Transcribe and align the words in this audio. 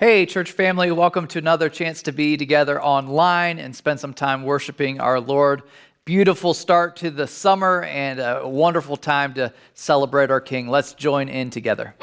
Hey, 0.00 0.24
church 0.24 0.52
family, 0.52 0.90
welcome 0.90 1.26
to 1.26 1.38
another 1.38 1.68
chance 1.68 2.00
to 2.04 2.12
be 2.12 2.38
together 2.38 2.82
online 2.82 3.58
and 3.58 3.76
spend 3.76 4.00
some 4.00 4.14
time 4.14 4.44
worshiping 4.44 4.98
our 4.98 5.20
Lord. 5.20 5.62
Beautiful 6.06 6.54
start 6.54 6.96
to 6.96 7.10
the 7.10 7.26
summer 7.26 7.82
and 7.82 8.18
a 8.18 8.48
wonderful 8.48 8.96
time 8.96 9.34
to 9.34 9.52
celebrate 9.74 10.30
our 10.30 10.40
King. 10.40 10.68
Let's 10.68 10.94
join 10.94 11.28
in 11.28 11.50
together. 11.50 11.94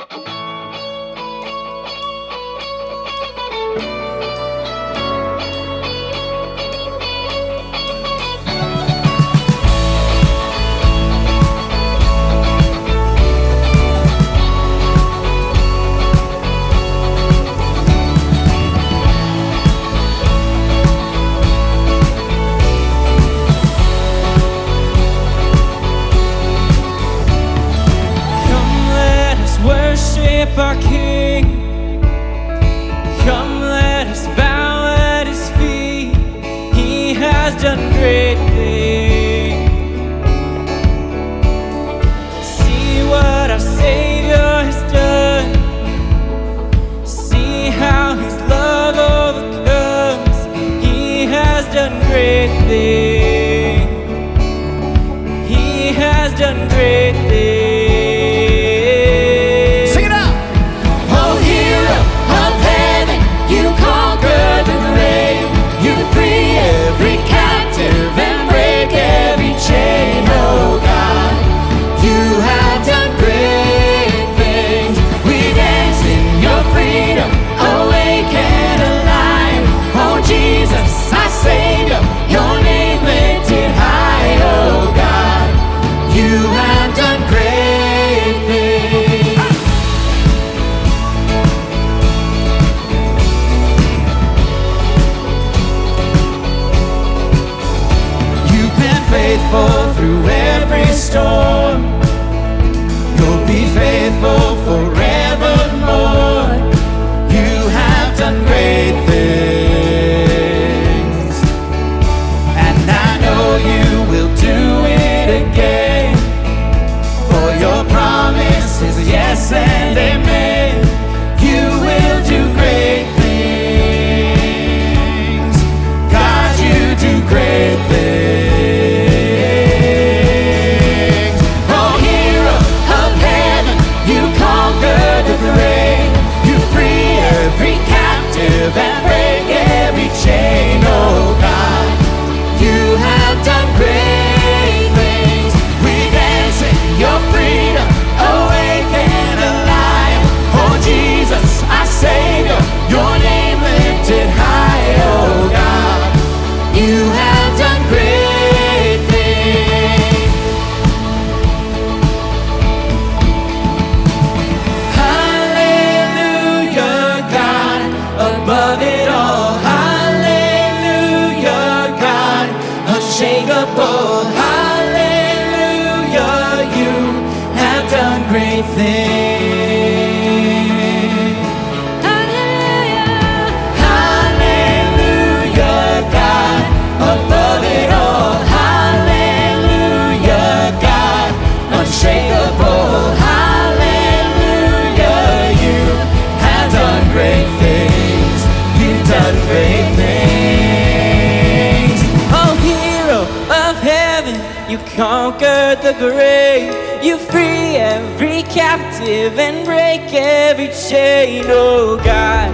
conquered 205.32 205.82
the 205.82 205.94
grave. 206.00 206.72
You 207.04 207.18
free 207.18 207.76
every 207.76 208.44
captive 208.44 209.38
and 209.38 209.66
break 209.66 210.14
every 210.14 210.70
chain, 210.70 211.44
oh 211.48 211.98
God. 211.98 212.50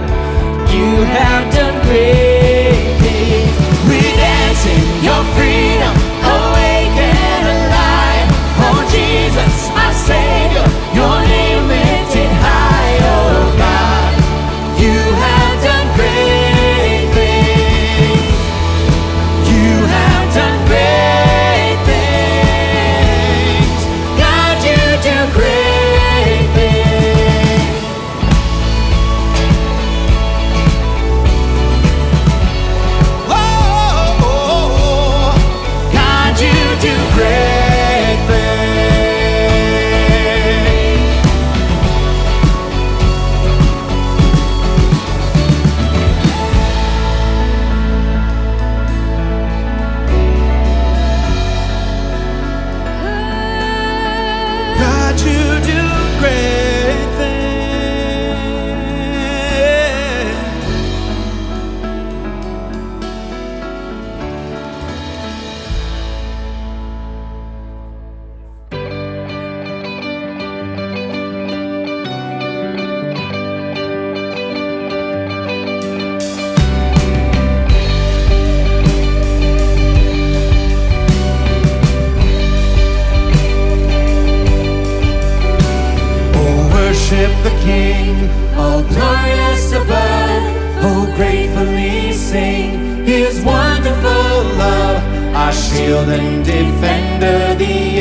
You 0.72 1.04
have 1.04 1.54
done 1.54 1.86
great. 1.86 2.33
gratefully 91.24 92.12
sing 92.12 93.04
His 93.06 93.42
wonderful 93.42 94.34
love, 94.62 95.02
our 95.34 95.52
shield 95.52 96.08
and 96.08 96.44
defender, 96.44 97.54
the 97.54 97.93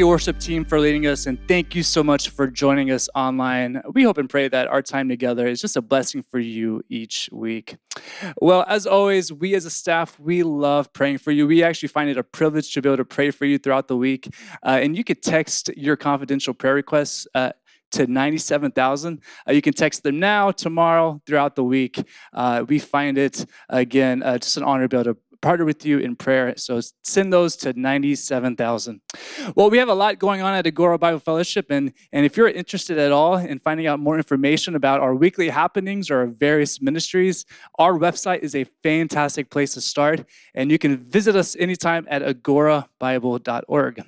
you, 0.00 0.08
worship 0.08 0.38
team, 0.40 0.64
for 0.64 0.80
leading 0.80 1.06
us, 1.06 1.26
and 1.26 1.38
thank 1.46 1.74
you 1.74 1.82
so 1.82 2.02
much 2.02 2.30
for 2.30 2.46
joining 2.46 2.90
us 2.90 3.06
online. 3.14 3.82
We 3.92 4.02
hope 4.02 4.16
and 4.16 4.30
pray 4.30 4.48
that 4.48 4.66
our 4.66 4.80
time 4.80 5.10
together 5.10 5.46
is 5.46 5.60
just 5.60 5.76
a 5.76 5.82
blessing 5.82 6.22
for 6.22 6.38
you 6.38 6.82
each 6.88 7.28
week. 7.30 7.76
Well, 8.40 8.64
as 8.66 8.86
always, 8.86 9.30
we 9.30 9.54
as 9.54 9.66
a 9.66 9.70
staff, 9.70 10.18
we 10.18 10.42
love 10.42 10.90
praying 10.94 11.18
for 11.18 11.32
you. 11.32 11.46
We 11.46 11.62
actually 11.62 11.90
find 11.90 12.08
it 12.08 12.16
a 12.16 12.22
privilege 12.22 12.72
to 12.72 12.80
be 12.80 12.88
able 12.88 12.96
to 12.96 13.04
pray 13.04 13.30
for 13.30 13.44
you 13.44 13.58
throughout 13.58 13.88
the 13.88 13.96
week. 13.96 14.32
Uh, 14.64 14.80
and 14.82 14.96
you 14.96 15.04
could 15.04 15.22
text 15.22 15.68
your 15.76 15.96
confidential 15.96 16.54
prayer 16.54 16.74
requests. 16.74 17.26
Uh, 17.34 17.52
to 17.90 18.06
97,000. 18.06 19.20
Uh, 19.48 19.52
you 19.52 19.60
can 19.60 19.72
text 19.72 20.04
them 20.04 20.20
now, 20.20 20.52
tomorrow, 20.52 21.20
throughout 21.26 21.56
the 21.56 21.64
week. 21.64 22.00
Uh, 22.32 22.64
we 22.68 22.78
find 22.78 23.18
it, 23.18 23.44
again, 23.68 24.22
uh, 24.22 24.38
just 24.38 24.56
an 24.56 24.62
honor 24.62 24.84
to 24.84 24.88
be 24.88 24.96
able 24.96 25.12
to 25.12 25.20
partner 25.40 25.64
with 25.64 25.84
you 25.84 25.98
in 25.98 26.16
prayer. 26.16 26.54
So 26.56 26.80
send 27.02 27.32
those 27.32 27.56
to 27.56 27.72
97,000. 27.72 29.00
Well, 29.54 29.70
we 29.70 29.78
have 29.78 29.88
a 29.88 29.94
lot 29.94 30.18
going 30.18 30.42
on 30.42 30.54
at 30.54 30.64
Agoura 30.64 30.98
Bible 30.98 31.18
Fellowship. 31.18 31.66
And, 31.70 31.92
and 32.12 32.26
if 32.26 32.36
you're 32.36 32.48
interested 32.48 32.98
at 32.98 33.12
all 33.12 33.36
in 33.36 33.58
finding 33.58 33.86
out 33.86 34.00
more 34.00 34.16
information 34.16 34.76
about 34.76 35.00
our 35.00 35.14
weekly 35.14 35.48
happenings 35.48 36.10
or 36.10 36.18
our 36.18 36.26
various 36.26 36.80
ministries, 36.80 37.46
our 37.78 37.94
website 37.94 38.40
is 38.40 38.54
a 38.54 38.64
fantastic 38.82 39.50
place 39.50 39.74
to 39.74 39.80
start. 39.80 40.24
And 40.54 40.70
you 40.70 40.78
can 40.78 40.96
visit 40.98 41.36
us 41.36 41.56
anytime 41.56 42.06
at 42.10 42.22
agourabible.org. 42.22 44.04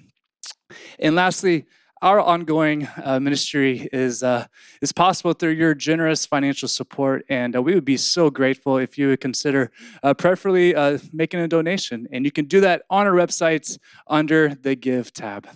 And 0.99 1.15
lastly, 1.15 1.67
our 2.03 2.21
ongoing 2.21 2.89
uh, 3.03 3.21
ministry 3.21 3.89
is 3.93 4.23
uh, 4.23 4.47
is 4.81 4.93
possible 4.93 5.33
through 5.33 5.53
your 5.53 5.73
generous 5.73 6.27
financial 6.27 6.69
support, 6.69 7.25
and 7.29 7.55
uh, 7.55 7.63
we 7.63 7.75
would 7.75 7.85
be 7.85 7.97
so 7.97 8.29
grateful 8.29 8.77
if 8.77 8.99
you 8.99 9.09
would 9.09 9.21
consider 9.21 9.71
uh, 10.03 10.13
preferably 10.13 10.75
uh, 10.75 10.99
making 11.13 11.41
a 11.41 11.49
donation. 11.49 12.09
And 12.13 12.25
you 12.25 12.33
can 12.33 12.47
do 12.47 12.61
that 12.61 12.83
on 12.91 13.07
our 13.07 13.13
website 13.13 13.79
under 14.09 14.55
the 14.55 14.75
Give 14.75 15.13
tab. 15.13 15.47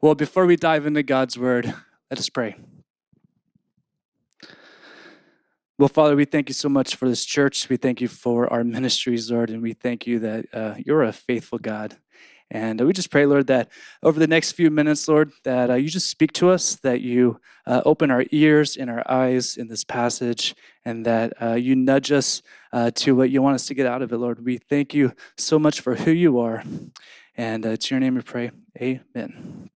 Well, 0.00 0.14
before 0.14 0.46
we 0.46 0.56
dive 0.56 0.86
into 0.86 1.02
God's 1.02 1.38
Word, 1.38 1.66
let 2.10 2.18
us 2.18 2.30
pray. 2.30 2.56
Well, 5.78 5.88
Father, 5.88 6.16
we 6.16 6.24
thank 6.24 6.48
you 6.48 6.54
so 6.54 6.68
much 6.68 6.96
for 6.96 7.08
this 7.08 7.24
church. 7.24 7.68
We 7.68 7.76
thank 7.76 8.00
you 8.00 8.08
for 8.08 8.50
our 8.52 8.64
ministries, 8.64 9.30
Lord, 9.30 9.50
and 9.50 9.60
we 9.60 9.72
thank 9.72 10.06
you 10.06 10.20
that 10.20 10.46
uh, 10.54 10.74
you're 10.78 11.02
a 11.02 11.12
faithful 11.12 11.58
God. 11.58 11.96
And 12.52 12.82
uh, 12.82 12.84
we 12.84 12.92
just 12.92 13.10
pray, 13.10 13.24
Lord, 13.24 13.46
that 13.46 13.70
over 14.02 14.20
the 14.20 14.26
next 14.26 14.52
few 14.52 14.70
minutes, 14.70 15.08
Lord, 15.08 15.32
that 15.44 15.70
uh, 15.70 15.74
you 15.74 15.88
just 15.88 16.10
speak 16.10 16.32
to 16.34 16.50
us, 16.50 16.76
that 16.76 17.00
you 17.00 17.40
uh, 17.66 17.80
open 17.86 18.10
our 18.10 18.26
ears 18.30 18.76
and 18.76 18.90
our 18.90 19.02
eyes 19.10 19.56
in 19.56 19.68
this 19.68 19.84
passage, 19.84 20.54
and 20.84 21.06
that 21.06 21.32
uh, 21.42 21.54
you 21.54 21.74
nudge 21.74 22.12
us 22.12 22.42
uh, 22.74 22.90
to 22.96 23.16
what 23.16 23.30
you 23.30 23.40
want 23.40 23.54
us 23.54 23.66
to 23.68 23.74
get 23.74 23.86
out 23.86 24.02
of 24.02 24.12
it, 24.12 24.18
Lord. 24.18 24.44
We 24.44 24.58
thank 24.58 24.92
you 24.92 25.14
so 25.38 25.58
much 25.58 25.80
for 25.80 25.94
who 25.94 26.10
you 26.10 26.40
are. 26.40 26.62
And 27.38 27.64
uh, 27.64 27.76
to 27.78 27.94
your 27.94 28.00
name 28.00 28.16
we 28.16 28.20
pray. 28.20 28.50
Amen. 28.78 29.70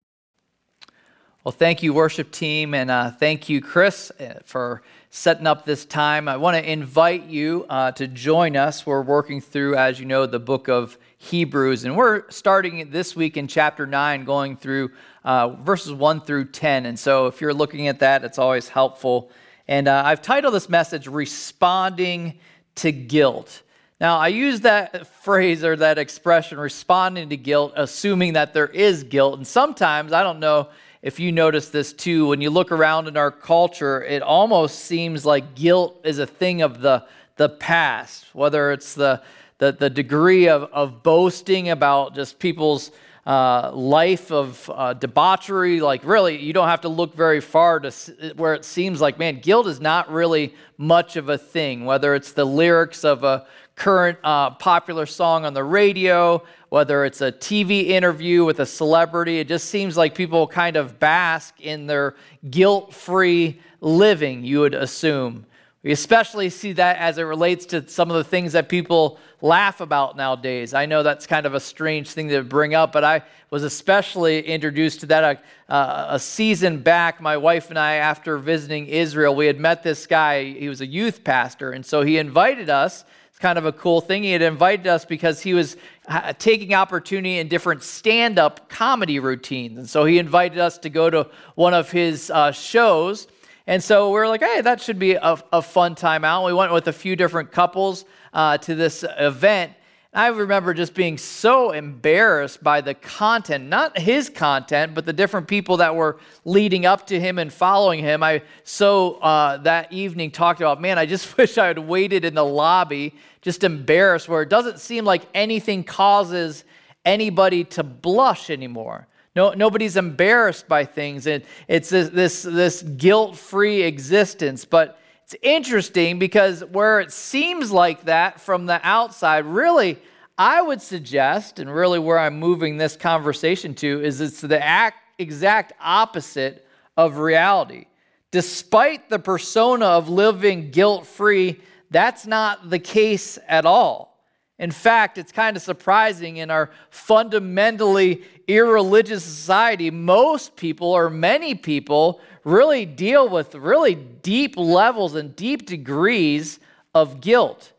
Well, 1.44 1.52
thank 1.52 1.82
you, 1.82 1.92
worship 1.92 2.32
team, 2.32 2.74
and 2.74 2.90
uh, 2.90 3.10
thank 3.12 3.48
you, 3.48 3.60
Chris, 3.60 4.10
for 4.46 4.82
setting 5.10 5.46
up 5.46 5.64
this 5.64 5.84
time. 5.84 6.26
I 6.26 6.38
want 6.38 6.56
to 6.56 6.72
invite 6.72 7.26
you 7.26 7.66
uh, 7.68 7.92
to 7.92 8.08
join 8.08 8.56
us. 8.56 8.84
We're 8.86 9.02
working 9.02 9.40
through, 9.42 9.76
as 9.76 10.00
you 10.00 10.06
know, 10.06 10.26
the 10.26 10.40
book 10.40 10.68
of 10.68 10.98
Hebrews, 11.24 11.84
and 11.84 11.96
we're 11.96 12.30
starting 12.30 12.90
this 12.90 13.16
week 13.16 13.38
in 13.38 13.48
chapter 13.48 13.86
9, 13.86 14.24
going 14.24 14.58
through 14.58 14.90
uh, 15.24 15.48
verses 15.48 15.92
1 15.92 16.20
through 16.20 16.46
10. 16.46 16.84
And 16.84 16.98
so 16.98 17.28
if 17.28 17.40
you're 17.40 17.54
looking 17.54 17.88
at 17.88 18.00
that, 18.00 18.24
it's 18.24 18.38
always 18.38 18.68
helpful. 18.68 19.30
And 19.66 19.88
uh, 19.88 20.02
I've 20.04 20.20
titled 20.20 20.52
this 20.52 20.68
message, 20.68 21.06
Responding 21.06 22.38
to 22.76 22.92
Guilt. 22.92 23.62
Now, 24.00 24.18
I 24.18 24.28
use 24.28 24.60
that 24.60 25.06
phrase 25.22 25.64
or 25.64 25.76
that 25.76 25.96
expression, 25.96 26.58
responding 26.58 27.30
to 27.30 27.38
guilt, 27.38 27.72
assuming 27.74 28.34
that 28.34 28.52
there 28.52 28.66
is 28.66 29.04
guilt. 29.04 29.38
And 29.38 29.46
sometimes, 29.46 30.12
I 30.12 30.22
don't 30.22 30.40
know 30.40 30.68
if 31.00 31.18
you 31.18 31.32
notice 31.32 31.70
this 31.70 31.94
too, 31.94 32.26
when 32.26 32.42
you 32.42 32.50
look 32.50 32.70
around 32.70 33.08
in 33.08 33.16
our 33.16 33.30
culture, 33.30 34.04
it 34.04 34.20
almost 34.20 34.80
seems 34.80 35.24
like 35.24 35.54
guilt 35.54 36.00
is 36.04 36.18
a 36.18 36.26
thing 36.26 36.60
of 36.60 36.82
the, 36.82 37.06
the 37.36 37.48
past, 37.48 38.26
whether 38.34 38.72
it's 38.72 38.94
the, 38.94 39.22
the 39.64 39.72
the, 39.72 39.90
degree 39.90 40.48
of, 40.48 40.64
of 40.72 41.02
boasting 41.02 41.70
about 41.70 42.14
just 42.14 42.38
people's 42.38 42.90
uh, 43.26 43.70
life 43.72 44.30
of 44.30 44.70
uh, 44.74 44.92
debauchery. 44.92 45.80
Like, 45.80 46.04
really, 46.04 46.38
you 46.38 46.52
don't 46.52 46.68
have 46.68 46.82
to 46.82 46.90
look 46.90 47.14
very 47.14 47.40
far 47.40 47.80
to 47.80 47.90
where 48.36 48.54
it 48.54 48.64
seems 48.64 49.00
like, 49.00 49.18
man, 49.18 49.40
guilt 49.40 49.66
is 49.66 49.80
not 49.80 50.10
really 50.12 50.54
much 50.76 51.16
of 51.16 51.30
a 51.30 51.38
thing, 51.38 51.86
whether 51.86 52.14
it's 52.14 52.32
the 52.32 52.44
lyrics 52.44 53.04
of 53.04 53.24
a 53.24 53.46
current 53.76 54.18
uh, 54.22 54.50
popular 54.50 55.06
song 55.06 55.44
on 55.46 55.54
the 55.54 55.64
radio, 55.64 56.42
whether 56.68 57.04
it's 57.04 57.20
a 57.22 57.32
TV 57.32 57.88
interview 57.88 58.44
with 58.44 58.60
a 58.60 58.66
celebrity. 58.66 59.38
It 59.40 59.48
just 59.48 59.70
seems 59.70 59.96
like 59.96 60.14
people 60.14 60.46
kind 60.46 60.76
of 60.76 61.00
bask 61.00 61.60
in 61.60 61.86
their 61.86 62.14
guilt 62.50 62.92
free 62.92 63.60
living, 63.80 64.44
you 64.44 64.60
would 64.60 64.74
assume. 64.74 65.46
We 65.84 65.92
especially 65.92 66.48
see 66.48 66.72
that 66.72 66.96
as 66.96 67.18
it 67.18 67.24
relates 67.24 67.66
to 67.66 67.86
some 67.86 68.10
of 68.10 68.16
the 68.16 68.24
things 68.24 68.54
that 68.54 68.70
people 68.70 69.18
laugh 69.42 69.82
about 69.82 70.16
nowadays. 70.16 70.72
I 70.72 70.86
know 70.86 71.02
that's 71.02 71.26
kind 71.26 71.44
of 71.44 71.52
a 71.52 71.60
strange 71.60 72.08
thing 72.08 72.30
to 72.30 72.42
bring 72.42 72.74
up, 72.74 72.90
but 72.90 73.04
I 73.04 73.22
was 73.50 73.64
especially 73.64 74.40
introduced 74.40 75.00
to 75.00 75.06
that 75.06 75.42
a, 75.68 75.70
uh, 75.70 76.06
a 76.12 76.18
season 76.18 76.78
back. 76.78 77.20
My 77.20 77.36
wife 77.36 77.68
and 77.68 77.78
I, 77.78 77.96
after 77.96 78.38
visiting 78.38 78.86
Israel, 78.86 79.34
we 79.34 79.46
had 79.46 79.60
met 79.60 79.82
this 79.82 80.06
guy. 80.06 80.44
He 80.54 80.70
was 80.70 80.80
a 80.80 80.86
youth 80.86 81.22
pastor, 81.22 81.72
and 81.72 81.84
so 81.84 82.00
he 82.00 82.16
invited 82.16 82.70
us. 82.70 83.04
It's 83.28 83.38
kind 83.38 83.58
of 83.58 83.66
a 83.66 83.72
cool 83.72 84.00
thing. 84.00 84.22
He 84.22 84.32
had 84.32 84.40
invited 84.40 84.86
us 84.86 85.04
because 85.04 85.42
he 85.42 85.52
was 85.52 85.76
uh, 86.08 86.32
taking 86.38 86.72
opportunity 86.72 87.40
in 87.40 87.48
different 87.48 87.82
stand 87.82 88.38
up 88.38 88.70
comedy 88.70 89.18
routines. 89.18 89.76
And 89.76 89.90
so 89.90 90.06
he 90.06 90.18
invited 90.18 90.58
us 90.58 90.78
to 90.78 90.88
go 90.88 91.10
to 91.10 91.28
one 91.56 91.74
of 91.74 91.90
his 91.90 92.30
uh, 92.30 92.52
shows. 92.52 93.26
And 93.66 93.82
so 93.82 94.10
we 94.10 94.18
are 94.18 94.28
like, 94.28 94.42
hey, 94.42 94.60
that 94.60 94.82
should 94.82 94.98
be 94.98 95.14
a, 95.14 95.38
a, 95.52 95.62
fun 95.62 95.94
time 95.94 96.22
out. 96.22 96.44
We 96.44 96.52
went 96.52 96.72
with 96.72 96.86
a 96.88 96.92
few 96.92 97.16
different 97.16 97.50
couples 97.50 98.04
uh, 98.34 98.58
to 98.58 98.74
this 98.74 99.04
event. 99.18 99.72
I 100.12 100.28
remember 100.28 100.74
just 100.74 100.94
being 100.94 101.18
so 101.18 101.72
embarrassed 101.72 102.62
by 102.62 102.82
the 102.82 102.94
content, 102.94 103.64
not 103.68 103.98
his 103.98 104.28
content, 104.28 104.94
but 104.94 105.06
the 105.06 105.12
different 105.12 105.48
people 105.48 105.78
that 105.78 105.96
were 105.96 106.18
leading 106.44 106.86
up 106.86 107.06
to 107.08 107.18
him 107.18 107.38
and 107.38 107.52
following 107.52 107.98
him. 108.00 108.22
I 108.22 108.42
so 108.62 109.14
uh, 109.14 109.56
that 109.58 109.92
evening 109.92 110.30
talked 110.30 110.60
about, 110.60 110.80
man, 110.80 110.98
I 110.98 111.06
just 111.06 111.36
wish 111.38 111.58
I 111.58 111.66
had 111.66 111.78
waited 111.78 112.24
in 112.24 112.34
the 112.34 112.44
lobby, 112.44 113.14
just 113.40 113.64
embarrassed, 113.64 114.28
where 114.28 114.42
it 114.42 114.50
doesn't 114.50 114.78
seem 114.78 115.04
like 115.04 115.22
anything 115.34 115.82
causes 115.82 116.64
anybody 117.04 117.64
to 117.64 117.82
blush 117.82 118.50
anymore. 118.50 119.08
No, 119.36 119.50
nobody's 119.52 119.96
embarrassed 119.96 120.68
by 120.68 120.84
things. 120.84 121.26
And 121.26 121.42
it's 121.66 121.90
this, 121.90 122.08
this, 122.10 122.42
this 122.42 122.82
guilt 122.82 123.36
free 123.36 123.82
existence. 123.82 124.64
But 124.64 124.98
it's 125.24 125.34
interesting 125.42 126.18
because 126.18 126.64
where 126.64 127.00
it 127.00 127.12
seems 127.12 127.72
like 127.72 128.04
that 128.04 128.40
from 128.40 128.66
the 128.66 128.80
outside, 128.84 129.44
really, 129.44 129.98
I 130.38 130.62
would 130.62 130.82
suggest, 130.82 131.58
and 131.58 131.72
really 131.72 131.98
where 131.98 132.18
I'm 132.18 132.38
moving 132.38 132.76
this 132.76 132.96
conversation 132.96 133.74
to, 133.76 134.04
is 134.04 134.20
it's 134.20 134.40
the 134.40 134.62
act, 134.62 134.98
exact 135.18 135.72
opposite 135.80 136.66
of 136.96 137.18
reality. 137.18 137.86
Despite 138.30 139.08
the 139.08 139.18
persona 139.18 139.86
of 139.86 140.08
living 140.08 140.70
guilt 140.70 141.06
free, 141.06 141.60
that's 141.90 142.26
not 142.26 142.70
the 142.70 142.80
case 142.80 143.38
at 143.48 143.64
all. 143.64 144.13
In 144.58 144.70
fact, 144.70 145.18
it's 145.18 145.32
kind 145.32 145.56
of 145.56 145.62
surprising 145.62 146.36
in 146.36 146.50
our 146.50 146.70
fundamentally 146.90 148.22
irreligious 148.46 149.24
society, 149.24 149.90
most 149.90 150.56
people 150.56 150.88
or 150.92 151.10
many 151.10 151.54
people 151.54 152.20
really 152.44 152.86
deal 152.86 153.28
with 153.28 153.54
really 153.54 153.94
deep 153.94 154.56
levels 154.56 155.14
and 155.16 155.34
deep 155.34 155.66
degrees 155.66 156.60
of 156.94 157.20
guilt. 157.20 157.73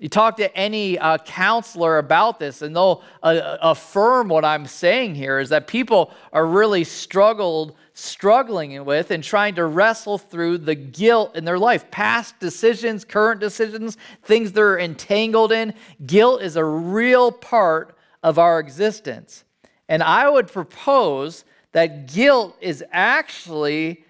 You 0.00 0.08
talk 0.08 0.38
to 0.38 0.56
any 0.56 0.98
uh, 0.98 1.18
counselor 1.18 1.98
about 1.98 2.40
this, 2.40 2.62
and 2.62 2.74
they'll 2.74 3.02
uh, 3.22 3.58
affirm 3.60 4.28
what 4.28 4.46
I'm 4.46 4.66
saying 4.66 5.14
here 5.14 5.38
is 5.38 5.50
that 5.50 5.66
people 5.66 6.10
are 6.32 6.46
really 6.46 6.84
struggled, 6.84 7.76
struggling 7.92 8.82
with, 8.86 9.10
and 9.10 9.22
trying 9.22 9.56
to 9.56 9.66
wrestle 9.66 10.16
through 10.16 10.58
the 10.58 10.74
guilt 10.74 11.36
in 11.36 11.44
their 11.44 11.58
life. 11.58 11.90
Past 11.90 12.40
decisions, 12.40 13.04
current 13.04 13.40
decisions, 13.40 13.98
things 14.22 14.52
they're 14.52 14.78
entangled 14.78 15.52
in. 15.52 15.74
Guilt 16.06 16.40
is 16.40 16.56
a 16.56 16.64
real 16.64 17.30
part 17.30 17.94
of 18.22 18.38
our 18.38 18.58
existence. 18.58 19.44
And 19.86 20.02
I 20.02 20.30
would 20.30 20.50
propose 20.50 21.44
that 21.72 22.10
guilt 22.10 22.56
is 22.62 22.82
actually 22.90 24.02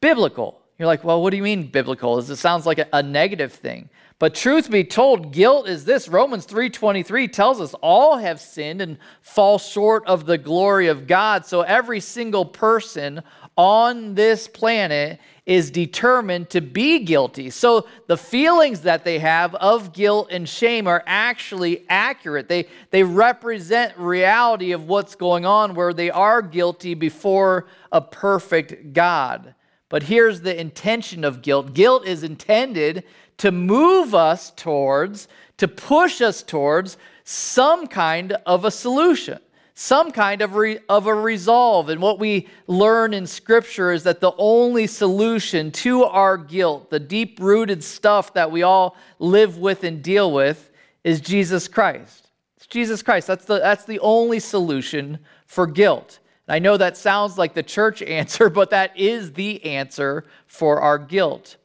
biblical. 0.00 0.60
You're 0.76 0.86
like, 0.86 1.04
well, 1.04 1.22
what 1.22 1.30
do 1.30 1.36
you 1.36 1.44
mean 1.44 1.68
biblical? 1.68 2.18
It 2.18 2.36
sounds 2.36 2.66
like 2.66 2.80
a 2.92 3.02
negative 3.02 3.52
thing. 3.52 3.90
But 4.18 4.34
truth 4.34 4.68
be 4.68 4.82
told, 4.82 5.32
guilt 5.32 5.68
is 5.68 5.84
this. 5.84 6.08
Romans 6.08 6.44
3:23 6.44 7.28
tells 7.28 7.60
us 7.60 7.74
all 7.74 8.16
have 8.16 8.40
sinned 8.40 8.80
and 8.80 8.98
fall 9.22 9.58
short 9.58 10.04
of 10.06 10.26
the 10.26 10.38
glory 10.38 10.88
of 10.88 11.06
God. 11.06 11.46
So 11.46 11.62
every 11.62 12.00
single 12.00 12.44
person 12.44 13.22
on 13.56 14.14
this 14.14 14.48
planet 14.48 15.20
is 15.46 15.70
determined 15.70 16.50
to 16.50 16.60
be 16.60 17.00
guilty. 17.00 17.48
So 17.50 17.86
the 18.06 18.16
feelings 18.16 18.82
that 18.82 19.04
they 19.04 19.18
have 19.20 19.54
of 19.54 19.92
guilt 19.92 20.28
and 20.30 20.48
shame 20.48 20.86
are 20.86 21.02
actually 21.06 21.84
accurate. 21.88 22.48
They, 22.48 22.66
they 22.90 23.02
represent 23.02 23.96
reality 23.96 24.72
of 24.72 24.86
what's 24.86 25.14
going 25.14 25.46
on 25.46 25.74
where 25.74 25.94
they 25.94 26.10
are 26.10 26.42
guilty 26.42 26.94
before 26.94 27.66
a 27.90 28.00
perfect 28.00 28.92
God. 28.92 29.54
But 29.88 30.02
here's 30.02 30.42
the 30.42 30.58
intention 30.58 31.24
of 31.24 31.40
guilt 31.40 31.72
guilt 31.72 32.06
is 32.06 32.22
intended 32.22 33.04
to 33.38 33.52
move 33.52 34.14
us 34.14 34.50
towards, 34.50 35.28
to 35.56 35.68
push 35.68 36.20
us 36.20 36.42
towards 36.42 36.96
some 37.24 37.86
kind 37.86 38.32
of 38.46 38.64
a 38.64 38.70
solution, 38.70 39.38
some 39.74 40.10
kind 40.10 40.42
of, 40.42 40.54
re, 40.54 40.78
of 40.88 41.06
a 41.06 41.14
resolve. 41.14 41.88
And 41.88 42.00
what 42.00 42.18
we 42.18 42.48
learn 42.66 43.14
in 43.14 43.26
Scripture 43.26 43.92
is 43.92 44.04
that 44.04 44.20
the 44.20 44.32
only 44.38 44.86
solution 44.86 45.70
to 45.72 46.04
our 46.04 46.36
guilt, 46.36 46.90
the 46.90 47.00
deep 47.00 47.38
rooted 47.40 47.84
stuff 47.84 48.34
that 48.34 48.50
we 48.50 48.62
all 48.62 48.96
live 49.18 49.58
with 49.58 49.84
and 49.84 50.02
deal 50.02 50.32
with, 50.32 50.70
is 51.04 51.20
Jesus 51.20 51.68
Christ. 51.68 52.28
It's 52.56 52.66
Jesus 52.66 53.02
Christ. 53.02 53.28
That's 53.28 53.44
the, 53.44 53.58
that's 53.60 53.84
the 53.84 54.00
only 54.00 54.40
solution 54.40 55.18
for 55.46 55.66
guilt. 55.66 56.18
I 56.48 56.58
know 56.58 56.76
that 56.76 56.96
sounds 56.96 57.36
like 57.36 57.54
the 57.54 57.62
church 57.62 58.02
answer, 58.02 58.50
but 58.50 58.70
that 58.70 58.98
is 58.98 59.32
the 59.34 59.64
answer 59.64 60.24
for 60.46 60.80
our 60.80 60.98
guilt. 60.98 61.56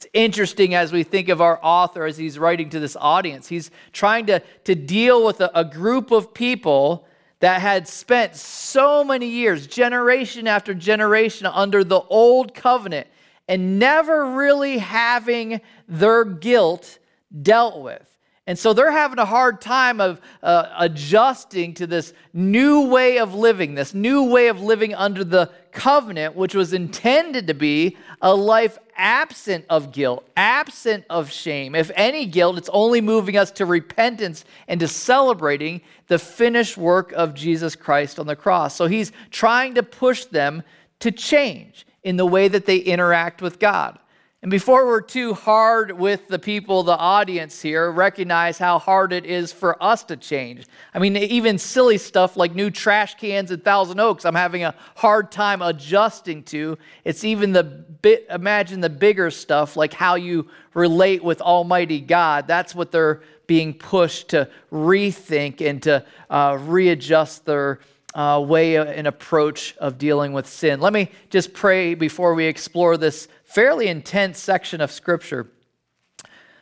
It's 0.00 0.08
interesting 0.14 0.74
as 0.74 0.92
we 0.92 1.02
think 1.02 1.28
of 1.28 1.42
our 1.42 1.60
author 1.62 2.06
as 2.06 2.16
he's 2.16 2.38
writing 2.38 2.70
to 2.70 2.80
this 2.80 2.96
audience. 2.98 3.48
He's 3.48 3.70
trying 3.92 4.24
to, 4.26 4.40
to 4.64 4.74
deal 4.74 5.26
with 5.26 5.42
a, 5.42 5.50
a 5.54 5.62
group 5.62 6.10
of 6.10 6.32
people 6.32 7.06
that 7.40 7.60
had 7.60 7.86
spent 7.86 8.34
so 8.34 9.04
many 9.04 9.26
years, 9.26 9.66
generation 9.66 10.46
after 10.46 10.72
generation, 10.72 11.46
under 11.46 11.84
the 11.84 12.00
old 12.00 12.54
covenant 12.54 13.08
and 13.46 13.78
never 13.78 14.36
really 14.36 14.78
having 14.78 15.60
their 15.86 16.24
guilt 16.24 16.98
dealt 17.42 17.82
with. 17.82 18.09
And 18.46 18.58
so 18.58 18.72
they're 18.72 18.90
having 18.90 19.18
a 19.18 19.24
hard 19.24 19.60
time 19.60 20.00
of 20.00 20.20
uh, 20.42 20.66
adjusting 20.78 21.74
to 21.74 21.86
this 21.86 22.12
new 22.32 22.88
way 22.88 23.18
of 23.18 23.34
living, 23.34 23.74
this 23.74 23.94
new 23.94 24.24
way 24.24 24.48
of 24.48 24.60
living 24.60 24.94
under 24.94 25.22
the 25.22 25.50
covenant, 25.72 26.34
which 26.34 26.54
was 26.54 26.72
intended 26.72 27.46
to 27.46 27.54
be 27.54 27.96
a 28.20 28.34
life 28.34 28.78
absent 28.96 29.64
of 29.70 29.92
guilt, 29.92 30.28
absent 30.36 31.04
of 31.08 31.30
shame. 31.30 31.74
If 31.74 31.90
any 31.94 32.26
guilt, 32.26 32.58
it's 32.58 32.70
only 32.72 33.00
moving 33.00 33.36
us 33.36 33.50
to 33.52 33.66
repentance 33.66 34.44
and 34.66 34.80
to 34.80 34.88
celebrating 34.88 35.80
the 36.08 36.18
finished 36.18 36.76
work 36.76 37.12
of 37.12 37.34
Jesus 37.34 37.76
Christ 37.76 38.18
on 38.18 38.26
the 38.26 38.36
cross. 38.36 38.74
So 38.74 38.86
he's 38.86 39.12
trying 39.30 39.74
to 39.74 39.82
push 39.82 40.24
them 40.24 40.62
to 41.00 41.10
change 41.10 41.86
in 42.02 42.16
the 42.16 42.26
way 42.26 42.48
that 42.48 42.66
they 42.66 42.78
interact 42.78 43.42
with 43.42 43.58
God. 43.58 43.98
And 44.42 44.50
before 44.50 44.86
we're 44.86 45.02
too 45.02 45.34
hard 45.34 45.92
with 45.92 46.28
the 46.28 46.38
people, 46.38 46.82
the 46.82 46.96
audience 46.96 47.60
here, 47.60 47.90
recognize 47.90 48.56
how 48.56 48.78
hard 48.78 49.12
it 49.12 49.26
is 49.26 49.52
for 49.52 49.80
us 49.82 50.02
to 50.04 50.16
change. 50.16 50.64
I 50.94 50.98
mean, 50.98 51.14
even 51.14 51.58
silly 51.58 51.98
stuff 51.98 52.38
like 52.38 52.54
new 52.54 52.70
trash 52.70 53.16
cans 53.16 53.52
at 53.52 53.64
Thousand 53.64 54.00
Oaks, 54.00 54.24
I'm 54.24 54.34
having 54.34 54.64
a 54.64 54.74
hard 54.96 55.30
time 55.30 55.60
adjusting 55.60 56.42
to. 56.44 56.78
It's 57.04 57.22
even 57.22 57.52
the 57.52 57.64
bit, 57.64 58.28
imagine 58.30 58.80
the 58.80 58.88
bigger 58.88 59.30
stuff 59.30 59.76
like 59.76 59.92
how 59.92 60.14
you 60.14 60.48
relate 60.72 61.22
with 61.22 61.42
Almighty 61.42 62.00
God. 62.00 62.46
That's 62.46 62.74
what 62.74 62.92
they're 62.92 63.20
being 63.46 63.74
pushed 63.74 64.30
to 64.30 64.48
rethink 64.72 65.60
and 65.60 65.82
to 65.82 66.02
uh, 66.30 66.56
readjust 66.62 67.44
their 67.44 67.80
uh, 68.14 68.42
way 68.44 68.76
and 68.76 69.06
approach 69.06 69.76
of 69.76 69.98
dealing 69.98 70.32
with 70.32 70.46
sin. 70.46 70.80
Let 70.80 70.92
me 70.92 71.10
just 71.28 71.52
pray 71.52 71.94
before 71.94 72.34
we 72.34 72.46
explore 72.46 72.96
this 72.96 73.28
fairly 73.50 73.88
intense 73.88 74.38
section 74.38 74.80
of 74.80 74.92
Scripture. 74.92 75.50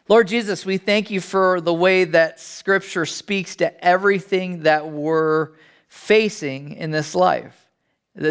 Lord 0.09 0.27
Jesus, 0.27 0.65
we 0.65 0.79
thank 0.79 1.11
you 1.11 1.21
for 1.21 1.61
the 1.61 1.75
way 1.75 2.05
that 2.05 2.41
Scripture 2.41 3.05
speaks 3.05 3.57
to 3.57 3.85
everything 3.85 4.63
that 4.63 4.89
we're 4.89 5.51
facing 5.89 6.73
in 6.73 6.91
this 6.91 7.15
life. 7.15 7.67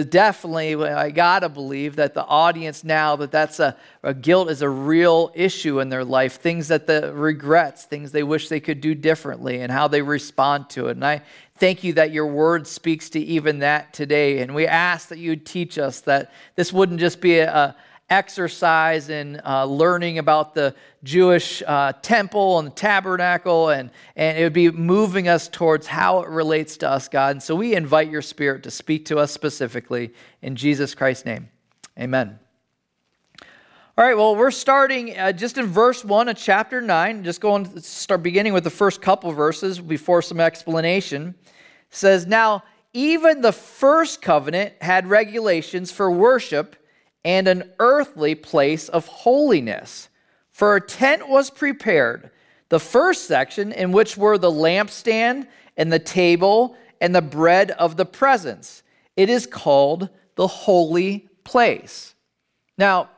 Definitely, 0.10 0.74
I 0.84 1.12
gotta 1.12 1.50
believe 1.50 1.98
that 1.98 2.16
the 2.16 2.26
audience 2.26 2.84
now 2.84 3.16
that 3.18 3.32
that's 3.32 3.60
a, 3.60 3.78
a, 4.02 4.14
guilt 4.14 4.50
is 4.50 4.64
a 4.64 4.70
real 4.70 5.32
issue 5.36 5.80
in 5.80 5.90
their 5.90 6.04
life. 6.04 6.42
Things 6.42 6.68
that 6.70 6.88
the 6.88 7.14
regrets, 7.14 7.86
things 7.86 8.12
they 8.12 8.24
wish 8.24 8.50
they 8.50 8.60
could 8.60 8.82
do 8.82 8.96
differently, 8.96 9.62
and 9.62 9.72
how 9.72 9.88
they 9.88 10.02
respond 10.02 10.70
to 10.72 10.88
it. 10.88 10.92
And 10.92 11.06
I 11.06 11.22
thank 11.58 11.84
you 11.84 11.94
that 11.94 12.12
your 12.12 12.26
word 12.26 12.66
speaks 12.68 13.12
to 13.12 13.20
even 13.20 13.60
that 13.60 13.94
today. 13.94 14.40
And 14.40 14.56
we 14.56 14.66
ask 14.66 15.10
that 15.10 15.20
you 15.20 15.36
teach 15.36 15.78
us 15.78 16.02
that 16.02 16.34
this 16.56 16.74
wouldn't 16.74 17.00
just 17.00 17.22
be 17.22 17.38
a, 17.38 17.76
exercise 18.10 19.10
in 19.10 19.42
uh, 19.46 19.66
learning 19.66 20.18
about 20.18 20.54
the 20.54 20.74
Jewish 21.04 21.62
uh, 21.66 21.94
temple 22.02 22.60
and 22.60 22.68
the 22.68 22.72
tabernacle, 22.72 23.70
and, 23.70 23.92
and 24.16 24.38
it 24.38 24.44
would 24.44 24.54
be 24.54 24.72
moving 24.72 25.28
us 25.28 25.48
towards 25.48 25.88
how 25.88 26.22
it 26.22 26.30
relates 26.30 26.78
to 26.78 26.90
us, 26.90 27.08
God. 27.10 27.32
And 27.32 27.44
so 27.44 27.56
we 27.56 27.76
invite 27.76 28.10
your 28.10 28.22
spirit 28.22 28.64
to 28.64 28.72
speak 28.72 29.06
to 29.06 29.18
us 29.18 29.32
specifically 29.32 30.14
in 30.42 30.56
Jesus 30.56 30.96
Christ's 30.96 31.26
name. 31.26 31.50
Amen. 32.00 32.40
All 33.98 34.06
right, 34.06 34.16
well, 34.16 34.36
we're 34.36 34.52
starting 34.52 35.18
uh, 35.18 35.32
just 35.32 35.58
in 35.58 35.66
verse 35.66 36.06
1 36.06 36.30
of 36.30 36.38
chapter 36.38 36.82
9, 36.82 37.24
just 37.24 37.42
going 37.42 37.66
to 37.66 37.82
start 37.82 38.22
beginning 38.22 38.54
with 38.54 38.64
the 38.64 38.70
first 38.70 39.02
couple 39.02 39.32
verses 39.32 39.80
before 39.80 40.22
some 40.22 40.40
explanation. 40.40 41.34
It 41.40 41.56
says, 41.90 42.28
Now, 42.28 42.64
even 42.94 43.42
the 43.42 43.52
first 43.52 44.22
covenant 44.22 44.74
had 44.82 45.08
regulations 45.08 45.92
for 45.92 46.12
worship 46.12 46.76
and 47.24 47.48
an 47.48 47.72
earthly 47.80 48.36
place 48.36 48.90
of 48.90 49.08
holiness. 49.08 50.10
For 50.50 50.76
a 50.76 50.82
tent 50.82 51.30
was 51.30 51.50
prepared. 51.50 52.32
The 52.70 52.80
first 52.80 53.26
section, 53.26 53.72
in 53.72 53.92
which 53.92 54.18
were 54.18 54.38
the 54.38 54.52
lampstand 54.52 55.48
and 55.78 55.92
the 55.92 56.00
table 56.00 56.76
and 57.00 57.14
the 57.14 57.22
bread 57.22 57.72
of 57.72 57.96
the 57.96 58.06
presence, 58.06 58.84
it 59.16 59.30
is 59.30 59.46
called 59.46 60.10
the 60.36 60.48
holy 60.48 61.30
place. 61.44 62.16
Now, 62.78 63.10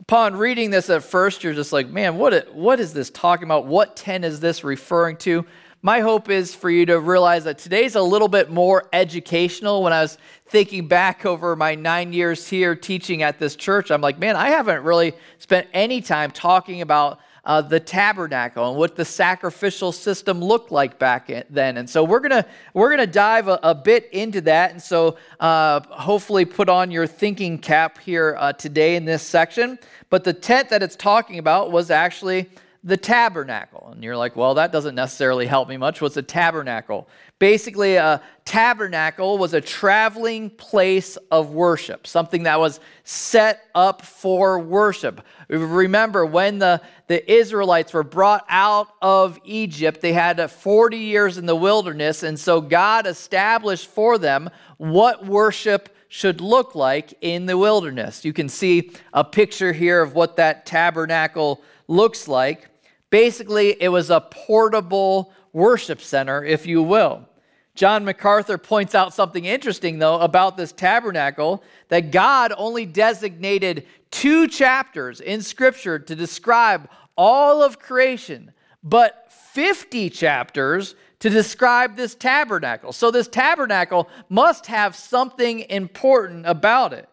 upon 0.00 0.36
reading 0.36 0.70
this 0.70 0.90
at 0.90 1.02
first, 1.02 1.42
you're 1.42 1.54
just 1.54 1.72
like, 1.72 1.88
man, 1.88 2.18
what, 2.18 2.54
what 2.54 2.80
is 2.80 2.92
this 2.92 3.10
talking 3.10 3.44
about? 3.44 3.66
What 3.66 3.96
tent 3.96 4.24
is 4.24 4.40
this 4.40 4.64
referring 4.64 5.16
to? 5.18 5.44
My 5.84 6.00
hope 6.00 6.30
is 6.30 6.54
for 6.54 6.70
you 6.70 6.86
to 6.86 6.98
realize 6.98 7.44
that 7.44 7.58
today's 7.58 7.94
a 7.94 8.00
little 8.00 8.26
bit 8.26 8.50
more 8.50 8.88
educational. 8.94 9.82
When 9.82 9.92
I 9.92 10.00
was 10.00 10.16
thinking 10.46 10.88
back 10.88 11.26
over 11.26 11.54
my 11.56 11.74
nine 11.74 12.14
years 12.14 12.48
here 12.48 12.74
teaching 12.74 13.22
at 13.22 13.38
this 13.38 13.54
church, 13.54 13.90
I'm 13.90 14.00
like, 14.00 14.18
man, 14.18 14.34
I 14.34 14.48
haven't 14.48 14.82
really 14.82 15.12
spent 15.36 15.68
any 15.74 16.00
time 16.00 16.30
talking 16.30 16.80
about 16.80 17.20
uh, 17.44 17.60
the 17.60 17.78
tabernacle 17.78 18.66
and 18.70 18.78
what 18.78 18.96
the 18.96 19.04
sacrificial 19.04 19.92
system 19.92 20.40
looked 20.40 20.70
like 20.70 20.98
back 20.98 21.30
then. 21.50 21.76
And 21.76 21.90
so 21.90 22.02
we're 22.02 22.20
gonna 22.20 22.46
we're 22.72 22.88
gonna 22.88 23.06
dive 23.06 23.48
a, 23.48 23.60
a 23.62 23.74
bit 23.74 24.08
into 24.10 24.40
that. 24.40 24.70
And 24.70 24.80
so 24.80 25.18
uh, 25.38 25.80
hopefully 25.80 26.46
put 26.46 26.70
on 26.70 26.90
your 26.90 27.06
thinking 27.06 27.58
cap 27.58 27.98
here 27.98 28.36
uh, 28.38 28.54
today 28.54 28.96
in 28.96 29.04
this 29.04 29.22
section. 29.22 29.78
But 30.08 30.24
the 30.24 30.32
tent 30.32 30.70
that 30.70 30.82
it's 30.82 30.96
talking 30.96 31.38
about 31.38 31.72
was 31.72 31.90
actually 31.90 32.48
the 32.86 32.98
tabernacle. 32.98 33.88
And 33.92 34.04
you're 34.04 34.16
like, 34.16 34.36
well, 34.36 34.54
that 34.54 34.70
doesn't 34.70 34.94
necessarily 34.94 35.46
help 35.46 35.70
me 35.70 35.78
much. 35.78 36.02
What's 36.02 36.18
a 36.18 36.22
tabernacle? 36.22 37.08
Basically, 37.38 37.96
a 37.96 38.22
tabernacle 38.44 39.38
was 39.38 39.54
a 39.54 39.60
traveling 39.62 40.50
place 40.50 41.16
of 41.30 41.48
worship, 41.50 42.06
something 42.06 42.42
that 42.42 42.60
was 42.60 42.80
set 43.02 43.62
up 43.74 44.02
for 44.02 44.58
worship. 44.58 45.22
Remember, 45.48 46.26
when 46.26 46.58
the, 46.58 46.82
the 47.06 47.32
Israelites 47.32 47.94
were 47.94 48.02
brought 48.02 48.44
out 48.50 48.88
of 49.00 49.38
Egypt, 49.44 50.02
they 50.02 50.12
had 50.12 50.50
40 50.50 50.98
years 50.98 51.38
in 51.38 51.46
the 51.46 51.56
wilderness, 51.56 52.22
and 52.22 52.38
so 52.38 52.60
God 52.60 53.06
established 53.06 53.88
for 53.88 54.18
them 54.18 54.50
what 54.76 55.24
worship 55.24 55.88
should 56.08 56.42
look 56.42 56.74
like 56.74 57.14
in 57.22 57.46
the 57.46 57.56
wilderness. 57.56 58.26
You 58.26 58.34
can 58.34 58.50
see 58.50 58.92
a 59.14 59.24
picture 59.24 59.72
here 59.72 60.02
of 60.02 60.14
what 60.14 60.36
that 60.36 60.66
tabernacle 60.66 61.62
looks 61.88 62.28
like. 62.28 62.68
Basically, 63.14 63.80
it 63.80 63.90
was 63.90 64.10
a 64.10 64.20
portable 64.20 65.32
worship 65.52 66.00
center, 66.00 66.42
if 66.42 66.66
you 66.66 66.82
will. 66.82 67.28
John 67.76 68.04
MacArthur 68.04 68.58
points 68.58 68.92
out 68.92 69.14
something 69.14 69.44
interesting, 69.44 70.00
though, 70.00 70.18
about 70.18 70.56
this 70.56 70.72
tabernacle 70.72 71.62
that 71.90 72.10
God 72.10 72.52
only 72.56 72.84
designated 72.86 73.86
two 74.10 74.48
chapters 74.48 75.20
in 75.20 75.42
Scripture 75.42 76.00
to 76.00 76.16
describe 76.16 76.90
all 77.16 77.62
of 77.62 77.78
creation, 77.78 78.50
but 78.82 79.32
50 79.52 80.10
chapters 80.10 80.96
to 81.20 81.30
describe 81.30 81.94
this 81.94 82.16
tabernacle. 82.16 82.92
So, 82.92 83.12
this 83.12 83.28
tabernacle 83.28 84.08
must 84.28 84.66
have 84.66 84.96
something 84.96 85.60
important 85.70 86.46
about 86.46 86.92
it. 86.92 87.08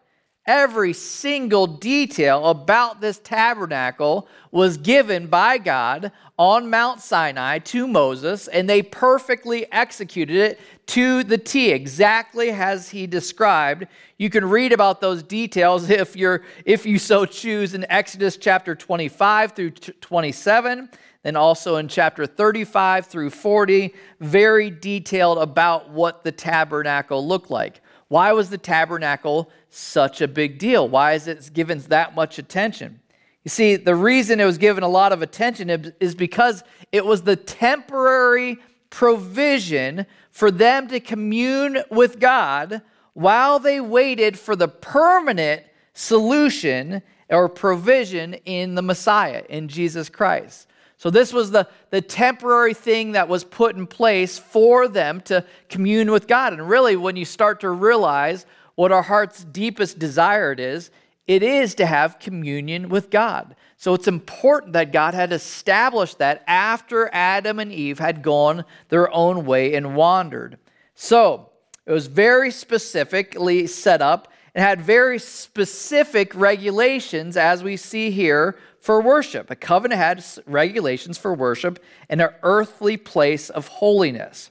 Every 0.46 0.92
single 0.92 1.68
detail 1.68 2.48
about 2.48 3.00
this 3.00 3.18
tabernacle 3.18 4.26
was 4.50 4.76
given 4.76 5.28
by 5.28 5.58
God 5.58 6.10
on 6.36 6.68
Mount 6.68 7.00
Sinai 7.00 7.60
to 7.60 7.86
Moses, 7.86 8.48
and 8.48 8.68
they 8.68 8.82
perfectly 8.82 9.70
executed 9.70 10.34
it 10.34 10.60
to 10.86 11.22
the 11.22 11.38
T, 11.38 11.70
exactly 11.70 12.50
as 12.50 12.88
he 12.88 13.06
described. 13.06 13.86
You 14.18 14.30
can 14.30 14.44
read 14.44 14.72
about 14.72 15.00
those 15.00 15.22
details 15.22 15.88
if 15.88 16.16
you're 16.16 16.42
if 16.64 16.84
you 16.86 16.98
so 16.98 17.24
choose 17.24 17.74
in 17.74 17.86
Exodus 17.88 18.36
chapter 18.36 18.74
25 18.74 19.52
through 19.52 19.70
27, 19.70 20.88
and 21.22 21.36
also 21.36 21.76
in 21.76 21.86
chapter 21.86 22.26
35 22.26 23.06
through 23.06 23.30
40, 23.30 23.94
very 24.18 24.70
detailed 24.70 25.38
about 25.38 25.90
what 25.90 26.24
the 26.24 26.32
tabernacle 26.32 27.24
looked 27.24 27.50
like. 27.50 27.80
Why 28.12 28.34
was 28.34 28.50
the 28.50 28.58
tabernacle 28.58 29.50
such 29.70 30.20
a 30.20 30.28
big 30.28 30.58
deal? 30.58 30.86
Why 30.86 31.14
is 31.14 31.28
it 31.28 31.50
given 31.54 31.78
that 31.88 32.14
much 32.14 32.38
attention? 32.38 33.00
You 33.42 33.48
see, 33.48 33.76
the 33.76 33.94
reason 33.94 34.38
it 34.38 34.44
was 34.44 34.58
given 34.58 34.84
a 34.84 34.88
lot 34.88 35.12
of 35.12 35.22
attention 35.22 35.94
is 35.98 36.14
because 36.14 36.62
it 36.92 37.06
was 37.06 37.22
the 37.22 37.36
temporary 37.36 38.58
provision 38.90 40.04
for 40.30 40.50
them 40.50 40.88
to 40.88 41.00
commune 41.00 41.78
with 41.90 42.20
God 42.20 42.82
while 43.14 43.58
they 43.58 43.80
waited 43.80 44.38
for 44.38 44.56
the 44.56 44.68
permanent 44.68 45.62
solution 45.94 47.00
or 47.30 47.48
provision 47.48 48.34
in 48.44 48.74
the 48.74 48.82
Messiah, 48.82 49.42
in 49.48 49.68
Jesus 49.68 50.10
Christ. 50.10 50.68
So, 51.02 51.10
this 51.10 51.32
was 51.32 51.50
the, 51.50 51.66
the 51.90 52.00
temporary 52.00 52.74
thing 52.74 53.10
that 53.12 53.28
was 53.28 53.42
put 53.42 53.74
in 53.74 53.88
place 53.88 54.38
for 54.38 54.86
them 54.86 55.20
to 55.22 55.44
commune 55.68 56.12
with 56.12 56.28
God. 56.28 56.52
And 56.52 56.68
really, 56.68 56.94
when 56.94 57.16
you 57.16 57.24
start 57.24 57.58
to 57.62 57.70
realize 57.70 58.46
what 58.76 58.92
our 58.92 59.02
heart's 59.02 59.42
deepest 59.42 59.98
desire 59.98 60.52
is, 60.52 60.92
it 61.26 61.42
is 61.42 61.74
to 61.74 61.86
have 61.86 62.20
communion 62.20 62.88
with 62.88 63.10
God. 63.10 63.56
So, 63.78 63.94
it's 63.94 64.06
important 64.06 64.74
that 64.74 64.92
God 64.92 65.14
had 65.14 65.32
established 65.32 66.18
that 66.18 66.44
after 66.46 67.10
Adam 67.12 67.58
and 67.58 67.72
Eve 67.72 67.98
had 67.98 68.22
gone 68.22 68.64
their 68.88 69.12
own 69.12 69.44
way 69.44 69.74
and 69.74 69.96
wandered. 69.96 70.56
So, 70.94 71.50
it 71.84 71.90
was 71.90 72.06
very 72.06 72.52
specifically 72.52 73.66
set 73.66 74.02
up 74.02 74.32
and 74.54 74.64
had 74.64 74.80
very 74.80 75.18
specific 75.18 76.32
regulations, 76.36 77.36
as 77.36 77.64
we 77.64 77.76
see 77.76 78.12
here, 78.12 78.56
for 78.82 79.00
worship. 79.00 79.48
A 79.48 79.54
covenant 79.54 80.00
had 80.00 80.24
regulations 80.44 81.16
for 81.16 81.32
worship 81.32 81.78
and 82.08 82.20
an 82.20 82.30
earthly 82.42 82.96
place 82.96 83.48
of 83.48 83.68
holiness. 83.68 84.50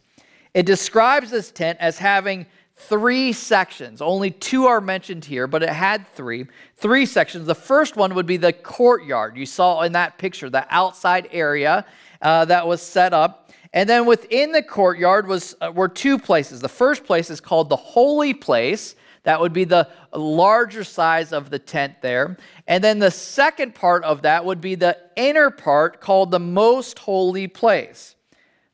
It 0.53 0.65
describes 0.65 1.31
this 1.31 1.51
tent 1.51 1.77
as 1.81 1.97
having 1.97 2.45
three 2.77 3.33
sections. 3.33 4.01
Only 4.01 4.31
two 4.31 4.67
are 4.67 4.79
mentioned 4.79 5.25
here, 5.25 5.47
but 5.47 5.63
it 5.63 5.69
had 5.69 6.07
three. 6.15 6.45
Three 6.77 7.05
sections. 7.05 7.45
The 7.45 7.55
first 7.55 7.97
one 7.97 8.15
would 8.15 8.25
be 8.25 8.37
the 8.37 8.53
courtyard. 8.53 9.35
You 9.35 9.45
saw 9.45 9.81
in 9.81 9.91
that 9.91 10.17
picture, 10.17 10.49
the 10.49 10.65
outside 10.69 11.27
area 11.33 11.85
uh, 12.21 12.45
that 12.45 12.65
was 12.65 12.81
set 12.81 13.13
up. 13.13 13.51
And 13.73 13.89
then 13.89 14.05
within 14.05 14.53
the 14.53 14.63
courtyard 14.63 15.27
was 15.27 15.55
uh, 15.59 15.73
were 15.75 15.89
two 15.89 16.17
places. 16.17 16.61
The 16.61 16.69
first 16.69 17.03
place 17.03 17.29
is 17.29 17.41
called 17.41 17.67
the 17.67 17.75
holy 17.75 18.33
place, 18.33 18.95
that 19.23 19.39
would 19.39 19.53
be 19.53 19.65
the 19.65 19.87
larger 20.13 20.83
size 20.83 21.31
of 21.31 21.49
the 21.49 21.59
tent 21.59 22.01
there. 22.01 22.37
And 22.67 22.83
then 22.83 22.99
the 22.99 23.11
second 23.11 23.75
part 23.75 24.03
of 24.03 24.23
that 24.23 24.45
would 24.45 24.61
be 24.61 24.75
the 24.75 24.97
inner 25.15 25.51
part 25.51 26.01
called 26.01 26.31
the 26.31 26.39
most 26.39 26.99
holy 26.99 27.47
place. 27.47 28.15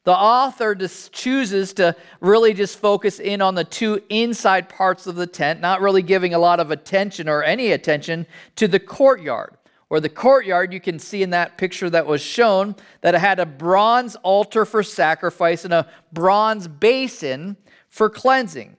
The 0.05 0.15
author 0.15 0.73
just 0.73 1.11
chooses 1.11 1.73
to 1.73 1.93
really 2.21 2.53
just 2.53 2.79
focus 2.79 3.19
in 3.19 3.41
on 3.41 3.55
the 3.55 3.65
two 3.65 4.01
inside 4.07 4.69
parts 4.69 5.05
of 5.05 5.15
the 5.15 5.27
tent, 5.27 5.59
not 5.59 5.81
really 5.81 6.01
giving 6.01 6.33
a 6.33 6.39
lot 6.39 6.61
of 6.61 6.71
attention 6.71 7.27
or 7.27 7.43
any 7.43 7.73
attention 7.73 8.25
to 8.55 8.69
the 8.69 8.79
courtyard. 8.79 9.57
Or 9.89 9.99
the 9.99 10.07
courtyard, 10.07 10.71
you 10.71 10.79
can 10.79 10.97
see 10.97 11.23
in 11.23 11.29
that 11.31 11.57
picture 11.57 11.89
that 11.89 12.05
was 12.05 12.21
shown 12.21 12.75
that 13.01 13.15
it 13.15 13.19
had 13.19 13.39
a 13.39 13.45
bronze 13.45 14.15
altar 14.17 14.63
for 14.63 14.81
sacrifice 14.81 15.65
and 15.65 15.73
a 15.73 15.87
bronze 16.13 16.69
basin 16.69 17.57
for 17.89 18.09
cleansing. 18.09 18.77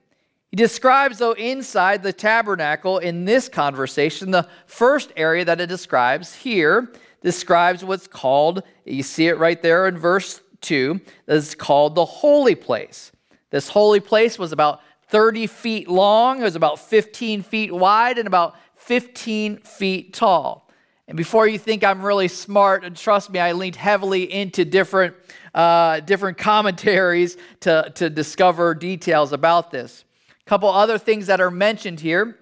He 0.49 0.55
describes, 0.55 1.19
though, 1.19 1.33
inside 1.33 2.01
the 2.01 2.13
tabernacle 2.13 2.97
in 2.97 3.25
this 3.25 3.47
conversation, 3.47 4.31
the 4.31 4.47
first 4.65 5.11
area 5.15 5.45
that 5.45 5.61
it 5.61 5.67
describes 5.67 6.33
here 6.33 6.91
describes 7.21 7.83
what's 7.83 8.07
called, 8.07 8.63
you 8.85 9.03
see 9.03 9.27
it 9.27 9.37
right 9.37 9.61
there 9.61 9.87
in 9.87 9.97
verse 9.97 10.41
2, 10.61 10.99
that 11.27 11.35
is 11.35 11.53
called 11.53 11.95
the 11.95 12.05
holy 12.05 12.55
place. 12.55 13.11
This 13.51 13.69
holy 13.69 13.99
place 13.99 14.39
was 14.39 14.51
about 14.51 14.81
30 15.09 15.47
feet 15.47 15.87
long, 15.87 16.41
it 16.41 16.43
was 16.43 16.55
about 16.55 16.79
15 16.79 17.43
feet 17.43 17.73
wide, 17.73 18.17
and 18.17 18.27
about 18.27 18.55
15 18.77 19.57
feet 19.57 20.13
tall. 20.13 20.69
And 21.07 21.17
before 21.17 21.47
you 21.47 21.57
think 21.57 21.83
I'm 21.83 22.01
really 22.03 22.27
smart, 22.27 22.83
and 22.83 22.95
trust 22.95 23.31
me, 23.31 23.39
I 23.39 23.51
leaned 23.51 23.75
heavily 23.75 24.31
into 24.31 24.65
different, 24.65 25.15
uh, 25.53 25.99
different 26.01 26.37
commentaries 26.39 27.37
to, 27.61 27.91
to 27.95 28.09
discover 28.09 28.73
details 28.73 29.33
about 29.33 29.71
this. 29.71 30.05
Couple 30.49 30.69
other 30.69 30.97
things 30.97 31.27
that 31.27 31.39
are 31.39 31.51
mentioned 31.51 31.99
here 31.99 32.35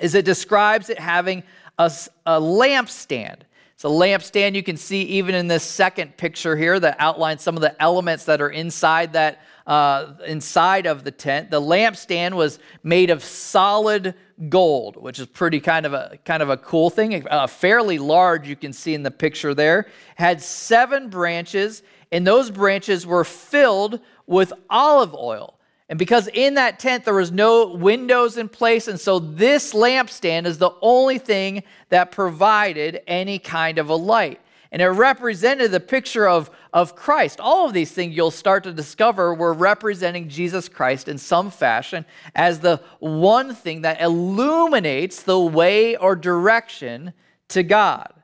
is 0.00 0.14
it 0.14 0.24
describes 0.24 0.88
it 0.88 0.98
having 0.98 1.42
a, 1.76 1.92
a 2.24 2.40
lampstand. 2.40 3.40
It's 3.74 3.84
a 3.84 3.88
lampstand 3.88 4.54
you 4.54 4.62
can 4.62 4.78
see 4.78 5.02
even 5.02 5.34
in 5.34 5.48
this 5.48 5.62
second 5.62 6.16
picture 6.16 6.56
here 6.56 6.80
that 6.80 6.96
outlines 6.98 7.42
some 7.42 7.54
of 7.54 7.60
the 7.60 7.76
elements 7.82 8.24
that 8.24 8.40
are 8.40 8.48
inside 8.48 9.12
that 9.12 9.42
uh, 9.66 10.14
inside 10.26 10.86
of 10.86 11.04
the 11.04 11.10
tent. 11.10 11.50
The 11.50 11.60
lampstand 11.60 12.32
was 12.32 12.58
made 12.82 13.10
of 13.10 13.22
solid 13.22 14.14
gold, 14.48 14.96
which 14.96 15.18
is 15.18 15.26
pretty 15.26 15.60
kind 15.60 15.84
of 15.84 15.92
a 15.92 16.18
kind 16.24 16.42
of 16.42 16.48
a 16.48 16.56
cool 16.56 16.88
thing. 16.88 17.28
Uh, 17.28 17.46
fairly 17.46 17.98
large, 17.98 18.48
you 18.48 18.56
can 18.56 18.72
see 18.72 18.94
in 18.94 19.02
the 19.02 19.10
picture 19.10 19.52
there. 19.52 19.88
Had 20.14 20.40
seven 20.40 21.10
branches, 21.10 21.82
and 22.10 22.26
those 22.26 22.50
branches 22.50 23.06
were 23.06 23.24
filled 23.24 24.00
with 24.26 24.54
olive 24.70 25.14
oil. 25.14 25.58
And 25.92 25.98
because 25.98 26.26
in 26.32 26.54
that 26.54 26.78
tent 26.78 27.04
there 27.04 27.12
was 27.12 27.30
no 27.30 27.66
windows 27.66 28.38
in 28.38 28.48
place, 28.48 28.88
and 28.88 28.98
so 28.98 29.18
this 29.18 29.74
lampstand 29.74 30.46
is 30.46 30.56
the 30.56 30.70
only 30.80 31.18
thing 31.18 31.64
that 31.90 32.12
provided 32.12 33.02
any 33.06 33.38
kind 33.38 33.76
of 33.76 33.90
a 33.90 33.94
light 33.94 34.40
and 34.72 34.80
it 34.80 34.88
represented 34.88 35.70
the 35.70 35.80
picture 35.80 36.26
of, 36.26 36.50
of 36.72 36.96
Christ. 36.96 37.40
All 37.40 37.66
of 37.66 37.74
these 37.74 37.92
things 37.92 38.16
you'll 38.16 38.30
start 38.30 38.64
to 38.64 38.72
discover 38.72 39.34
were 39.34 39.52
representing 39.52 40.30
Jesus 40.30 40.66
Christ 40.66 41.08
in 41.08 41.18
some 41.18 41.50
fashion 41.50 42.06
as 42.34 42.60
the 42.60 42.80
one 42.98 43.54
thing 43.54 43.82
that 43.82 44.00
illuminates 44.00 45.24
the 45.24 45.38
way 45.38 45.94
or 45.96 46.16
direction 46.16 47.12
to 47.48 47.62
God. 47.62 48.14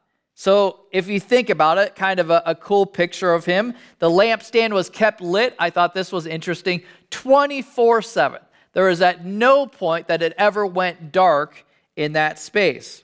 So, 0.41 0.83
if 0.93 1.09
you 1.09 1.19
think 1.19 1.51
about 1.51 1.79
it, 1.79 1.97
kind 1.97 2.21
of 2.21 2.31
a, 2.31 2.41
a, 2.47 2.55
cool 2.55 2.87
picture 2.87 3.35
of 3.35 3.45
him. 3.45 3.75
The 3.99 4.09
lampstand 4.09 4.73
was 4.73 4.89
kept 4.89 5.21
lit. 5.21 5.57
I 5.59 5.71
thought 5.71 5.95
this 5.95 6.13
was 6.13 6.27
interesting 6.27 6.85
24 7.11 8.03
7. 8.03 8.41
There 8.73 8.85
was 8.85 9.03
at 9.03 9.25
no 9.25 9.67
point 9.67 10.07
that 10.07 10.23
it 10.23 10.35
ever 10.39 10.65
went 10.65 11.11
dark 11.11 11.67
in 11.97 12.13
that 12.13 12.39
space. 12.39 13.03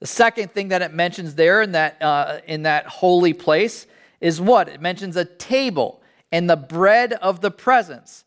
The 0.00 0.08
second 0.08 0.50
thing 0.50 0.70
that 0.70 0.82
it 0.82 0.92
mentions 0.92 1.36
there 1.36 1.62
in 1.62 1.70
that, 1.72 2.02
uh, 2.02 2.40
in 2.48 2.64
that 2.64 2.86
holy 2.86 3.34
place 3.34 3.86
is 4.20 4.40
what? 4.40 4.68
It 4.68 4.80
mentions 4.80 5.16
a 5.16 5.24
table 5.24 6.02
and 6.32 6.50
the 6.50 6.56
bread 6.56 7.12
of 7.12 7.40
the 7.40 7.52
presence. 7.52 8.24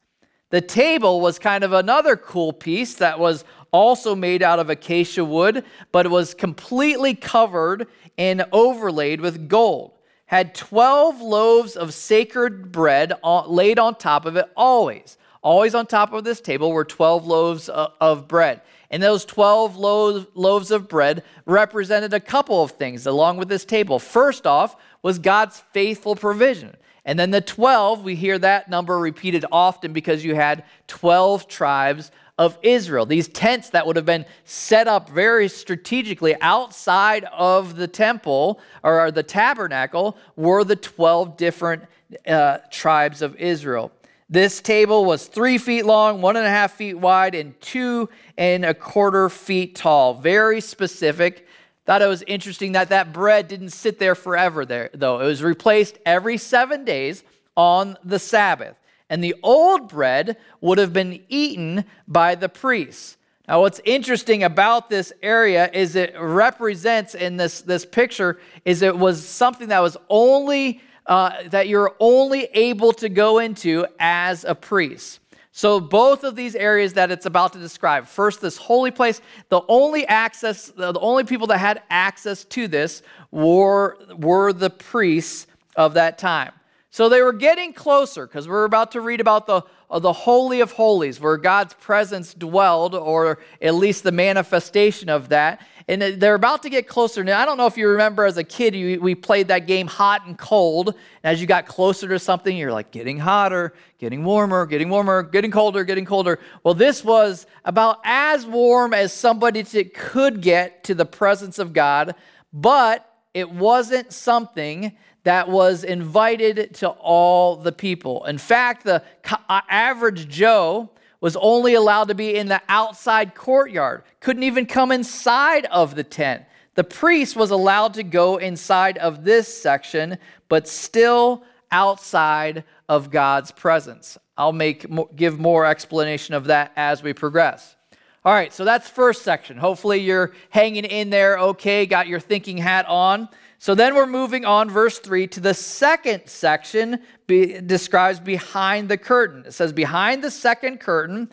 The 0.52 0.62
table 0.62 1.20
was 1.20 1.38
kind 1.38 1.66
of 1.66 1.74
another 1.74 2.16
cool 2.16 2.54
piece 2.54 2.96
that 2.96 3.20
was 3.20 3.44
also 3.72 4.16
made 4.16 4.42
out 4.42 4.60
of 4.60 4.70
acacia 4.70 5.24
wood, 5.24 5.64
but 5.92 6.06
it 6.06 6.10
was 6.10 6.34
completely 6.34 7.14
covered 7.14 7.88
and 8.18 8.46
overlaid 8.52 9.22
with 9.22 9.48
gold. 9.48 9.92
Had 10.28 10.56
12 10.56 11.22
loaves 11.22 11.76
of 11.76 11.94
sacred 11.94 12.72
bread 12.72 13.14
laid 13.24 13.80
on 13.80 13.96
top 13.96 14.26
of 14.26 14.36
it 14.36 14.46
always. 14.56 15.18
Always 15.42 15.76
on 15.76 15.86
top 15.86 16.12
of 16.12 16.24
this 16.24 16.42
table 16.42 16.72
were 16.72 16.84
12 16.84 17.26
loaves 17.26 17.70
uh, 17.70 17.90
of 18.02 18.28
bread. 18.28 18.62
And 18.90 19.04
those 19.04 19.26
12 19.26 19.76
loaves 19.78 20.72
of 20.72 20.88
bread 20.88 21.24
represented 21.46 22.14
a 22.14 22.20
couple 22.20 22.64
of 22.64 22.72
things 22.72 23.06
along 23.06 23.38
with 23.38 23.50
this 23.50 23.66
table. 23.66 24.00
First 24.00 24.48
off, 24.48 24.76
was 25.02 25.20
God's 25.20 25.62
faithful 25.72 26.16
provision. 26.16 26.76
And 27.06 27.18
then 27.18 27.32
the 27.32 27.40
12, 27.40 28.04
we 28.04 28.16
hear 28.16 28.38
that 28.40 28.70
number 28.70 29.00
repeated 29.00 29.46
often 29.52 29.94
because 29.94 30.26
you 30.26 30.36
had 30.36 30.66
12 30.88 31.48
tribes 31.48 32.12
of 32.38 32.58
Israel. 32.62 33.06
These 33.06 33.28
tents 33.30 33.72
that 33.72 33.88
would 33.88 33.96
have 33.96 34.06
been 34.06 34.26
set 34.46 34.88
up 34.88 35.10
very 35.10 35.48
strategically 35.48 36.36
outside 36.42 37.26
of 37.32 37.76
the 37.76 37.88
temple 37.88 38.60
or 38.84 39.12
the 39.12 39.24
tabernacle 39.24 40.18
were 40.36 40.64
the 40.64 40.76
12 40.76 41.36
different 41.36 41.84
uh, 42.28 42.60
tribes 42.72 43.22
of 43.22 43.36
Israel. 43.38 43.92
This 44.30 44.62
table 44.62 45.06
was 45.06 45.26
three 45.26 45.58
feet 45.58 45.86
long, 45.86 46.22
one 46.22 46.36
and 46.36 46.46
a 46.46 46.50
half 46.50 46.74
feet 46.74 46.96
wide, 46.96 47.34
and 47.34 47.60
two 47.62 48.10
and 48.38 48.66
a 48.66 48.74
quarter 48.74 49.30
feet 49.30 49.76
tall. 49.76 50.16
Very 50.16 50.60
specific. 50.60 51.48
Thought 51.86 52.02
it 52.02 52.08
was 52.08 52.24
interesting 52.24 52.74
that 52.74 52.90
that 52.90 53.14
bread 53.14 53.48
didn't 53.48 53.70
sit 53.70 54.00
there 54.00 54.16
forever, 54.16 54.66
there, 54.66 54.90
though. 54.94 55.22
It 55.22 55.26
was 55.26 55.42
replaced 55.42 55.98
every 56.06 56.38
seven 56.38 56.84
days 56.84 57.24
on 57.56 57.98
the 58.04 58.20
Sabbath. 58.20 58.76
And 59.10 59.24
the 59.24 59.36
old 59.42 59.88
bread 59.88 60.38
would 60.62 60.78
have 60.78 60.94
been 60.94 61.22
eaten 61.30 61.86
by 62.08 62.36
the 62.36 62.50
priests. 62.50 63.18
Now, 63.48 63.62
what's 63.62 63.80
interesting 63.86 64.44
about 64.44 64.90
this 64.90 65.14
area 65.24 65.70
is 65.74 65.96
it 65.96 66.14
represents 66.20 67.16
in 67.16 67.38
this, 67.38 67.62
this 67.62 67.86
picture 67.86 68.40
is 68.66 68.82
it 68.82 68.98
was 68.98 69.26
something 69.26 69.70
that 69.70 69.80
was 69.80 69.96
only 70.10 70.82
uh, 71.08 71.32
that 71.52 71.70
you're 71.70 71.96
only 72.02 72.50
able 72.54 72.92
to 72.92 73.08
go 73.08 73.40
into 73.40 73.86
as 73.98 74.44
a 74.44 74.54
priest. 74.54 75.22
So, 75.54 75.80
both 75.80 76.24
of 76.24 76.36
these 76.36 76.54
areas 76.54 76.94
that 76.94 77.10
it's 77.10 77.26
about 77.26 77.54
to 77.54 77.60
describe 77.60 78.06
first, 78.06 78.42
this 78.42 78.58
holy 78.58 78.92
place, 78.92 79.22
the 79.50 79.62
only 79.70 80.06
access, 80.06 80.68
the 80.68 81.00
only 81.00 81.24
people 81.24 81.48
that 81.48 81.58
had 81.58 81.82
access 81.90 82.44
to 82.44 82.68
this 82.68 83.02
were, 83.32 83.98
were 84.18 84.54
the 84.54 84.70
priests 84.70 85.48
of 85.76 85.94
that 85.96 86.18
time. 86.18 86.52
So, 86.90 87.10
they 87.10 87.22
were 87.22 87.34
getting 87.34 87.74
closer 87.74 88.26
because 88.26 88.48
we're 88.48 88.66
about 88.66 88.92
to 88.94 89.02
read 89.02 89.22
about 89.22 89.48
the, 89.48 89.62
uh, 89.90 90.00
the 90.00 90.14
Holy 90.14 90.62
of 90.62 90.72
Holies, 90.72 91.20
where 91.20 91.38
God's 91.38 91.74
presence 91.76 92.34
dwelled, 92.34 92.96
or 92.96 93.40
at 93.62 93.76
least 93.76 94.04
the 94.04 94.12
manifestation 94.12 95.10
of 95.10 95.30
that 95.30 95.62
and 95.90 96.02
they're 96.02 96.36
about 96.36 96.64
to 96.64 96.70
get 96.70 96.88
closer. 96.88 97.24
Now, 97.24 97.40
I 97.40 97.46
don't 97.46 97.58
know 97.58 97.66
if 97.66 97.78
you 97.78 97.88
remember 97.88 98.26
as 98.26 98.38
a 98.38 98.44
kid, 98.44 98.76
you, 98.76 99.00
we 99.00 99.16
played 99.16 99.48
that 99.48 99.68
game 99.68 99.88
hot 99.88 100.26
and 100.26 100.38
cold. 100.38 100.90
And 100.90 100.98
as 101.24 101.40
you 101.40 101.48
got 101.48 101.66
closer 101.66 102.10
to 102.10 102.20
something, 102.20 102.56
you're 102.58 102.74
like 102.74 102.92
getting 102.92 103.18
hotter, 103.18 103.74
getting 103.98 104.26
warmer, 104.26 104.66
getting 104.66 104.90
warmer, 104.90 105.24
getting 105.24 105.50
colder, 105.50 105.86
getting 105.86 106.04
colder. 106.04 106.40
Well, 106.64 106.74
this 106.74 107.06
was 107.06 107.48
about 107.64 108.00
as 108.04 108.46
warm 108.46 108.94
as 108.94 109.14
somebody 109.14 109.64
could 109.64 110.42
get 110.42 110.84
to 110.86 110.96
the 110.96 111.06
presence 111.06 111.58
of 111.58 111.72
God, 111.72 112.16
but 112.52 113.10
it 113.34 113.50
wasn't 113.50 114.12
something 114.12 114.92
that 115.28 115.50
was 115.50 115.84
invited 115.84 116.74
to 116.74 116.88
all 116.88 117.58
the 117.58 117.74
people. 117.74 118.24
In 118.24 118.38
fact, 118.38 118.86
the 118.86 119.04
uh, 119.50 119.60
average 119.68 120.30
Joe 120.30 120.90
was 121.20 121.36
only 121.36 121.74
allowed 121.74 122.08
to 122.08 122.16
be 122.16 122.38
in 122.38 122.48
the 122.48 122.62
outside 122.70 123.36
courtyard, 123.36 124.04
couldn't 124.22 124.44
even 124.44 124.66
come 124.66 124.90
inside 124.90 125.66
of 125.66 125.96
the 125.96 126.04
tent. 126.06 126.46
The 126.76 126.86
priest 126.86 127.36
was 127.36 127.52
allowed 127.52 127.96
to 127.96 128.04
go 128.04 128.38
inside 128.38 128.98
of 129.00 129.26
this 129.26 129.54
section, 129.54 130.18
but 130.48 130.66
still 130.66 131.44
outside 131.72 132.64
of 132.88 133.12
God's 133.12 133.52
presence. 133.52 134.18
I'll 134.38 134.54
make 134.54 134.86
give 135.14 135.38
more 135.38 135.66
explanation 135.66 136.36
of 136.36 136.46
that 136.46 136.72
as 136.78 137.04
we 137.04 137.12
progress. 137.12 137.76
All 138.24 138.34
right, 138.34 138.54
so 138.54 138.64
that's 138.64 138.88
first 138.88 139.24
section. 139.24 139.58
Hopefully 139.58 140.00
you're 140.00 140.32
hanging 140.52 140.86
in 140.86 141.10
there 141.10 141.38
okay, 141.38 141.86
got 141.86 142.08
your 142.08 142.22
thinking 142.22 142.58
hat 142.58 142.86
on. 142.86 143.28
So 143.60 143.74
then 143.74 143.96
we're 143.96 144.06
moving 144.06 144.46
on, 144.46 144.70
verse 144.70 145.00
3, 145.00 145.28
to 145.28 145.40
the 145.40 145.54
second 145.54 146.28
section 146.28 147.00
be, 147.26 147.60
describes 147.60 148.20
behind 148.20 148.88
the 148.88 148.98
curtain. 148.98 149.46
It 149.48 149.54
says, 149.54 149.74
Behind 149.74 150.24
the 150.24 150.32
second 150.32 150.80
curtain 150.80 151.32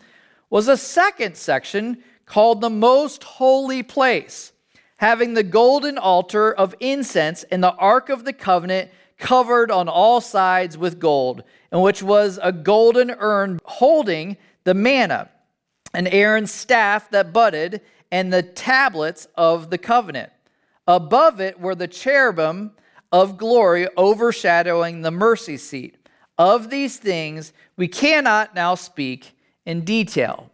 was 0.49 0.67
a 0.67 0.77
second 0.77 1.37
section 1.37 2.03
called 2.25 2.61
the 2.61 2.69
most 2.69 3.23
holy 3.23 3.83
place, 3.83 4.53
having 4.97 5.35
the 5.35 5.43
golden 5.43 5.97
altar 5.99 6.51
of 6.51 6.73
incense 6.79 7.43
and 7.43 7.63
the 7.63 7.73
ark 7.75 8.09
of 8.09 8.25
the 8.25 8.33
covenant 8.33 8.89
covered 9.17 9.69
on 9.69 9.87
all 9.87 10.19
sides 10.19 10.77
with 10.77 10.99
gold, 10.99 11.43
in 11.71 11.81
which 11.81 12.01
was 12.01 12.39
a 12.41 12.51
golden 12.51 13.11
urn 13.11 13.59
holding 13.65 14.35
the 14.63 14.73
manna, 14.73 15.29
and 15.93 16.07
Aaron's 16.07 16.51
staff 16.51 17.09
that 17.11 17.31
budded, 17.31 17.81
and 18.11 18.33
the 18.33 18.43
tablets 18.43 19.27
of 19.35 19.69
the 19.69 19.77
covenant. 19.77 20.31
Above 20.87 21.41
it 21.41 21.59
were 21.59 21.75
the 21.75 21.87
cherubim 21.87 22.71
of 23.11 23.37
glory 23.37 23.87
overshadowing 23.97 25.01
the 25.01 25.11
mercy 25.11 25.57
seat. 25.57 25.95
Of 26.37 26.69
these 26.69 26.97
things 26.97 27.53
we 27.77 27.87
cannot 27.87 28.53
now 28.55 28.75
speak 28.75 29.37
in 29.65 29.81
detail. 29.81 30.51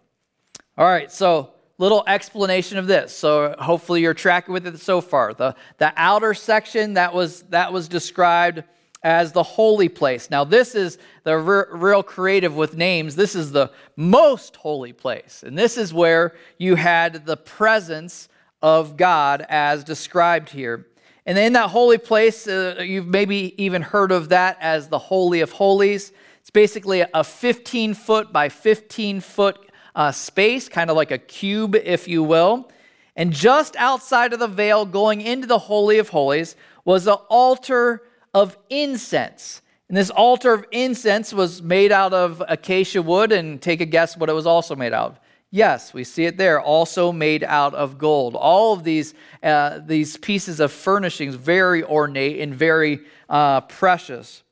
All 0.77 0.85
right, 0.85 1.11
so 1.11 1.51
little 1.77 2.03
explanation 2.05 2.77
of 2.77 2.85
this. 2.85 3.15
So 3.15 3.55
hopefully 3.57 4.01
you're 4.01 4.13
tracking 4.13 4.53
with 4.53 4.67
it 4.67 4.79
so 4.79 5.01
far. 5.01 5.33
The, 5.33 5.55
the 5.79 5.91
outer 5.97 6.33
section 6.35 6.93
that 6.93 7.13
was 7.13 7.41
that 7.43 7.73
was 7.73 7.87
described 7.87 8.63
as 9.03 9.31
the 9.31 9.41
holy 9.41 9.89
place. 9.89 10.29
Now 10.29 10.43
this 10.43 10.75
is 10.75 10.99
the 11.23 11.37
re- 11.37 11.65
real 11.71 12.03
creative 12.03 12.55
with 12.55 12.77
names. 12.77 13.15
This 13.15 13.35
is 13.35 13.51
the 13.51 13.71
most 13.95 14.55
holy 14.55 14.93
place. 14.93 15.43
And 15.45 15.57
this 15.57 15.75
is 15.75 15.91
where 15.91 16.35
you 16.59 16.75
had 16.75 17.25
the 17.25 17.37
presence 17.37 18.29
of 18.61 18.97
God 18.97 19.45
as 19.49 19.83
described 19.83 20.49
here. 20.49 20.87
And 21.25 21.37
in 21.37 21.53
that 21.53 21.69
holy 21.69 21.97
place, 21.97 22.47
uh, 22.47 22.81
you've 22.83 23.07
maybe 23.07 23.53
even 23.63 23.81
heard 23.81 24.11
of 24.11 24.29
that 24.29 24.57
as 24.59 24.89
the 24.89 24.97
Holy 24.97 25.41
of 25.41 25.51
Holies. 25.51 26.11
It's 26.39 26.49
basically 26.49 27.03
a 27.13 27.23
15 27.23 27.93
foot 27.93 28.33
by 28.33 28.49
15 28.49 29.21
foot 29.21 29.71
uh, 29.95 30.11
space, 30.11 30.67
kind 30.67 30.89
of 30.89 30.95
like 30.95 31.11
a 31.11 31.17
cube, 31.17 31.75
if 31.75 32.07
you 32.07 32.23
will. 32.23 32.71
And 33.15 33.31
just 33.31 33.75
outside 33.75 34.33
of 34.33 34.39
the 34.39 34.47
veil, 34.47 34.85
going 34.85 35.21
into 35.21 35.45
the 35.45 35.59
Holy 35.59 35.99
of 35.99 36.09
Holies, 36.09 36.55
was 36.85 37.05
an 37.07 37.17
altar 37.29 38.03
of 38.33 38.57
incense. 38.69 39.61
And 39.89 39.97
this 39.97 40.09
altar 40.09 40.53
of 40.53 40.65
incense 40.71 41.33
was 41.33 41.61
made 41.61 41.91
out 41.91 42.13
of 42.13 42.41
acacia 42.47 43.01
wood. 43.01 43.31
And 43.31 43.61
take 43.61 43.81
a 43.81 43.85
guess 43.85 44.17
what 44.17 44.29
it 44.29 44.33
was 44.33 44.47
also 44.47 44.75
made 44.75 44.93
out 44.93 45.11
of. 45.11 45.19
Yes, 45.53 45.93
we 45.93 46.05
see 46.05 46.25
it 46.25 46.37
there, 46.37 46.61
also 46.61 47.11
made 47.11 47.43
out 47.43 47.73
of 47.73 47.97
gold. 47.97 48.35
All 48.35 48.71
of 48.71 48.85
these, 48.85 49.13
uh, 49.43 49.79
these 49.85 50.15
pieces 50.15 50.61
of 50.61 50.71
furnishings, 50.71 51.35
very 51.35 51.83
ornate 51.83 52.39
and 52.39 52.55
very 52.55 53.01
uh, 53.27 53.59
precious. 53.61 54.43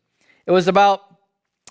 It 0.45 0.51
was 0.51 0.67
about 0.67 1.01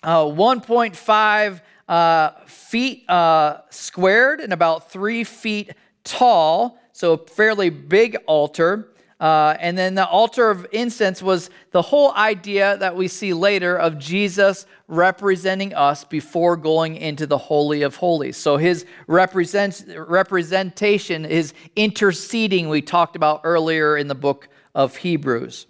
uh, 0.03 0.25
1.5 0.25 1.61
uh, 1.89 2.31
feet 2.47 3.05
uh, 3.11 3.59
squared 3.69 4.41
and 4.41 4.55
about 4.55 4.91
three 4.91 5.25
feet 5.25 5.73
tall, 6.05 6.79
so 6.93 7.13
a 7.13 7.19
fairly 7.19 7.69
big 7.69 8.17
altar. 8.27 8.89
Uh, 9.21 9.57
and 9.59 9.77
then 9.77 9.97
the 9.97 10.07
altar 10.07 10.49
of 10.49 10.65
incense 10.71 11.21
was 11.21 11.51
the 11.73 11.83
whole 11.83 12.13
idea 12.15 12.77
that 12.77 12.95
we 12.95 13.09
see 13.09 13.35
later 13.35 13.77
of 13.77 13.99
Jesus 13.99 14.65
representing 14.87 15.75
us 15.75 16.05
before 16.05 16.57
going 16.57 16.95
into 16.95 17.27
the 17.27 17.37
Holy 17.37 17.83
of 17.83 17.97
Holies. 17.97 18.37
So 18.37 18.57
his 18.57 18.87
represent, 19.09 19.85
representation, 19.97 21.25
his 21.25 21.53
interceding, 21.75 22.69
we 22.69 22.81
talked 22.81 23.17
about 23.17 23.41
earlier 23.43 23.97
in 23.97 24.07
the 24.07 24.15
book 24.15 24.49
of 24.73 24.97
Hebrews. 24.97 25.67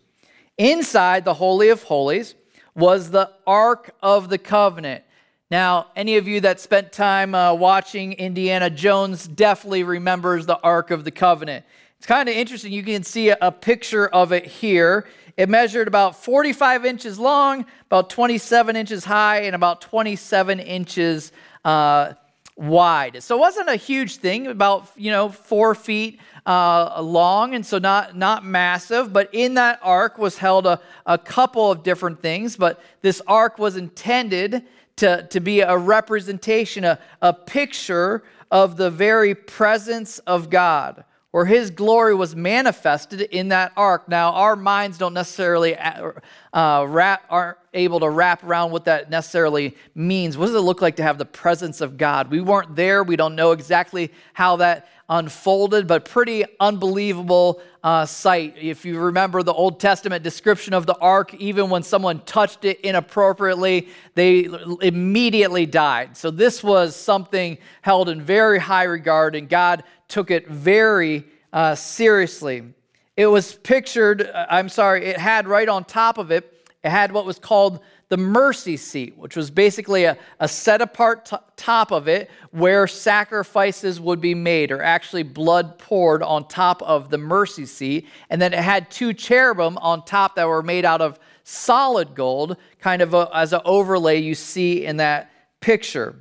Inside 0.59 1.25
the 1.25 1.35
Holy 1.35 1.71
of 1.71 1.85
Holies 1.85 2.35
was 2.75 3.11
the 3.11 3.31
Ark 3.47 3.95
of 4.03 4.29
the 4.29 4.39
Covenant. 4.39 5.05
Now, 5.51 5.87
any 5.97 6.19
of 6.19 6.29
you 6.29 6.43
that 6.43 6.61
spent 6.61 6.93
time 6.93 7.35
uh, 7.35 7.55
watching 7.55 8.13
Indiana 8.13 8.69
Jones 8.69 9.27
definitely 9.27 9.83
remembers 9.83 10.45
the 10.45 10.61
Ark 10.61 10.91
of 10.91 11.05
the 11.05 11.11
Covenant. 11.11 11.65
It's 11.99 12.07
kind 12.07 12.29
of 12.29 12.37
interesting. 12.37 12.73
You 12.73 12.85
can 12.85 13.03
see 13.03 13.31
a, 13.31 13.51
picture 13.51 14.07
of 14.07 14.33
it 14.33 14.47
here. 14.47 15.09
It 15.37 15.49
measured 15.49 15.89
about 15.89 16.23
45 16.23 16.87
inches 16.87 17.19
long, 17.19 17.67
about 17.87 18.09
27 18.09 18.77
inches 18.77 19.05
high, 19.05 19.41
and 19.43 19.55
about 19.55 19.81
27 19.81 20.61
inches 20.61 21.33
uh, 21.65 22.13
wide. 22.55 23.21
So 23.23 23.37
it 23.37 23.41
wasn't 23.41 23.69
a 23.69 23.75
huge 23.75 24.19
thing, 24.19 24.47
about 24.47 24.89
you 24.97 25.11
know 25.11 25.29
four 25.29 25.75
feet 25.75 26.21
uh, 26.47 27.03
long, 27.03 27.55
and 27.55 27.67
so 27.67 27.79
not 27.79 28.17
not 28.17 28.45
massive. 28.45 29.13
But 29.13 29.31
in 29.33 29.55
that 29.55 29.81
ark 29.83 30.19
was 30.19 30.39
held 30.39 30.67
a, 30.67 30.81
a 31.05 31.19
couple 31.19 31.69
of 31.69 31.83
different 31.83 32.23
things. 32.23 32.57
But 32.57 32.81
this 33.03 33.21
ark 33.27 33.59
was 33.59 33.77
intended 33.77 34.65
to, 34.97 35.27
to 35.31 35.41
be 35.41 35.61
a 35.61 35.77
representation, 35.77 36.85
a, 36.85 37.01
a 37.21 37.33
picture 37.33 38.23
of 38.53 38.77
the 38.77 38.89
very 38.89 39.35
presence 39.35 40.21
of 40.21 40.49
God 40.49 41.05
where 41.31 41.45
his 41.45 41.71
glory 41.71 42.15
was 42.15 42.35
manifested 42.35 43.21
in 43.21 43.49
that 43.49 43.73
ark. 43.77 44.09
Now, 44.09 44.33
our 44.33 44.57
minds 44.57 44.97
don't 44.97 45.13
necessarily 45.13 45.77
uh, 45.77 46.13
uh, 46.53 46.87
wrap, 46.89 47.25
aren't 47.29 47.59
able 47.75 48.01
to 48.01 48.09
wrap 48.09 48.43
around 48.43 48.73
what 48.73 48.87
that 48.87 49.11
necessarily 49.11 49.77
means. 49.95 50.39
What 50.39 50.47
does 50.47 50.55
it 50.55 50.61
look 50.61 50.81
like 50.81 50.97
to 50.97 51.03
have 51.03 51.19
the 51.19 51.27
presence 51.27 51.83
of 51.83 51.99
God? 51.99 52.31
We 52.31 52.41
weren't 52.41 52.75
there. 52.75 53.03
We 53.03 53.17
don't 53.17 53.37
know 53.37 53.53
exactly 53.53 54.11
how 54.33 54.57
that 54.57 54.89
unfolded, 55.11 55.87
but 55.87 56.05
pretty 56.05 56.45
unbelievable 56.61 57.63
uh, 57.83 58.05
sight. 58.05 58.55
If 58.59 58.85
you 58.85 58.99
remember 58.99 59.43
the 59.43 59.53
Old 59.53 59.81
Testament 59.81 60.23
description 60.23 60.75
of 60.75 60.87
the 60.87 60.97
ark, 60.99 61.35
even 61.35 61.71
when 61.71 61.83
someone 61.83 62.21
touched 62.21 62.65
it 62.65 62.81
inappropriately, 62.81 63.89
they 64.15 64.49
immediately 64.83 65.65
died. 65.65 66.17
So 66.17 66.31
this 66.31 66.63
was 66.63 66.95
something 66.95 67.57
held 67.81 68.09
in 68.09 68.21
very 68.21 68.59
high 68.59 68.85
regard, 68.85 69.35
and 69.35 69.49
God 69.49 69.85
took 70.09 70.31
it 70.31 70.49
very 70.49 71.25
uh, 71.53 71.75
seriously. 71.75 72.75
It 73.17 73.27
was 73.27 73.55
pictured, 73.55 74.23
uh, 74.23 74.47
I'm 74.49 74.69
sorry, 74.69 75.07
it 75.07 75.19
had 75.19 75.47
right 75.47 75.69
on 75.69 75.85
top 75.85 76.19
of 76.19 76.31
it, 76.31 76.67
it 76.83 76.91
had 76.91 77.13
what 77.13 77.27
was 77.27 77.39
called 77.39 77.81
the 78.09 78.17
mercy 78.17 78.77
seat, 78.77 79.19
which 79.19 79.37
was 79.37 79.51
basically 79.51 80.05
a, 80.05 80.17
a 80.41 80.49
set 80.49 80.81
apart 80.81 81.27
t- 81.27 81.37
top 81.57 81.91
of 81.91 82.09
it 82.09 82.31
where 82.53 82.87
sacrifices 82.87 84.01
would 84.01 84.21
be 84.21 84.35
made, 84.35 84.71
or 84.71 84.83
actually 84.83 85.23
blood 85.23 85.79
poured 85.79 86.23
on 86.23 86.49
top 86.49 86.81
of 86.83 87.11
the 87.11 87.19
mercy 87.19 87.67
seat. 87.67 88.07
And 88.31 88.41
then 88.41 88.55
it 88.55 88.61
had 88.61 88.91
two 88.91 89.13
cherubim 89.13 89.77
on 89.79 90.05
top 90.05 90.37
that 90.37 90.47
were 90.47 90.63
made 90.63 90.85
out 90.85 91.03
of 91.03 91.19
solid 91.45 92.15
gold, 92.15 92.57
kind 92.79 93.03
of 93.03 93.13
a, 93.13 93.29
as 93.35 93.53
an 93.53 93.61
overlay 93.65 94.19
you 94.21 94.35
see 94.35 94.87
in 94.87 94.99
that 94.99 95.31
picture. 95.61 96.17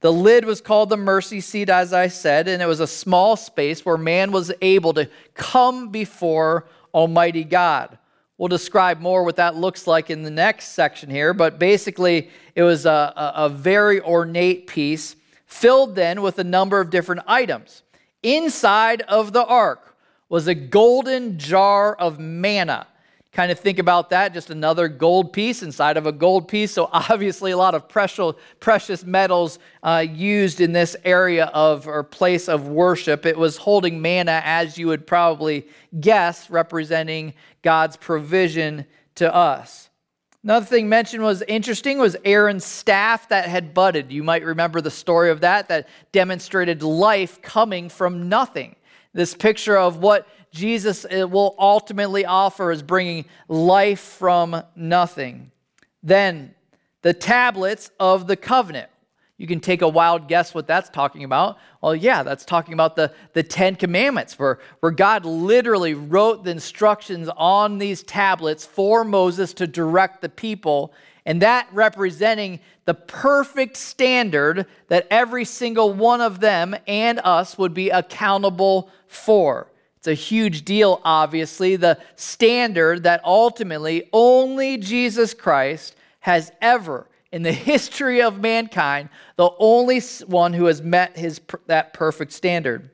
The 0.00 0.12
lid 0.12 0.46
was 0.46 0.62
called 0.62 0.88
the 0.88 0.96
mercy 0.96 1.40
seat, 1.40 1.68
as 1.68 1.92
I 1.92 2.08
said, 2.08 2.48
and 2.48 2.62
it 2.62 2.66
was 2.66 2.80
a 2.80 2.86
small 2.86 3.36
space 3.36 3.84
where 3.84 3.98
man 3.98 4.32
was 4.32 4.50
able 4.62 4.94
to 4.94 5.10
come 5.34 5.90
before 5.90 6.66
Almighty 6.94 7.44
God. 7.44 7.98
We'll 8.38 8.48
describe 8.48 9.00
more 9.00 9.22
what 9.24 9.36
that 9.36 9.56
looks 9.56 9.86
like 9.86 10.08
in 10.08 10.22
the 10.22 10.30
next 10.30 10.68
section 10.68 11.10
here, 11.10 11.34
but 11.34 11.58
basically, 11.58 12.30
it 12.54 12.62
was 12.62 12.86
a, 12.86 13.12
a, 13.14 13.32
a 13.44 13.48
very 13.50 14.00
ornate 14.00 14.66
piece 14.66 15.16
filled 15.44 15.94
then 15.94 16.22
with 16.22 16.38
a 16.38 16.44
number 16.44 16.80
of 16.80 16.88
different 16.88 17.20
items. 17.26 17.82
Inside 18.22 19.02
of 19.02 19.34
the 19.34 19.44
ark 19.44 19.94
was 20.30 20.48
a 20.48 20.54
golden 20.54 21.38
jar 21.38 21.94
of 21.94 22.18
manna 22.18 22.86
kind 23.32 23.52
of 23.52 23.60
think 23.60 23.78
about 23.78 24.10
that 24.10 24.34
just 24.34 24.50
another 24.50 24.88
gold 24.88 25.32
piece 25.32 25.62
inside 25.62 25.96
of 25.96 26.06
a 26.06 26.12
gold 26.12 26.48
piece. 26.48 26.72
So 26.72 26.88
obviously 26.92 27.52
a 27.52 27.56
lot 27.56 27.74
of 27.74 27.88
precious, 27.88 28.34
precious 28.58 29.04
metals 29.04 29.58
uh, 29.82 30.04
used 30.08 30.60
in 30.60 30.72
this 30.72 30.96
area 31.04 31.46
of 31.46 31.86
or 31.86 32.02
place 32.02 32.48
of 32.48 32.68
worship. 32.68 33.26
It 33.26 33.38
was 33.38 33.56
holding 33.56 34.02
manna 34.02 34.42
as 34.44 34.76
you 34.78 34.88
would 34.88 35.06
probably 35.06 35.66
guess 36.00 36.50
representing 36.50 37.34
god's 37.62 37.96
provision 37.96 38.86
to 39.16 39.32
us. 39.32 39.90
Another 40.42 40.64
thing 40.64 40.88
mentioned 40.88 41.22
was 41.22 41.42
interesting 41.42 41.98
was 41.98 42.16
aaron's 42.24 42.64
staff 42.64 43.28
that 43.28 43.46
had 43.46 43.74
budded. 43.74 44.10
You 44.10 44.22
might 44.22 44.42
remember 44.42 44.80
the 44.80 44.90
story 44.90 45.30
of 45.30 45.42
that 45.42 45.68
that 45.68 45.86
demonstrated 46.12 46.82
life 46.82 47.42
coming 47.42 47.90
from 47.90 48.28
nothing. 48.28 48.74
This 49.12 49.34
picture 49.34 49.76
of 49.76 49.98
what 49.98 50.26
Jesus 50.50 51.04
uh, 51.04 51.28
will 51.28 51.54
ultimately 51.58 52.24
offer 52.24 52.72
is 52.72 52.82
bringing 52.82 53.24
life 53.48 54.00
from 54.00 54.62
nothing. 54.74 55.50
Then, 56.02 56.54
the 57.02 57.14
tablets 57.14 57.90
of 57.98 58.26
the 58.26 58.36
covenant. 58.36 58.90
You 59.36 59.46
can 59.46 59.60
take 59.60 59.80
a 59.80 59.88
wild 59.88 60.28
guess 60.28 60.52
what 60.52 60.66
that's 60.66 60.90
talking 60.90 61.24
about. 61.24 61.56
Well, 61.80 61.96
yeah, 61.96 62.22
that's 62.22 62.44
talking 62.44 62.74
about 62.74 62.94
the, 62.94 63.10
the 63.32 63.42
Ten 63.42 63.74
Commandments, 63.74 64.38
where, 64.38 64.58
where 64.80 64.92
God 64.92 65.24
literally 65.24 65.94
wrote 65.94 66.44
the 66.44 66.50
instructions 66.50 67.26
on 67.38 67.78
these 67.78 68.02
tablets 68.02 68.66
for 68.66 69.02
Moses 69.02 69.54
to 69.54 69.66
direct 69.66 70.20
the 70.20 70.28
people, 70.28 70.92
and 71.24 71.40
that 71.40 71.68
representing 71.72 72.60
the 72.84 72.92
perfect 72.92 73.78
standard 73.78 74.66
that 74.88 75.06
every 75.10 75.46
single 75.46 75.94
one 75.94 76.20
of 76.20 76.40
them 76.40 76.76
and 76.86 77.18
us 77.24 77.56
would 77.56 77.72
be 77.72 77.88
accountable 77.88 78.90
for. 79.06 79.69
It's 80.00 80.08
a 80.08 80.14
huge 80.14 80.64
deal, 80.64 81.02
obviously, 81.04 81.76
the 81.76 81.98
standard 82.16 83.02
that 83.02 83.20
ultimately 83.22 84.08
only 84.14 84.78
Jesus 84.78 85.34
Christ 85.34 85.94
has 86.20 86.50
ever, 86.62 87.06
in 87.30 87.42
the 87.42 87.52
history 87.70 88.22
of 88.22 88.40
mankind, 88.40 89.10
the 89.36 89.50
only 89.58 90.00
one 90.26 90.54
who 90.54 90.64
has 90.64 90.80
met 90.80 91.18
his, 91.18 91.38
that 91.66 91.92
perfect 91.92 92.32
standard. 92.32 92.88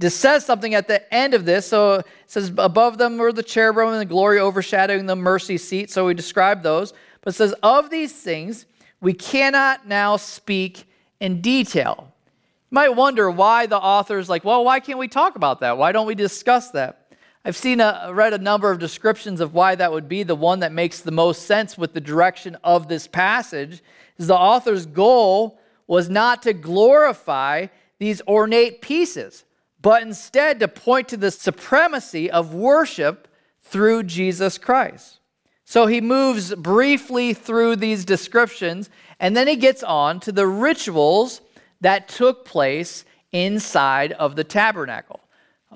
It 0.00 0.08
says 0.08 0.46
something 0.46 0.72
at 0.72 0.88
the 0.88 1.12
end 1.12 1.34
of 1.34 1.44
this. 1.44 1.66
So 1.66 1.96
it 1.96 2.06
says, 2.28 2.50
Above 2.56 2.96
them 2.96 3.18
were 3.18 3.32
the 3.32 3.42
cherubim 3.42 3.88
and 3.88 4.00
the 4.00 4.06
glory 4.06 4.40
overshadowing 4.40 5.04
the 5.04 5.16
mercy 5.16 5.58
seat. 5.58 5.90
So 5.90 6.06
we 6.06 6.14
describe 6.14 6.62
those. 6.62 6.94
But 7.20 7.34
it 7.34 7.36
says, 7.36 7.52
Of 7.62 7.90
these 7.90 8.14
things, 8.14 8.64
we 9.02 9.12
cannot 9.12 9.86
now 9.86 10.16
speak 10.16 10.88
in 11.20 11.42
detail 11.42 12.07
might 12.70 12.90
wonder 12.90 13.30
why 13.30 13.66
the 13.66 13.78
author's 13.78 14.28
like, 14.28 14.44
well, 14.44 14.64
why 14.64 14.80
can't 14.80 14.98
we 14.98 15.08
talk 15.08 15.36
about 15.36 15.60
that? 15.60 15.78
Why 15.78 15.92
don't 15.92 16.06
we 16.06 16.14
discuss 16.14 16.70
that? 16.72 17.06
I've 17.44 17.56
seen 17.56 17.80
a, 17.80 18.10
read 18.12 18.34
a 18.34 18.38
number 18.38 18.70
of 18.70 18.78
descriptions 18.78 19.40
of 19.40 19.54
why 19.54 19.74
that 19.74 19.92
would 19.92 20.08
be. 20.08 20.22
The 20.22 20.34
one 20.34 20.60
that 20.60 20.72
makes 20.72 21.00
the 21.00 21.10
most 21.10 21.46
sense 21.46 21.78
with 21.78 21.94
the 21.94 22.00
direction 22.00 22.56
of 22.62 22.88
this 22.88 23.06
passage 23.06 23.82
is 24.18 24.26
the 24.26 24.36
author's 24.36 24.86
goal 24.86 25.58
was 25.86 26.10
not 26.10 26.42
to 26.42 26.52
glorify 26.52 27.68
these 27.98 28.20
ornate 28.28 28.82
pieces, 28.82 29.44
but 29.80 30.02
instead 30.02 30.60
to 30.60 30.68
point 30.68 31.08
to 31.08 31.16
the 31.16 31.30
supremacy 31.30 32.30
of 32.30 32.54
worship 32.54 33.28
through 33.62 34.02
Jesus 34.02 34.58
Christ. 34.58 35.20
So 35.64 35.86
he 35.86 36.00
moves 36.00 36.54
briefly 36.54 37.34
through 37.34 37.76
these 37.76 38.04
descriptions, 38.04 38.90
and 39.20 39.36
then 39.36 39.46
he 39.46 39.56
gets 39.56 39.82
on 39.82 40.20
to 40.20 40.32
the 40.32 40.46
rituals 40.46 41.40
that 41.80 42.08
took 42.08 42.44
place 42.44 43.04
inside 43.32 44.12
of 44.12 44.36
the 44.36 44.44
tabernacle. 44.44 45.20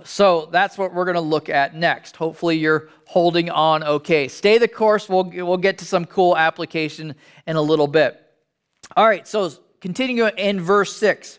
So 0.04 0.48
that's 0.50 0.78
what 0.78 0.94
we're 0.94 1.04
going 1.04 1.16
to 1.16 1.20
look 1.20 1.48
at 1.48 1.76
next. 1.76 2.16
Hopefully, 2.16 2.56
you're 2.56 2.88
holding 3.06 3.50
on 3.50 3.82
okay. 3.84 4.26
Stay 4.28 4.58
the 4.58 4.68
course. 4.68 5.08
We'll, 5.08 5.24
we'll 5.24 5.58
get 5.58 5.78
to 5.78 5.84
some 5.84 6.06
cool 6.06 6.36
application 6.36 7.14
in 7.46 7.56
a 7.56 7.62
little 7.62 7.86
bit. 7.86 8.18
All 8.96 9.06
right, 9.06 9.28
so 9.28 9.50
continuing 9.80 10.32
in 10.38 10.60
verse 10.60 10.96
6. 10.96 11.38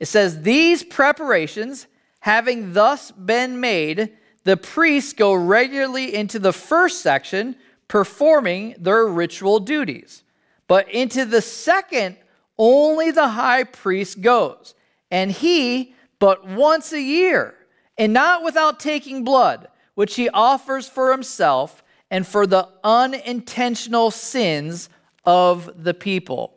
It 0.00 0.06
says, 0.06 0.42
These 0.42 0.84
preparations, 0.84 1.86
having 2.20 2.72
thus 2.72 3.10
been 3.10 3.60
made, 3.60 4.16
the 4.44 4.56
priests 4.56 5.12
go 5.12 5.34
regularly 5.34 6.14
into 6.14 6.38
the 6.38 6.52
first 6.52 7.02
section, 7.02 7.56
performing 7.88 8.74
their 8.78 9.06
ritual 9.06 9.60
duties. 9.60 10.24
But 10.66 10.90
into 10.90 11.24
the 11.24 11.42
second, 11.42 12.16
only 12.58 13.10
the 13.10 13.28
high 13.28 13.64
priest 13.64 14.20
goes, 14.20 14.74
and 15.10 15.30
he 15.30 15.94
but 16.18 16.46
once 16.46 16.92
a 16.92 17.00
year, 17.00 17.54
and 17.98 18.12
not 18.12 18.44
without 18.44 18.78
taking 18.78 19.24
blood, 19.24 19.68
which 19.94 20.14
he 20.14 20.28
offers 20.28 20.88
for 20.88 21.10
himself 21.10 21.82
and 22.10 22.26
for 22.26 22.46
the 22.46 22.68
unintentional 22.84 24.10
sins 24.10 24.88
of 25.24 25.82
the 25.82 25.94
people. 25.94 26.56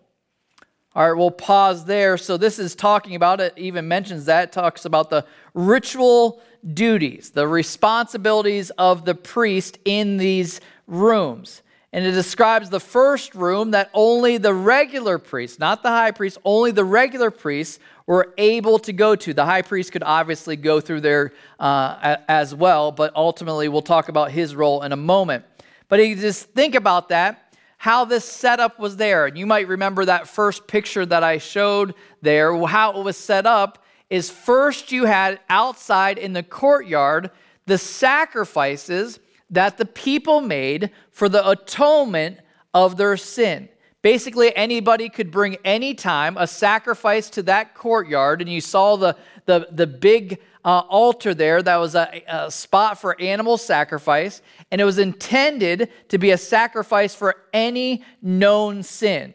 All 0.93 1.08
right, 1.08 1.17
we'll 1.17 1.31
pause 1.31 1.86
there. 1.86 2.17
So, 2.17 2.38
this 2.38 2.58
is 2.58 2.73
talking 2.73 3.15
about 3.15 3.41
it, 3.41 3.53
even 3.58 3.88
mentions 3.88 4.25
that, 4.25 4.51
talks 4.51 4.86
about 4.86 5.10
the 5.10 5.25
ritual 5.53 6.41
duties, 6.73 7.31
the 7.31 7.47
responsibilities 7.47 8.69
of 8.77 9.03
the 9.03 9.15
priest 9.15 9.77
in 9.84 10.17
these 10.17 10.62
rooms. 10.88 11.63
And 11.95 12.05
it 12.05 12.12
describes 12.12 12.69
the 12.69 12.81
first 12.81 13.36
room 13.36 13.71
that 13.71 13.89
only 13.93 14.38
the 14.38 14.53
regular 14.53 15.17
priests, 15.17 15.60
not 15.60 15.81
the 15.81 15.88
high 15.88 16.12
priest, 16.12 16.38
only 16.43 16.71
the 16.71 16.84
regular 16.84 17.31
priests 17.31 17.79
were 18.05 18.34
able 18.38 18.79
to 18.79 18.91
go 18.91 19.15
to. 19.15 19.34
The 19.34 19.45
high 19.45 19.62
priest 19.62 19.93
could 19.93 20.03
obviously 20.03 20.58
go 20.58 20.81
through 20.81 20.99
there 20.99 21.31
uh, 21.58 22.17
as 22.27 22.53
well, 22.53 22.91
but 22.91 23.15
ultimately 23.15 23.69
we'll 23.69 23.81
talk 23.81 24.10
about 24.10 24.29
his 24.29 24.58
role 24.58 24.81
in 24.81 24.91
a 24.91 24.97
moment. 24.97 25.45
But 25.88 26.05
you 26.05 26.17
just 26.17 26.49
think 26.49 26.75
about 26.75 27.08
that, 27.08 27.55
how 27.77 28.03
this 28.03 28.25
setup 28.25 28.77
was 28.77 28.97
there. 28.97 29.27
And 29.27 29.38
you 29.38 29.45
might 29.45 29.69
remember 29.69 30.03
that 30.03 30.27
first 30.27 30.67
picture 30.67 31.05
that 31.05 31.23
I 31.23 31.38
showed 31.38 31.93
there, 32.21 32.62
how 32.65 32.99
it 32.99 33.05
was 33.05 33.15
set 33.15 33.45
up 33.45 33.86
is 34.10 34.29
first 34.29 34.91
you 34.91 35.05
had 35.05 35.39
outside 35.47 36.17
in 36.17 36.34
the 36.34 36.43
courtyard 36.43 37.31
the 37.67 37.77
sacrifices 37.77 39.17
that 39.49 39.77
the 39.77 39.86
people 39.86 40.41
made 40.41 40.91
for 41.12 41.29
the 41.29 41.47
atonement 41.49 42.39
of 42.73 42.97
their 42.97 43.17
sin. 43.17 43.69
Basically, 44.01 44.55
anybody 44.55 45.10
could 45.10 45.31
bring 45.31 45.58
any 45.65 45.95
time 45.95 46.38
a 46.38 46.45
sacrifice 46.45 47.29
to 47.31 47.43
that 47.43 47.73
courtyard, 47.73 48.41
and 48.41 48.49
you 48.49 48.62
saw 48.62 48.95
the, 48.95 49.15
the, 49.45 49.67
the 49.71 49.88
big 49.88 50.39
uh, 50.63 50.79
altar 50.89 51.34
there 51.34 51.62
that 51.63 51.77
was 51.77 51.95
a, 51.95 52.23
a 52.27 52.51
spot 52.51 52.99
for 52.99 53.19
animal 53.19 53.58
sacrifice, 53.58 54.41
and 54.71 54.79
it 54.79 54.84
was 54.84 54.99
intended 54.99 55.89
to 56.10 56.17
be 56.17 56.31
a 56.31 56.38
sacrifice 56.38 57.15
for 57.15 57.36
any 57.53 58.03
known 58.21 58.84
sin. 58.84 59.34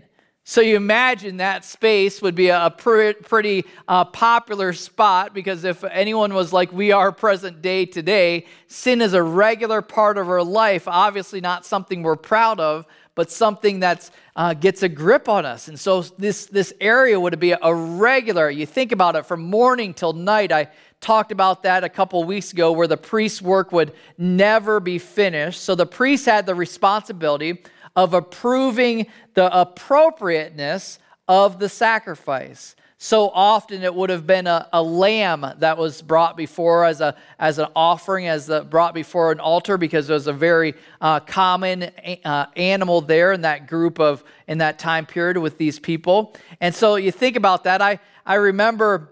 So 0.50 0.62
you 0.62 0.74
imagine 0.74 1.36
that 1.36 1.64
space 1.64 2.20
would 2.22 2.34
be 2.34 2.48
a 2.48 2.74
pretty 2.76 3.64
uh, 3.86 4.04
popular 4.06 4.72
spot 4.72 5.32
because 5.32 5.62
if 5.62 5.84
anyone 5.84 6.34
was 6.34 6.52
like 6.52 6.72
we 6.72 6.90
are 6.90 7.12
present 7.12 7.62
day 7.62 7.86
today, 7.86 8.46
sin 8.66 9.00
is 9.00 9.14
a 9.14 9.22
regular 9.22 9.80
part 9.80 10.18
of 10.18 10.28
our 10.28 10.42
life. 10.42 10.88
Obviously, 10.88 11.40
not 11.40 11.64
something 11.64 12.02
we're 12.02 12.16
proud 12.16 12.58
of, 12.58 12.84
but 13.14 13.30
something 13.30 13.78
that 13.78 14.10
uh, 14.34 14.54
gets 14.54 14.82
a 14.82 14.88
grip 14.88 15.28
on 15.28 15.46
us. 15.46 15.68
And 15.68 15.78
so 15.78 16.02
this 16.18 16.46
this 16.46 16.72
area 16.80 17.20
would 17.20 17.38
be 17.38 17.52
a 17.52 17.72
regular. 17.72 18.50
You 18.50 18.66
think 18.66 18.90
about 18.90 19.14
it 19.14 19.26
from 19.26 19.42
morning 19.42 19.94
till 19.94 20.14
night. 20.14 20.50
I 20.50 20.66
talked 21.00 21.30
about 21.30 21.62
that 21.62 21.84
a 21.84 21.88
couple 21.88 22.24
weeks 22.24 22.52
ago, 22.52 22.72
where 22.72 22.88
the 22.88 22.96
priest's 22.96 23.40
work 23.40 23.70
would 23.70 23.92
never 24.18 24.80
be 24.80 24.98
finished. 24.98 25.60
So 25.62 25.76
the 25.76 25.86
priest 25.86 26.26
had 26.26 26.44
the 26.44 26.56
responsibility 26.56 27.62
of 27.96 28.14
approving 28.14 29.06
the 29.34 29.58
appropriateness 29.58 30.98
of 31.28 31.58
the 31.58 31.68
sacrifice. 31.68 32.76
So 33.02 33.30
often 33.30 33.82
it 33.82 33.94
would 33.94 34.10
have 34.10 34.26
been 34.26 34.46
a, 34.46 34.68
a 34.74 34.82
lamb 34.82 35.46
that 35.56 35.78
was 35.78 36.02
brought 36.02 36.36
before 36.36 36.84
as, 36.84 37.00
a, 37.00 37.16
as 37.38 37.58
an 37.58 37.68
offering, 37.74 38.28
as 38.28 38.44
the, 38.44 38.62
brought 38.62 38.92
before 38.92 39.32
an 39.32 39.40
altar, 39.40 39.78
because 39.78 40.10
it 40.10 40.12
was 40.12 40.26
a 40.26 40.34
very 40.34 40.74
uh, 41.00 41.20
common 41.20 41.84
uh, 42.24 42.46
animal 42.56 43.00
there 43.00 43.32
in 43.32 43.40
that 43.40 43.66
group 43.66 43.98
of, 43.98 44.22
in 44.46 44.58
that 44.58 44.78
time 44.78 45.06
period 45.06 45.38
with 45.38 45.56
these 45.56 45.78
people. 45.78 46.36
And 46.60 46.74
so 46.74 46.96
you 46.96 47.10
think 47.10 47.36
about 47.36 47.64
that. 47.64 47.80
I, 47.80 48.00
I 48.26 48.34
remember 48.34 49.08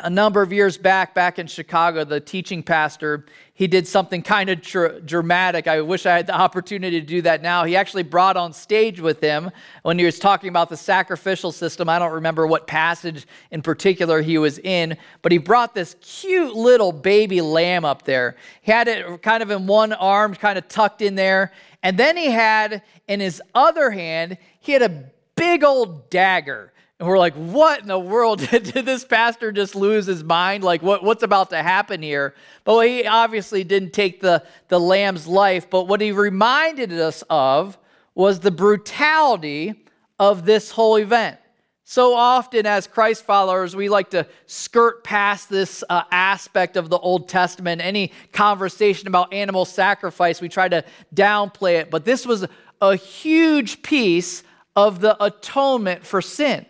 a 0.00 0.10
number 0.10 0.42
of 0.42 0.52
years 0.52 0.76
back, 0.76 1.14
back 1.14 1.38
in 1.38 1.46
Chicago, 1.46 2.04
the 2.04 2.18
teaching 2.18 2.62
pastor, 2.62 3.24
he 3.52 3.68
did 3.68 3.86
something 3.86 4.22
kind 4.22 4.50
of 4.50 4.60
tr- 4.60 4.98
dramatic. 5.04 5.68
I 5.68 5.80
wish 5.82 6.04
I 6.04 6.16
had 6.16 6.26
the 6.26 6.34
opportunity 6.38 7.00
to 7.00 7.06
do 7.06 7.22
that 7.22 7.42
now. 7.42 7.64
He 7.64 7.76
actually 7.76 8.02
brought 8.02 8.36
on 8.36 8.52
stage 8.52 9.00
with 9.00 9.20
him 9.20 9.50
when 9.82 9.98
he 9.98 10.04
was 10.04 10.18
talking 10.18 10.48
about 10.48 10.68
the 10.68 10.76
sacrificial 10.76 11.52
system. 11.52 11.88
I 11.88 12.00
don't 12.00 12.12
remember 12.12 12.46
what 12.46 12.66
passage 12.66 13.26
in 13.52 13.62
particular 13.62 14.20
he 14.20 14.36
was 14.36 14.58
in, 14.58 14.96
but 15.22 15.30
he 15.30 15.38
brought 15.38 15.74
this 15.74 15.94
cute 16.00 16.54
little 16.54 16.90
baby 16.90 17.40
lamb 17.40 17.84
up 17.84 18.02
there. 18.02 18.36
He 18.62 18.72
had 18.72 18.88
it 18.88 19.22
kind 19.22 19.42
of 19.42 19.50
in 19.50 19.68
one 19.68 19.92
arm, 19.92 20.34
kind 20.34 20.58
of 20.58 20.66
tucked 20.66 21.02
in 21.02 21.14
there. 21.14 21.52
And 21.84 21.96
then 21.96 22.16
he 22.16 22.30
had 22.30 22.82
in 23.06 23.20
his 23.20 23.40
other 23.54 23.90
hand, 23.90 24.38
he 24.58 24.72
had 24.72 24.82
a 24.82 25.10
big 25.36 25.62
old 25.62 26.10
dagger 26.10 26.72
and 27.04 27.10
we're 27.10 27.18
like, 27.18 27.34
what 27.34 27.82
in 27.82 27.88
the 27.88 27.98
world? 27.98 28.38
Did, 28.50 28.64
this 28.64 29.04
pastor 29.04 29.52
just 29.52 29.74
lose 29.74 30.06
his 30.06 30.24
mind? 30.24 30.64
Like, 30.64 30.80
what, 30.80 31.04
what's 31.04 31.22
about 31.22 31.50
to 31.50 31.62
happen 31.62 32.00
here? 32.00 32.34
But 32.64 32.80
he 32.80 33.06
obviously 33.06 33.62
didn't 33.62 33.92
take 33.92 34.22
the, 34.22 34.42
the 34.68 34.80
lamb's 34.80 35.26
life. 35.26 35.68
But 35.68 35.86
what 35.86 36.00
he 36.00 36.12
reminded 36.12 36.94
us 36.94 37.22
of 37.28 37.76
was 38.14 38.40
the 38.40 38.50
brutality 38.50 39.84
of 40.18 40.46
this 40.46 40.70
whole 40.70 40.96
event. 40.96 41.36
So 41.84 42.14
often, 42.14 42.64
as 42.64 42.86
Christ 42.86 43.26
followers, 43.26 43.76
we 43.76 43.90
like 43.90 44.08
to 44.12 44.26
skirt 44.46 45.04
past 45.04 45.50
this 45.50 45.84
uh, 45.90 46.04
aspect 46.10 46.78
of 46.78 46.88
the 46.88 46.98
Old 46.98 47.28
Testament. 47.28 47.82
Any 47.82 48.12
conversation 48.32 49.08
about 49.08 49.30
animal 49.30 49.66
sacrifice, 49.66 50.40
we 50.40 50.48
try 50.48 50.70
to 50.70 50.82
downplay 51.14 51.80
it. 51.80 51.90
But 51.90 52.06
this 52.06 52.24
was 52.24 52.46
a 52.80 52.96
huge 52.96 53.82
piece 53.82 54.42
of 54.74 55.02
the 55.02 55.22
atonement 55.22 56.06
for 56.06 56.22
sin. 56.22 56.64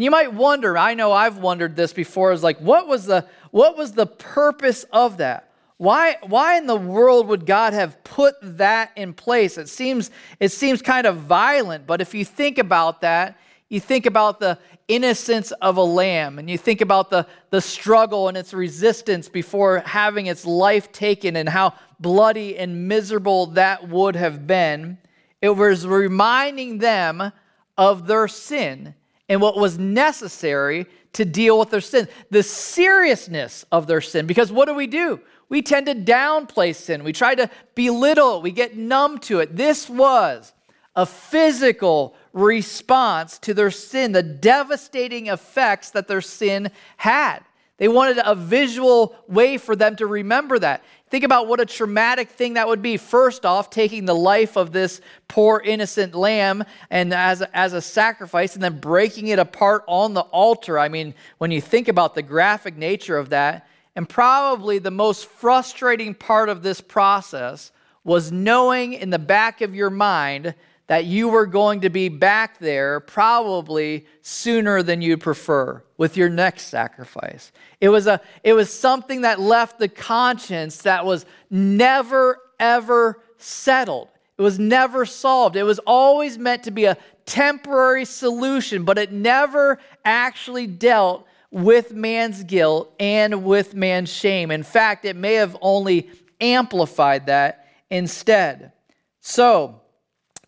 You 0.00 0.10
might 0.10 0.32
wonder, 0.32 0.78
I 0.78 0.94
know 0.94 1.12
I've 1.12 1.36
wondered 1.36 1.76
this 1.76 1.92
before, 1.92 2.32
is 2.32 2.42
like, 2.42 2.58
what 2.58 2.88
was 2.88 3.04
the 3.04 3.26
what 3.50 3.76
was 3.76 3.92
the 3.92 4.06
purpose 4.06 4.84
of 4.92 5.18
that? 5.18 5.50
Why, 5.76 6.16
why 6.22 6.56
in 6.56 6.66
the 6.66 6.76
world 6.76 7.26
would 7.28 7.46
God 7.46 7.72
have 7.72 8.02
put 8.04 8.34
that 8.42 8.92
in 8.96 9.12
place? 9.12 9.58
It 9.58 9.68
seems, 9.68 10.10
it 10.38 10.52
seems 10.52 10.82
kind 10.82 11.06
of 11.06 11.16
violent, 11.16 11.86
but 11.86 12.00
if 12.00 12.14
you 12.14 12.24
think 12.24 12.58
about 12.58 13.00
that, 13.00 13.38
you 13.68 13.80
think 13.80 14.06
about 14.06 14.40
the 14.40 14.58
innocence 14.88 15.52
of 15.52 15.78
a 15.78 15.82
lamb, 15.82 16.38
and 16.38 16.50
you 16.50 16.58
think 16.58 16.80
about 16.80 17.10
the, 17.10 17.26
the 17.50 17.60
struggle 17.60 18.28
and 18.28 18.36
its 18.36 18.52
resistance 18.52 19.28
before 19.28 19.80
having 19.80 20.26
its 20.26 20.44
life 20.44 20.92
taken, 20.92 21.34
and 21.36 21.48
how 21.48 21.74
bloody 21.98 22.58
and 22.58 22.88
miserable 22.88 23.46
that 23.46 23.88
would 23.88 24.16
have 24.16 24.46
been. 24.46 24.98
It 25.40 25.56
was 25.56 25.86
reminding 25.86 26.78
them 26.78 27.32
of 27.78 28.06
their 28.06 28.28
sin 28.28 28.94
and 29.30 29.40
what 29.40 29.56
was 29.56 29.78
necessary 29.78 30.86
to 31.12 31.24
deal 31.24 31.58
with 31.58 31.70
their 31.70 31.80
sin, 31.80 32.08
the 32.30 32.42
seriousness 32.42 33.64
of 33.70 33.86
their 33.86 34.00
sin. 34.00 34.26
Because 34.26 34.50
what 34.50 34.66
do 34.66 34.74
we 34.74 34.88
do? 34.88 35.20
We 35.48 35.62
tend 35.62 35.86
to 35.86 35.94
downplay 35.94 36.74
sin, 36.74 37.04
we 37.04 37.12
try 37.12 37.34
to 37.36 37.48
belittle 37.74 38.38
it, 38.38 38.42
we 38.42 38.50
get 38.50 38.76
numb 38.76 39.18
to 39.20 39.38
it. 39.38 39.56
This 39.56 39.88
was 39.88 40.52
a 40.96 41.06
physical 41.06 42.16
response 42.32 43.38
to 43.38 43.54
their 43.54 43.70
sin, 43.70 44.12
the 44.12 44.22
devastating 44.22 45.28
effects 45.28 45.90
that 45.90 46.08
their 46.08 46.20
sin 46.20 46.70
had. 46.96 47.40
They 47.78 47.88
wanted 47.88 48.18
a 48.24 48.34
visual 48.34 49.16
way 49.26 49.58
for 49.58 49.74
them 49.74 49.96
to 49.96 50.06
remember 50.06 50.58
that. 50.58 50.84
Think 51.10 51.24
about 51.24 51.48
what 51.48 51.60
a 51.60 51.66
traumatic 51.66 52.30
thing 52.30 52.54
that 52.54 52.68
would 52.68 52.82
be. 52.82 52.96
First 52.96 53.44
off, 53.44 53.68
taking 53.68 54.04
the 54.04 54.14
life 54.14 54.56
of 54.56 54.70
this 54.70 55.00
poor 55.26 55.60
innocent 55.62 56.14
lamb 56.14 56.64
and 56.88 57.12
as 57.12 57.40
a, 57.40 57.56
as 57.56 57.72
a 57.72 57.82
sacrifice 57.82 58.54
and 58.54 58.62
then 58.62 58.78
breaking 58.78 59.26
it 59.26 59.40
apart 59.40 59.82
on 59.88 60.14
the 60.14 60.20
altar. 60.20 60.78
I 60.78 60.88
mean, 60.88 61.14
when 61.38 61.50
you 61.50 61.60
think 61.60 61.88
about 61.88 62.14
the 62.14 62.22
graphic 62.22 62.76
nature 62.76 63.18
of 63.18 63.30
that, 63.30 63.66
and 63.96 64.08
probably 64.08 64.78
the 64.78 64.92
most 64.92 65.26
frustrating 65.26 66.14
part 66.14 66.48
of 66.48 66.62
this 66.62 66.80
process 66.80 67.72
was 68.04 68.30
knowing 68.30 68.92
in 68.92 69.10
the 69.10 69.18
back 69.18 69.60
of 69.60 69.74
your 69.74 69.90
mind 69.90 70.54
that 70.90 71.04
you 71.04 71.28
were 71.28 71.46
going 71.46 71.82
to 71.82 71.88
be 71.88 72.08
back 72.08 72.58
there 72.58 72.98
probably 72.98 74.04
sooner 74.22 74.82
than 74.82 75.00
you'd 75.00 75.20
prefer 75.20 75.80
with 75.96 76.16
your 76.16 76.28
next 76.28 76.64
sacrifice. 76.64 77.52
It 77.80 77.90
was, 77.90 78.08
a, 78.08 78.20
it 78.42 78.54
was 78.54 78.74
something 78.74 79.20
that 79.20 79.38
left 79.38 79.78
the 79.78 79.86
conscience 79.86 80.82
that 80.82 81.06
was 81.06 81.26
never, 81.48 82.40
ever 82.58 83.22
settled. 83.38 84.08
It 84.36 84.42
was 84.42 84.58
never 84.58 85.06
solved. 85.06 85.54
It 85.54 85.62
was 85.62 85.78
always 85.86 86.38
meant 86.38 86.64
to 86.64 86.72
be 86.72 86.86
a 86.86 86.96
temporary 87.24 88.04
solution, 88.04 88.82
but 88.82 88.98
it 88.98 89.12
never 89.12 89.78
actually 90.04 90.66
dealt 90.66 91.24
with 91.52 91.92
man's 91.92 92.42
guilt 92.42 92.92
and 92.98 93.44
with 93.44 93.74
man's 93.74 94.12
shame. 94.12 94.50
In 94.50 94.64
fact, 94.64 95.04
it 95.04 95.14
may 95.14 95.34
have 95.34 95.56
only 95.60 96.10
amplified 96.40 97.26
that 97.26 97.68
instead. 97.90 98.72
So, 99.20 99.79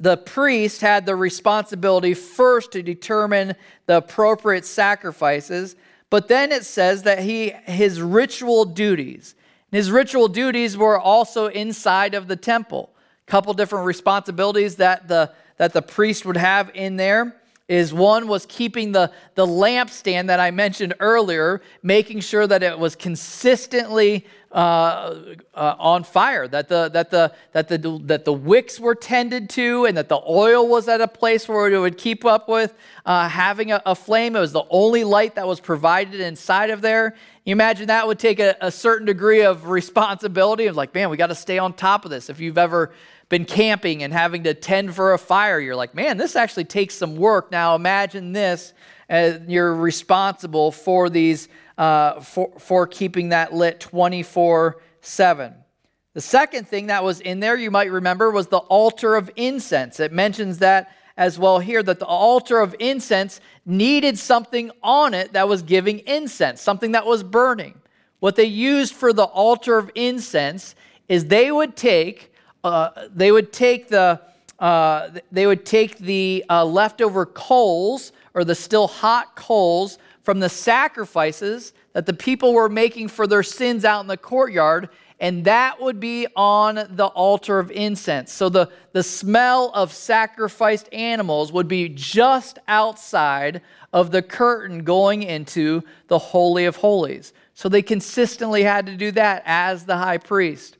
the 0.02 0.16
priest 0.16 0.80
had 0.80 1.06
the 1.06 1.14
responsibility 1.14 2.12
first 2.12 2.72
to 2.72 2.82
determine 2.82 3.54
the 3.86 3.98
appropriate 3.98 4.66
sacrifices, 4.66 5.76
But 6.10 6.28
then 6.28 6.52
it 6.52 6.66
says 6.66 7.04
that 7.04 7.20
he 7.20 7.54
his 7.64 8.02
ritual 8.02 8.66
duties. 8.66 9.34
His 9.70 9.90
ritual 9.90 10.28
duties 10.28 10.76
were 10.76 11.00
also 11.00 11.46
inside 11.46 12.12
of 12.12 12.28
the 12.28 12.36
temple. 12.36 12.90
A 13.26 13.30
couple 13.30 13.54
different 13.54 13.86
responsibilities 13.86 14.76
that 14.76 15.08
the 15.08 15.32
that 15.56 15.72
the 15.72 15.80
priest 15.80 16.26
would 16.26 16.36
have 16.36 16.70
in 16.74 16.96
there 16.96 17.40
is 17.68 17.94
one 17.94 18.28
was 18.28 18.44
keeping 18.46 18.92
the, 18.92 19.10
the 19.34 19.46
lampstand 19.46 20.26
that 20.26 20.40
I 20.40 20.50
mentioned 20.50 20.94
earlier, 21.00 21.62
making 21.82 22.20
sure 22.20 22.46
that 22.46 22.62
it 22.62 22.78
was 22.78 22.96
consistently 22.96 24.26
uh, 24.50 25.36
uh, 25.54 25.74
on 25.78 26.04
fire, 26.04 26.46
that 26.48 26.68
the, 26.68 26.90
that, 26.90 27.10
the, 27.10 27.32
that, 27.52 27.68
the, 27.68 28.00
that 28.04 28.24
the 28.26 28.32
wicks 28.32 28.78
were 28.78 28.94
tended 28.94 29.48
to, 29.48 29.86
and 29.86 29.96
that 29.96 30.10
the 30.10 30.20
oil 30.28 30.68
was 30.68 30.88
at 30.88 31.00
a 31.00 31.08
place 31.08 31.48
where 31.48 31.72
it 31.72 31.78
would 31.78 31.96
keep 31.96 32.24
up 32.24 32.48
with 32.48 32.74
uh, 33.06 33.28
having 33.28 33.72
a, 33.72 33.80
a, 33.86 33.94
flame. 33.94 34.36
It 34.36 34.40
was 34.40 34.52
the 34.52 34.64
only 34.68 35.04
light 35.04 35.36
that 35.36 35.46
was 35.46 35.58
provided 35.58 36.20
inside 36.20 36.68
of 36.68 36.82
there. 36.82 37.14
You 37.44 37.52
imagine 37.52 37.86
that 37.86 38.06
would 38.06 38.18
take 38.18 38.40
a, 38.40 38.56
a 38.60 38.70
certain 38.70 39.06
degree 39.06 39.42
of 39.42 39.68
responsibility 39.68 40.66
of 40.66 40.76
like, 40.76 40.94
man, 40.94 41.08
we 41.08 41.16
got 41.16 41.28
to 41.28 41.34
stay 41.34 41.58
on 41.58 41.72
top 41.72 42.04
of 42.04 42.10
this. 42.10 42.28
If 42.28 42.38
you've 42.38 42.58
ever 42.58 42.92
been 43.32 43.44
camping 43.46 44.02
and 44.02 44.12
having 44.12 44.42
to 44.42 44.52
tend 44.52 44.94
for 44.94 45.14
a 45.14 45.18
fire, 45.18 45.58
you're 45.58 45.74
like, 45.74 45.94
man, 45.94 46.18
this 46.18 46.36
actually 46.36 46.66
takes 46.66 46.94
some 46.94 47.16
work. 47.16 47.50
Now 47.50 47.74
imagine 47.74 48.34
this, 48.34 48.74
as 49.08 49.40
you're 49.48 49.74
responsible 49.74 50.70
for 50.70 51.08
these, 51.08 51.48
uh, 51.78 52.20
for, 52.20 52.52
for 52.58 52.86
keeping 52.86 53.30
that 53.30 53.54
lit 53.54 53.80
24 53.80 54.76
7. 55.00 55.54
The 56.12 56.20
second 56.20 56.68
thing 56.68 56.88
that 56.88 57.02
was 57.02 57.20
in 57.20 57.40
there, 57.40 57.56
you 57.56 57.70
might 57.70 57.90
remember, 57.90 58.30
was 58.30 58.48
the 58.48 58.58
altar 58.58 59.16
of 59.16 59.30
incense. 59.34 59.98
It 59.98 60.12
mentions 60.12 60.58
that 60.58 60.94
as 61.16 61.38
well 61.38 61.58
here 61.58 61.82
that 61.82 62.00
the 62.00 62.04
altar 62.04 62.60
of 62.60 62.76
incense 62.78 63.40
needed 63.64 64.18
something 64.18 64.70
on 64.82 65.14
it 65.14 65.32
that 65.32 65.48
was 65.48 65.62
giving 65.62 66.00
incense, 66.00 66.60
something 66.60 66.92
that 66.92 67.06
was 67.06 67.22
burning. 67.22 67.80
What 68.20 68.36
they 68.36 68.44
used 68.44 68.94
for 68.94 69.14
the 69.14 69.24
altar 69.24 69.78
of 69.78 69.90
incense 69.94 70.74
is 71.08 71.26
they 71.26 71.50
would 71.50 71.76
take 71.76 72.31
uh, 72.64 72.90
they 73.14 73.32
would 73.32 73.52
take 73.52 73.88
the 73.88 74.20
uh, 74.58 75.10
they 75.32 75.46
would 75.46 75.66
take 75.66 75.98
the 75.98 76.44
uh, 76.48 76.64
leftover 76.64 77.26
coals 77.26 78.12
or 78.34 78.44
the 78.44 78.54
still 78.54 78.86
hot 78.86 79.34
coals 79.34 79.98
from 80.22 80.38
the 80.38 80.48
sacrifices 80.48 81.72
that 81.94 82.06
the 82.06 82.12
people 82.12 82.54
were 82.54 82.68
making 82.68 83.08
for 83.08 83.26
their 83.26 83.42
sins 83.42 83.84
out 83.84 84.00
in 84.00 84.06
the 84.06 84.16
courtyard 84.16 84.88
and 85.22 85.44
that 85.44 85.80
would 85.80 86.00
be 86.00 86.26
on 86.34 86.74
the 86.96 87.06
altar 87.06 87.60
of 87.60 87.70
incense. 87.70 88.32
So 88.32 88.48
the, 88.48 88.68
the 88.90 89.04
smell 89.04 89.70
of 89.72 89.92
sacrificed 89.92 90.92
animals 90.92 91.52
would 91.52 91.68
be 91.68 91.88
just 91.88 92.58
outside 92.66 93.62
of 93.92 94.10
the 94.10 94.20
curtain 94.20 94.82
going 94.82 95.22
into 95.22 95.84
the 96.08 96.18
Holy 96.18 96.64
of 96.64 96.74
Holies. 96.74 97.32
So 97.54 97.68
they 97.68 97.82
consistently 97.82 98.64
had 98.64 98.84
to 98.86 98.96
do 98.96 99.12
that 99.12 99.44
as 99.46 99.84
the 99.84 99.96
high 99.96 100.18
priest. 100.18 100.76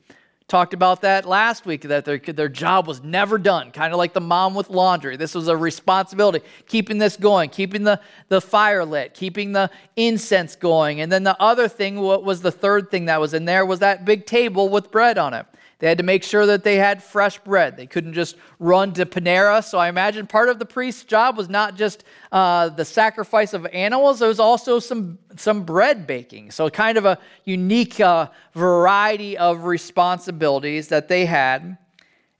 Talked 0.53 0.75
about 0.75 1.01
that 1.01 1.25
last 1.25 1.65
week 1.65 1.81
that 1.81 2.05
their, 2.05 2.19
their 2.19 2.51
job 2.51 2.87
was 2.87 3.03
never 3.03 3.39
done, 3.39 3.71
kind 3.71 3.91
of 3.95 3.97
like 3.97 4.13
the 4.13 4.21
mom 4.21 4.55
with 4.55 4.69
laundry. 4.69 5.17
This 5.17 5.35
was 5.35 5.49
a 5.49 5.57
responsibility, 5.57 6.45
keeping 6.67 6.99
this 6.99 7.17
going, 7.17 7.49
keeping 7.49 7.85
the, 7.85 7.99
the 8.29 8.39
fire 8.39 8.85
lit, 8.85 9.15
keeping 9.15 9.53
the 9.53 9.71
incense 9.97 10.55
going. 10.55 11.01
And 11.01 11.11
then 11.11 11.23
the 11.23 11.41
other 11.41 11.69
thing, 11.69 12.01
what 12.01 12.23
was 12.23 12.43
the 12.43 12.53
third 12.53 12.91
thing 12.91 13.07
that 13.07 13.19
was 13.19 13.33
in 13.33 13.47
there, 13.47 13.65
was 13.65 13.79
that 13.79 14.05
big 14.05 14.27
table 14.27 14.69
with 14.69 14.91
bread 14.91 15.17
on 15.17 15.33
it. 15.33 15.47
They 15.83 15.89
had 15.89 15.99
to 15.99 16.05
make 16.05 16.23
sure 16.23 16.47
that 16.47 16.63
they 16.63 16.77
had 16.77 17.03
fresh 17.03 17.41
bread. 17.41 17.77
They 17.77 17.89
couldn't 17.89 18.13
just 18.13 18.37
run 18.61 18.93
to 18.93 19.05
Panera. 19.05 19.65
So 19.65 19.79
I 19.79 19.89
imagine 19.89 20.29
part 20.29 20.49
of 20.49 20.61
the 20.61 20.65
priest's 20.65 21.03
job 21.03 21.37
was 21.37 21.49
not 21.49 21.75
just 21.75 22.05
uh, 22.31 22.69
the 22.69 22.85
sacrifice 22.85 23.53
of 23.53 23.67
animals, 23.67 24.21
there 24.21 24.29
was 24.29 24.39
also 24.39 24.79
some, 24.79 25.19
some 25.37 25.65
bread 25.65 26.07
baking. 26.07 26.53
So, 26.53 26.71
kind 26.71 26.99
of 26.99 27.05
a 27.05 27.19
unique 27.45 27.99
uh, 27.99 28.29
variety 28.55 29.37
of 29.37 29.65
responsibilities 29.65 30.87
that 30.87 31.09
they 31.09 31.27
had. 31.27 31.77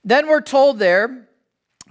Then 0.05 0.29
we're 0.29 0.39
told 0.39 0.79
there, 0.79 1.27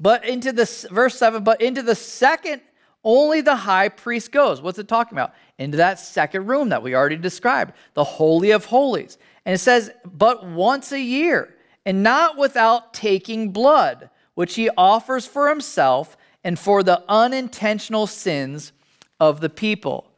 but 0.00 0.26
into 0.26 0.52
this, 0.52 0.86
verse 0.90 1.18
7, 1.18 1.44
but 1.44 1.60
into 1.60 1.82
the 1.82 1.94
second, 1.94 2.62
only 3.04 3.42
the 3.42 3.56
high 3.56 3.90
priest 3.90 4.32
goes. 4.32 4.62
What's 4.62 4.78
it 4.78 4.88
talking 4.88 5.18
about? 5.18 5.34
Into 5.58 5.76
that 5.76 5.98
second 5.98 6.46
room 6.46 6.70
that 6.70 6.82
we 6.82 6.94
already 6.94 7.16
described, 7.16 7.74
the 7.92 8.04
Holy 8.04 8.52
of 8.52 8.64
Holies. 8.64 9.18
And 9.44 9.54
it 9.54 9.58
says, 9.58 9.90
but 10.04 10.46
once 10.46 10.92
a 10.92 11.00
year, 11.00 11.54
and 11.84 12.02
not 12.02 12.36
without 12.36 12.94
taking 12.94 13.50
blood, 13.50 14.10
which 14.34 14.54
he 14.54 14.70
offers 14.76 15.26
for 15.26 15.48
himself 15.48 16.16
and 16.44 16.58
for 16.58 16.82
the 16.82 17.02
unintentional 17.08 18.06
sins 18.06 18.72
of 19.20 19.40
the 19.40 19.50
people. 19.50 20.10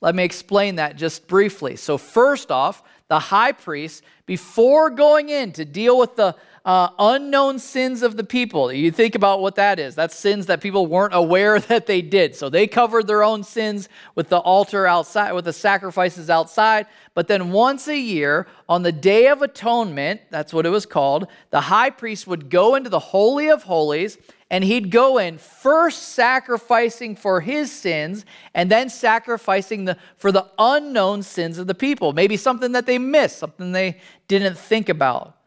Let 0.00 0.14
me 0.14 0.24
explain 0.24 0.76
that 0.76 0.96
just 0.96 1.28
briefly. 1.28 1.76
So, 1.76 1.96
first 1.96 2.50
off, 2.50 2.82
the 3.08 3.18
high 3.18 3.52
priest, 3.52 4.02
before 4.26 4.90
going 4.90 5.28
in 5.28 5.52
to 5.52 5.64
deal 5.64 5.96
with 5.98 6.16
the 6.16 6.34
uh, 6.64 6.90
unknown 6.98 7.58
sins 7.58 8.02
of 8.02 8.16
the 8.16 8.22
people. 8.22 8.72
You 8.72 8.92
think 8.92 9.14
about 9.14 9.40
what 9.40 9.56
that 9.56 9.80
is. 9.80 9.96
That's 9.96 10.14
sins 10.14 10.46
that 10.46 10.60
people 10.60 10.86
weren't 10.86 11.14
aware 11.14 11.58
that 11.60 11.86
they 11.86 12.02
did. 12.02 12.36
So 12.36 12.48
they 12.48 12.66
covered 12.66 13.06
their 13.06 13.24
own 13.24 13.42
sins 13.42 13.88
with 14.14 14.28
the 14.28 14.38
altar 14.38 14.86
outside, 14.86 15.32
with 15.32 15.44
the 15.44 15.52
sacrifices 15.52 16.30
outside. 16.30 16.86
But 17.14 17.28
then 17.28 17.50
once 17.50 17.88
a 17.88 17.98
year, 17.98 18.46
on 18.68 18.82
the 18.82 18.92
Day 18.92 19.26
of 19.26 19.42
Atonement, 19.42 20.20
that's 20.30 20.52
what 20.52 20.64
it 20.64 20.70
was 20.70 20.86
called, 20.86 21.26
the 21.50 21.62
high 21.62 21.90
priest 21.90 22.26
would 22.26 22.48
go 22.48 22.76
into 22.76 22.90
the 22.90 22.98
Holy 22.98 23.48
of 23.48 23.64
Holies 23.64 24.18
and 24.48 24.62
he'd 24.62 24.90
go 24.90 25.16
in 25.16 25.38
first 25.38 26.10
sacrificing 26.10 27.16
for 27.16 27.40
his 27.40 27.72
sins 27.72 28.26
and 28.54 28.70
then 28.70 28.90
sacrificing 28.90 29.86
the, 29.86 29.96
for 30.16 30.30
the 30.30 30.46
unknown 30.58 31.22
sins 31.22 31.56
of 31.56 31.66
the 31.66 31.74
people. 31.74 32.12
Maybe 32.12 32.36
something 32.36 32.72
that 32.72 32.84
they 32.84 32.98
missed, 32.98 33.38
something 33.38 33.72
they 33.72 33.98
didn't 34.28 34.58
think 34.58 34.90
about 34.90 35.38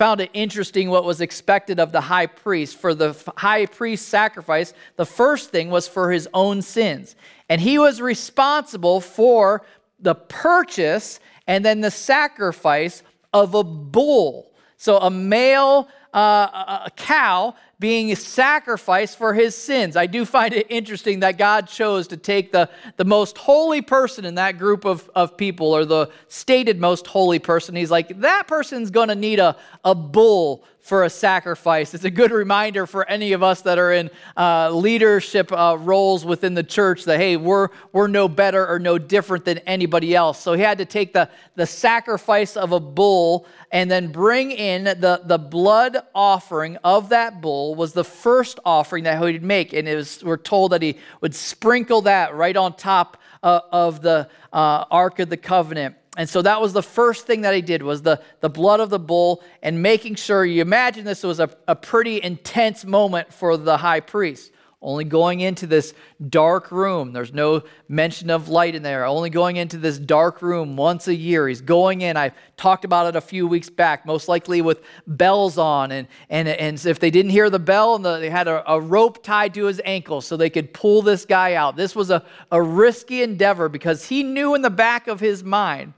found 0.00 0.22
it 0.22 0.30
interesting 0.32 0.88
what 0.88 1.04
was 1.04 1.20
expected 1.20 1.78
of 1.78 1.92
the 1.92 2.00
high 2.00 2.24
priest. 2.24 2.78
For 2.78 2.94
the 2.94 3.14
high 3.36 3.66
priest 3.66 4.08
sacrifice, 4.08 4.72
the 4.96 5.04
first 5.04 5.50
thing 5.50 5.68
was 5.68 5.86
for 5.86 6.10
his 6.10 6.26
own 6.32 6.62
sins. 6.62 7.14
And 7.50 7.60
he 7.60 7.78
was 7.78 8.00
responsible 8.00 9.02
for 9.02 9.60
the 9.98 10.14
purchase 10.14 11.20
and 11.46 11.62
then 11.62 11.82
the 11.82 11.90
sacrifice 11.90 13.02
of 13.34 13.54
a 13.54 13.62
bull. 13.62 14.50
So 14.78 14.96
a 14.96 15.10
male 15.10 15.86
uh, 16.14 16.80
a 16.86 16.90
cow 16.96 17.54
being 17.80 18.14
sacrificed 18.14 19.16
for 19.16 19.32
his 19.32 19.56
sins. 19.56 19.96
I 19.96 20.06
do 20.06 20.26
find 20.26 20.52
it 20.52 20.66
interesting 20.68 21.20
that 21.20 21.38
God 21.38 21.66
chose 21.66 22.06
to 22.08 22.16
take 22.18 22.52
the, 22.52 22.68
the 22.96 23.06
most 23.06 23.38
holy 23.38 23.80
person 23.80 24.26
in 24.26 24.34
that 24.34 24.58
group 24.58 24.84
of, 24.84 25.10
of 25.14 25.36
people, 25.38 25.74
or 25.74 25.86
the 25.86 26.10
stated 26.28 26.78
most 26.78 27.06
holy 27.06 27.38
person. 27.38 27.74
He's 27.74 27.90
like, 27.90 28.20
that 28.20 28.46
person's 28.46 28.90
going 28.90 29.08
to 29.08 29.14
need 29.14 29.38
a, 29.38 29.56
a 29.82 29.94
bull 29.94 30.64
for 30.80 31.04
a 31.04 31.10
sacrifice. 31.10 31.94
It's 31.94 32.04
a 32.04 32.10
good 32.10 32.30
reminder 32.30 32.86
for 32.86 33.08
any 33.08 33.32
of 33.32 33.42
us 33.42 33.62
that 33.62 33.78
are 33.78 33.92
in 33.92 34.10
uh, 34.36 34.70
leadership 34.70 35.52
uh, 35.52 35.76
roles 35.78 36.24
within 36.24 36.54
the 36.54 36.62
church 36.62 37.04
that, 37.04 37.18
hey, 37.18 37.36
we're, 37.36 37.68
we're 37.92 38.08
no 38.08 38.28
better 38.28 38.66
or 38.66 38.78
no 38.78 38.98
different 38.98 39.44
than 39.44 39.58
anybody 39.58 40.14
else. 40.14 40.40
So 40.40 40.54
he 40.54 40.62
had 40.62 40.78
to 40.78 40.86
take 40.86 41.12
the, 41.12 41.28
the 41.54 41.66
sacrifice 41.66 42.56
of 42.56 42.72
a 42.72 42.80
bull 42.80 43.46
and 43.70 43.90
then 43.90 44.10
bring 44.10 44.50
in 44.50 44.84
the, 44.84 45.20
the 45.24 45.38
blood 45.38 45.98
offering 46.14 46.76
of 46.78 47.10
that 47.10 47.40
bull 47.40 47.69
was 47.74 47.92
the 47.92 48.04
first 48.04 48.58
offering 48.64 49.04
that 49.04 49.18
he 49.18 49.32
would 49.32 49.42
make. 49.42 49.72
And 49.72 49.88
it 49.88 49.96
was, 49.96 50.22
we're 50.22 50.36
told 50.36 50.72
that 50.72 50.82
he 50.82 50.96
would 51.20 51.34
sprinkle 51.34 52.02
that 52.02 52.34
right 52.34 52.56
on 52.56 52.76
top 52.76 53.16
uh, 53.42 53.60
of 53.72 54.02
the 54.02 54.28
uh, 54.52 54.84
Ark 54.90 55.18
of 55.18 55.28
the 55.28 55.36
Covenant. 55.36 55.96
And 56.16 56.28
so 56.28 56.42
that 56.42 56.60
was 56.60 56.72
the 56.72 56.82
first 56.82 57.26
thing 57.26 57.42
that 57.42 57.54
he 57.54 57.62
did 57.62 57.82
was 57.82 58.02
the, 58.02 58.20
the 58.40 58.50
blood 58.50 58.80
of 58.80 58.90
the 58.90 58.98
bull 58.98 59.42
and 59.62 59.80
making 59.80 60.16
sure 60.16 60.44
you 60.44 60.60
imagine 60.60 61.04
this 61.04 61.22
was 61.22 61.40
a, 61.40 61.48
a 61.68 61.76
pretty 61.76 62.22
intense 62.22 62.84
moment 62.84 63.32
for 63.32 63.56
the 63.56 63.76
high 63.76 64.00
priest 64.00 64.52
only 64.82 65.04
going 65.04 65.40
into 65.40 65.66
this 65.66 65.92
dark 66.30 66.72
room. 66.72 67.12
There's 67.12 67.34
no 67.34 67.64
mention 67.86 68.30
of 68.30 68.48
light 68.48 68.74
in 68.74 68.82
there. 68.82 69.04
Only 69.04 69.28
going 69.28 69.56
into 69.56 69.76
this 69.76 69.98
dark 69.98 70.40
room 70.40 70.74
once 70.74 71.06
a 71.06 71.14
year. 71.14 71.46
He's 71.48 71.60
going 71.60 72.00
in. 72.00 72.16
I 72.16 72.32
talked 72.56 72.86
about 72.86 73.06
it 73.06 73.16
a 73.16 73.20
few 73.20 73.46
weeks 73.46 73.68
back, 73.68 74.06
most 74.06 74.26
likely 74.26 74.62
with 74.62 74.80
bells 75.06 75.58
on. 75.58 75.92
And, 75.92 76.08
and, 76.30 76.48
and 76.48 76.86
if 76.86 76.98
they 76.98 77.10
didn't 77.10 77.32
hear 77.32 77.50
the 77.50 77.58
bell, 77.58 77.94
and 77.94 78.04
the, 78.04 78.18
they 78.18 78.30
had 78.30 78.48
a, 78.48 78.72
a, 78.72 78.80
rope 78.80 79.22
tied 79.22 79.52
to 79.54 79.66
his 79.66 79.82
ankle 79.84 80.22
so 80.22 80.38
they 80.38 80.48
could 80.48 80.72
pull 80.72 81.02
this 81.02 81.26
guy 81.26 81.54
out. 81.54 81.76
This 81.76 81.94
was 81.94 82.10
a, 82.10 82.24
a 82.50 82.62
risky 82.62 83.22
endeavor 83.22 83.68
because 83.68 84.06
he 84.06 84.22
knew 84.22 84.54
in 84.54 84.62
the 84.62 84.70
back 84.70 85.08
of 85.08 85.20
his 85.20 85.44
mind 85.44 85.92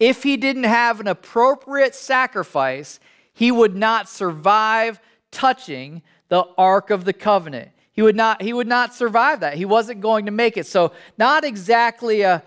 if 0.00 0.24
he 0.24 0.36
didn't 0.36 0.64
have 0.64 0.98
an 0.98 1.06
appropriate 1.06 1.94
sacrifice, 1.94 2.98
he 3.32 3.52
would 3.52 3.76
not 3.76 4.08
survive 4.08 5.00
touching 5.30 6.02
the 6.28 6.44
Ark 6.58 6.90
of 6.90 7.04
the 7.04 7.12
Covenant. 7.12 7.70
He 7.94 8.02
would 8.02 8.16
not, 8.16 8.42
he 8.42 8.52
would 8.52 8.66
not 8.66 8.92
survive 8.92 9.40
that. 9.40 9.56
He 9.56 9.64
wasn't 9.64 10.00
going 10.00 10.26
to 10.26 10.32
make 10.32 10.56
it. 10.56 10.66
So, 10.66 10.92
not 11.16 11.44
exactly 11.44 12.22
a 12.22 12.42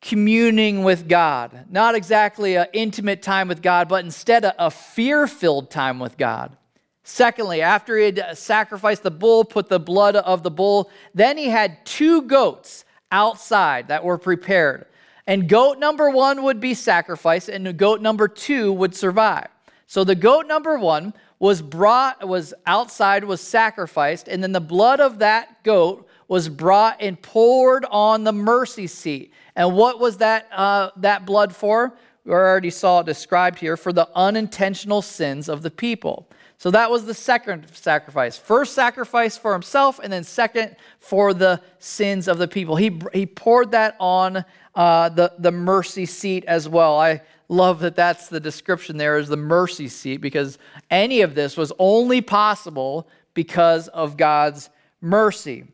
communing 0.00 0.82
with 0.82 1.06
God, 1.06 1.66
not 1.70 1.94
exactly 1.94 2.56
an 2.56 2.66
intimate 2.72 3.22
time 3.22 3.46
with 3.46 3.60
God, 3.60 3.88
but 3.88 4.04
instead 4.04 4.44
a, 4.44 4.66
a 4.66 4.70
fear 4.70 5.26
filled 5.26 5.70
time 5.70 5.98
with 5.98 6.16
God. 6.16 6.56
Secondly, 7.04 7.60
after 7.60 7.96
he 7.98 8.04
had 8.04 8.38
sacrificed 8.38 9.02
the 9.02 9.10
bull, 9.10 9.44
put 9.44 9.68
the 9.68 9.80
blood 9.80 10.16
of 10.16 10.42
the 10.42 10.50
bull, 10.50 10.90
then 11.14 11.36
he 11.36 11.48
had 11.50 11.84
two 11.84 12.22
goats 12.22 12.84
outside 13.12 13.88
that 13.88 14.04
were 14.04 14.18
prepared. 14.18 14.86
And 15.26 15.48
goat 15.48 15.78
number 15.78 16.08
one 16.08 16.42
would 16.44 16.60
be 16.60 16.72
sacrificed, 16.72 17.50
and 17.50 17.76
goat 17.76 18.00
number 18.00 18.28
two 18.28 18.72
would 18.72 18.94
survive. 18.94 19.48
So 19.86 20.04
the 20.04 20.14
goat 20.14 20.46
number 20.46 20.78
one 20.78 21.12
was 21.40 21.62
brought, 21.62 22.28
was 22.28 22.54
outside, 22.66 23.24
was 23.24 23.40
sacrificed, 23.40 24.28
and 24.28 24.42
then 24.42 24.52
the 24.52 24.60
blood 24.60 25.00
of 25.00 25.18
that 25.18 25.64
goat 25.64 26.06
was 26.28 26.48
brought 26.48 26.98
and 27.00 27.20
poured 27.20 27.84
on 27.90 28.22
the 28.22 28.32
mercy 28.32 28.86
seat. 28.86 29.32
And 29.56 29.74
what 29.74 29.98
was 29.98 30.18
that, 30.18 30.46
uh, 30.52 30.90
that 30.98 31.26
blood 31.26 31.56
for? 31.56 31.96
We 32.24 32.32
already 32.32 32.70
saw 32.70 33.00
it 33.00 33.06
described 33.06 33.58
here 33.58 33.76
for 33.76 33.92
the 33.92 34.08
unintentional 34.14 35.02
sins 35.02 35.48
of 35.48 35.62
the 35.62 35.70
people. 35.70 36.28
So 36.58 36.70
that 36.72 36.90
was 36.90 37.06
the 37.06 37.14
second 37.14 37.66
sacrifice. 37.74 38.36
First 38.36 38.74
sacrifice 38.74 39.38
for 39.38 39.54
himself, 39.54 39.98
and 40.02 40.12
then 40.12 40.24
second 40.24 40.76
for 40.98 41.32
the 41.32 41.62
sins 41.78 42.28
of 42.28 42.36
the 42.36 42.46
people. 42.46 42.76
He, 42.76 43.00
he 43.14 43.24
poured 43.24 43.70
that 43.70 43.96
on 43.98 44.44
uh, 44.74 45.08
the, 45.08 45.32
the 45.38 45.52
mercy 45.52 46.04
seat 46.04 46.44
as 46.44 46.68
well. 46.68 46.98
I 46.98 47.22
love 47.48 47.80
that 47.80 47.96
that's 47.96 48.28
the 48.28 48.40
description 48.40 48.98
there 48.98 49.16
is 49.16 49.28
the 49.28 49.38
mercy 49.38 49.88
seat 49.88 50.18
because 50.18 50.58
any 50.90 51.22
of 51.22 51.34
this 51.34 51.56
was 51.56 51.72
only 51.78 52.20
possible 52.20 53.08
because 53.32 53.88
of 53.88 54.18
God's 54.18 54.68
mercy. 55.00 55.64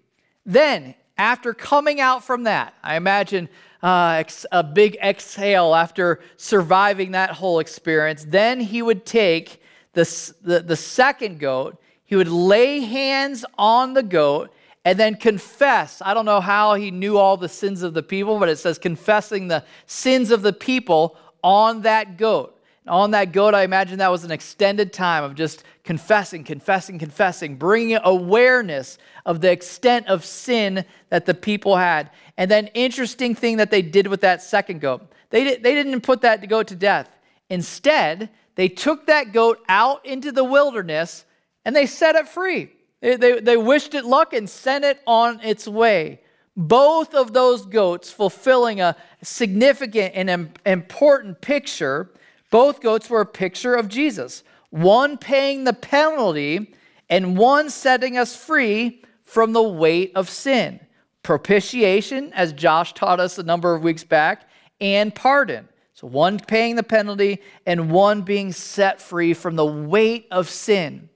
Then, 0.44 0.94
after 1.18 1.52
coming 1.52 2.00
out 2.00 2.22
from 2.22 2.44
that, 2.44 2.74
I 2.82 2.96
imagine 2.96 3.48
uh, 3.86 4.24
a 4.50 4.64
big 4.64 4.96
exhale 4.96 5.72
after 5.72 6.18
surviving 6.36 7.12
that 7.12 7.30
whole 7.30 7.60
experience. 7.60 8.24
Then 8.26 8.58
he 8.58 8.82
would 8.82 9.06
take 9.06 9.62
the, 9.92 10.02
the, 10.42 10.58
the 10.58 10.74
second 10.74 11.38
goat, 11.38 11.80
he 12.04 12.16
would 12.16 12.26
lay 12.26 12.80
hands 12.80 13.44
on 13.56 13.94
the 13.94 14.02
goat 14.02 14.52
and 14.84 14.98
then 14.98 15.14
confess. 15.14 16.02
I 16.04 16.14
don't 16.14 16.24
know 16.24 16.40
how 16.40 16.74
he 16.74 16.90
knew 16.90 17.16
all 17.16 17.36
the 17.36 17.48
sins 17.48 17.84
of 17.84 17.94
the 17.94 18.02
people, 18.02 18.40
but 18.40 18.48
it 18.48 18.56
says 18.56 18.76
confessing 18.76 19.46
the 19.46 19.62
sins 19.86 20.32
of 20.32 20.42
the 20.42 20.52
people 20.52 21.16
on 21.44 21.82
that 21.82 22.16
goat. 22.16 22.55
On 22.86 23.10
that 23.10 23.32
goat, 23.32 23.54
I 23.54 23.62
imagine 23.62 23.98
that 23.98 24.10
was 24.10 24.24
an 24.24 24.30
extended 24.30 24.92
time 24.92 25.24
of 25.24 25.34
just 25.34 25.64
confessing, 25.82 26.44
confessing, 26.44 26.98
confessing, 26.98 27.56
bringing 27.56 27.98
awareness 28.02 28.98
of 29.24 29.40
the 29.40 29.50
extent 29.50 30.06
of 30.06 30.24
sin 30.24 30.84
that 31.08 31.26
the 31.26 31.34
people 31.34 31.76
had. 31.76 32.10
And 32.36 32.50
then, 32.50 32.68
interesting 32.74 33.34
thing 33.34 33.56
that 33.56 33.70
they 33.70 33.82
did 33.82 34.06
with 34.06 34.20
that 34.20 34.42
second 34.42 34.80
goat, 34.80 35.02
they, 35.30 35.42
did, 35.42 35.62
they 35.62 35.74
didn't 35.74 36.00
put 36.02 36.20
that 36.20 36.48
goat 36.48 36.68
to 36.68 36.76
death. 36.76 37.10
Instead, 37.50 38.30
they 38.54 38.68
took 38.68 39.06
that 39.06 39.32
goat 39.32 39.58
out 39.68 40.06
into 40.06 40.30
the 40.30 40.44
wilderness 40.44 41.24
and 41.64 41.74
they 41.74 41.86
set 41.86 42.14
it 42.14 42.28
free. 42.28 42.70
They, 43.00 43.16
they, 43.16 43.40
they 43.40 43.56
wished 43.56 43.94
it 43.94 44.04
luck 44.04 44.32
and 44.32 44.48
sent 44.48 44.84
it 44.84 45.00
on 45.06 45.40
its 45.40 45.66
way 45.66 46.20
both 46.56 47.14
of 47.14 47.34
those 47.34 47.66
goats 47.66 48.10
fulfilling 48.10 48.80
a 48.80 48.96
significant 49.22 50.14
and 50.14 50.50
important 50.64 51.40
picture. 51.40 52.10
Both 52.50 52.80
goats 52.80 53.10
were 53.10 53.20
a 53.20 53.26
picture 53.26 53.74
of 53.74 53.88
Jesus, 53.88 54.44
one 54.70 55.18
paying 55.18 55.64
the 55.64 55.72
penalty 55.72 56.74
and 57.08 57.36
one 57.36 57.70
setting 57.70 58.16
us 58.16 58.36
free 58.36 59.02
from 59.22 59.52
the 59.52 59.62
weight 59.62 60.12
of 60.14 60.28
sin. 60.28 60.80
Propitiation, 61.22 62.32
as 62.32 62.52
Josh 62.52 62.92
taught 62.94 63.20
us 63.20 63.38
a 63.38 63.42
number 63.42 63.74
of 63.74 63.82
weeks 63.82 64.04
back, 64.04 64.48
and 64.80 65.14
pardon. 65.14 65.68
So, 65.94 66.06
one 66.06 66.38
paying 66.38 66.76
the 66.76 66.82
penalty 66.82 67.40
and 67.64 67.90
one 67.90 68.22
being 68.22 68.52
set 68.52 69.00
free 69.00 69.32
from 69.32 69.56
the 69.56 69.64
weight 69.64 70.28
of 70.30 70.48
sin. 70.48 71.08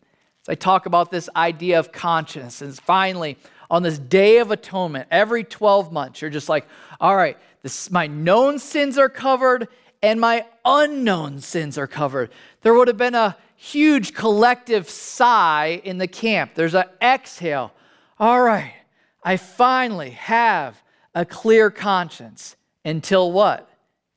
As 0.42 0.48
I 0.48 0.54
talk 0.54 0.86
about 0.86 1.10
this 1.10 1.28
idea 1.36 1.78
of 1.78 1.92
conscience, 1.92 2.62
and 2.62 2.74
finally, 2.74 3.36
on 3.70 3.82
this 3.82 3.98
day 3.98 4.38
of 4.38 4.50
atonement, 4.50 5.06
every 5.10 5.44
12 5.44 5.92
months, 5.92 6.22
you're 6.22 6.30
just 6.30 6.48
like, 6.48 6.66
all 6.98 7.14
right, 7.14 7.36
this, 7.62 7.90
my 7.90 8.06
known 8.06 8.58
sins 8.58 8.96
are 8.96 9.10
covered 9.10 9.68
and 10.02 10.20
my 10.20 10.46
unknown 10.64 11.40
sins 11.40 11.76
are 11.76 11.86
covered. 11.86 12.30
There 12.62 12.74
would 12.74 12.88
have 12.88 12.96
been 12.96 13.14
a 13.14 13.36
huge 13.56 14.14
collective 14.14 14.88
sigh 14.88 15.80
in 15.84 15.98
the 15.98 16.08
camp. 16.08 16.52
There's 16.54 16.74
an 16.74 16.84
exhale. 17.02 17.72
All 18.18 18.40
right, 18.40 18.74
I 19.22 19.36
finally 19.36 20.10
have 20.10 20.82
a 21.14 21.24
clear 21.24 21.70
conscience. 21.70 22.56
Until 22.84 23.30
what? 23.32 23.68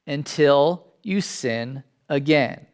Until 0.07 0.86
you 1.01 1.19
sin 1.19 1.84
again. 2.07 2.65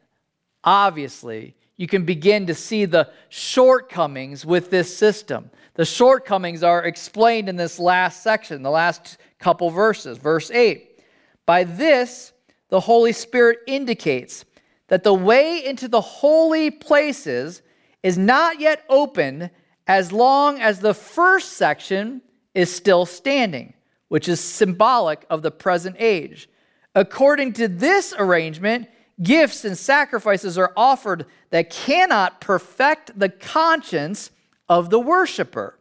Obviously, 0.64 1.56
you 1.78 1.88
can 1.88 2.06
begin 2.06 2.46
to 2.48 2.54
see 2.54 2.86
the 2.86 3.10
shortcomings 3.30 4.46
with 4.46 4.70
this 4.70 4.96
system. 4.96 5.50
The 5.76 5.86
shortcomings 5.86 6.62
are 6.62 6.84
explained 6.84 7.50
in 7.50 7.56
this 7.56 7.80
last 7.80 8.22
section, 8.22 8.62
the 8.62 8.70
last 8.70 9.18
couple 9.40 9.70
verses. 9.70 10.18
Verse 10.18 10.52
8 10.52 11.00
By 11.46 11.64
this, 11.64 12.34
the 12.70 12.80
Holy 12.80 13.12
Spirit 13.12 13.60
indicates 13.68 14.46
that 14.88 15.04
the 15.04 15.14
way 15.14 15.64
into 15.66 15.88
the 15.88 16.02
holy 16.02 16.72
places 16.72 17.62
is 18.04 18.18
not 18.18 18.60
yet 18.60 18.84
open 18.90 19.50
as 19.88 20.12
long 20.12 20.60
as 20.60 20.80
the 20.80 20.94
first 20.94 21.54
section 21.54 22.22
is 22.54 22.74
still 22.74 23.06
standing, 23.06 23.74
which 24.08 24.28
is 24.28 24.40
symbolic 24.40 25.26
of 25.30 25.42
the 25.42 25.52
present 25.52 25.96
age. 26.00 26.50
According 26.96 27.54
to 27.54 27.68
this 27.68 28.14
arrangement, 28.18 28.88
gifts 29.22 29.66
and 29.66 29.78
sacrifices 29.78 30.58
are 30.58 30.74
offered 30.76 31.26
that 31.50 31.70
cannot 31.70 32.42
perfect 32.42 33.18
the 33.18 33.30
conscience 33.30 34.32
of 34.68 34.90
the 34.90 35.00
worshiper, 35.00 35.79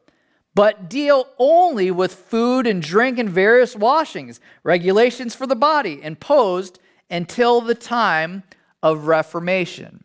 but 0.55 0.91
deal 0.91 1.29
only 1.39 1.91
with 1.91 2.13
food 2.15 2.67
and 2.67 2.83
drink 2.83 3.19
and 3.19 3.31
various 3.31 3.77
washings, 3.77 4.41
regulations 4.65 5.35
for 5.35 5.47
the 5.47 5.55
body, 5.55 6.03
imposed 6.03 6.79
until 7.11 7.61
the 7.61 7.75
time 7.75 8.43
of 8.83 9.07
Reformation. 9.07 10.05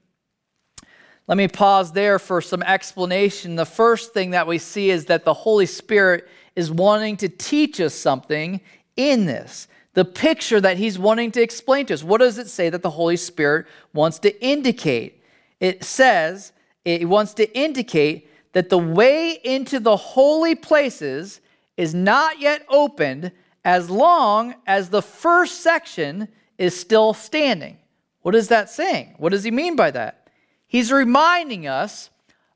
Let 1.27 1.37
me 1.37 1.47
pause 1.47 1.93
there 1.93 2.19
for 2.19 2.41
some 2.41 2.63
explanation. 2.63 3.55
The 3.55 3.65
first 3.65 4.13
thing 4.13 4.31
that 4.31 4.45
we 4.45 4.57
see 4.57 4.89
is 4.89 5.05
that 5.05 5.23
the 5.23 5.33
Holy 5.33 5.65
Spirit 5.65 6.27
is 6.55 6.69
wanting 6.69 7.17
to 7.17 7.29
teach 7.29 7.79
us 7.79 7.93
something 7.93 8.59
in 8.97 9.25
this. 9.25 9.67
The 9.93 10.05
picture 10.05 10.59
that 10.59 10.77
he's 10.77 10.99
wanting 10.99 11.31
to 11.31 11.41
explain 11.41 11.85
to 11.87 11.93
us. 11.93 12.03
What 12.03 12.19
does 12.19 12.37
it 12.37 12.47
say 12.47 12.69
that 12.69 12.81
the 12.81 12.89
Holy 12.89 13.15
Spirit 13.15 13.67
wants 13.93 14.19
to 14.19 14.43
indicate? 14.43 15.23
It 15.59 15.83
says, 15.83 16.51
it 16.83 17.07
wants 17.07 17.33
to 17.35 17.57
indicate 17.57 18.29
that 18.53 18.69
the 18.69 18.77
way 18.77 19.39
into 19.43 19.79
the 19.79 19.97
holy 19.97 20.55
places 20.55 21.41
is 21.75 21.93
not 21.93 22.39
yet 22.39 22.65
opened 22.69 23.31
as 23.65 23.89
long 23.89 24.55
as 24.65 24.89
the 24.89 25.01
first 25.01 25.61
section 25.61 26.27
is 26.57 26.79
still 26.79 27.13
standing. 27.13 27.77
What 28.21 28.35
is 28.35 28.47
that 28.49 28.69
saying? 28.69 29.15
What 29.17 29.31
does 29.31 29.43
he 29.43 29.51
mean 29.51 29.75
by 29.75 29.91
that? 29.91 30.29
He's 30.67 30.91
reminding 30.91 31.67
us 31.67 32.09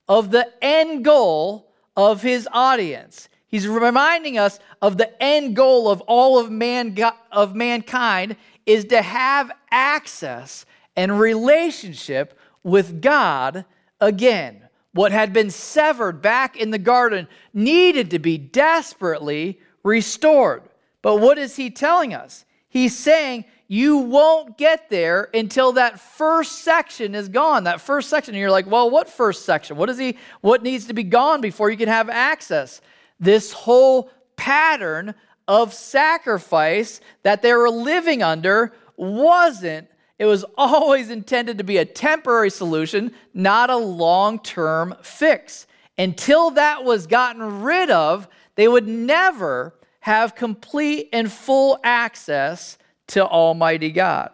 of 0.07 0.31
the 0.31 0.51
end 0.61 1.03
goal 1.03 1.71
of 1.95 2.21
his 2.21 2.47
audience. 2.51 3.27
He's 3.47 3.67
reminding 3.67 4.37
us 4.37 4.59
of 4.81 4.97
the 4.97 5.21
end 5.21 5.55
goal 5.55 5.89
of 5.89 6.01
all 6.01 6.37
of, 6.37 6.51
man, 6.51 6.97
of 7.31 7.55
mankind 7.55 8.35
is 8.65 8.85
to 8.85 9.01
have 9.01 9.51
access 9.71 10.65
and 10.95 11.19
relationship 11.19 12.37
with 12.63 13.01
God 13.01 13.65
again 13.99 14.66
what 14.97 15.11
had 15.11 15.31
been 15.31 15.51
severed 15.51 16.23
back 16.23 16.57
in 16.57 16.71
the 16.71 16.79
garden 16.79 17.27
needed 17.53 18.09
to 18.09 18.17
be 18.17 18.35
desperately 18.35 19.59
restored. 19.83 20.63
But 21.03 21.17
what 21.17 21.37
is 21.37 21.55
he 21.55 21.69
telling 21.69 22.15
us? 22.15 22.45
He's 22.67 22.97
saying 22.97 23.45
you 23.67 23.97
won't 23.97 24.57
get 24.57 24.89
there 24.89 25.29
until 25.35 25.73
that 25.73 25.99
first 25.99 26.63
section 26.63 27.13
is 27.13 27.29
gone. 27.29 27.65
That 27.65 27.79
first 27.79 28.09
section, 28.09 28.33
and 28.33 28.41
you're 28.41 28.49
like, 28.49 28.65
well, 28.65 28.89
what 28.89 29.07
first 29.07 29.45
section? 29.45 29.77
What 29.77 29.91
is 29.91 29.99
he? 29.99 30.17
What 30.41 30.63
needs 30.63 30.87
to 30.87 30.93
be 30.93 31.03
gone 31.03 31.41
before 31.41 31.69
you 31.69 31.77
can 31.77 31.89
have 31.89 32.09
access? 32.09 32.81
This 33.19 33.51
whole 33.51 34.09
pattern 34.35 35.13
of 35.47 35.75
sacrifice 35.75 37.01
that 37.21 37.43
they 37.43 37.53
were 37.53 37.69
living 37.69 38.23
under 38.23 38.73
wasn't 38.95 39.89
it 40.19 40.25
was 40.25 40.43
always 40.57 41.09
intended 41.09 41.57
to 41.59 41.63
be 41.63 41.77
a 41.77 41.85
temporary 41.85 42.49
solution, 42.49 43.13
not 43.33 43.69
a 43.69 43.77
long 43.77 44.39
term 44.39 44.95
fix. 45.01 45.67
Until 45.97 46.51
that 46.51 46.83
was 46.83 47.07
gotten 47.07 47.61
rid 47.61 47.89
of, 47.89 48.27
they 48.55 48.67
would 48.67 48.87
never 48.87 49.73
have 50.01 50.35
complete 50.35 51.09
and 51.13 51.31
full 51.31 51.79
access 51.83 52.77
to 53.07 53.25
Almighty 53.25 53.91
God. 53.91 54.31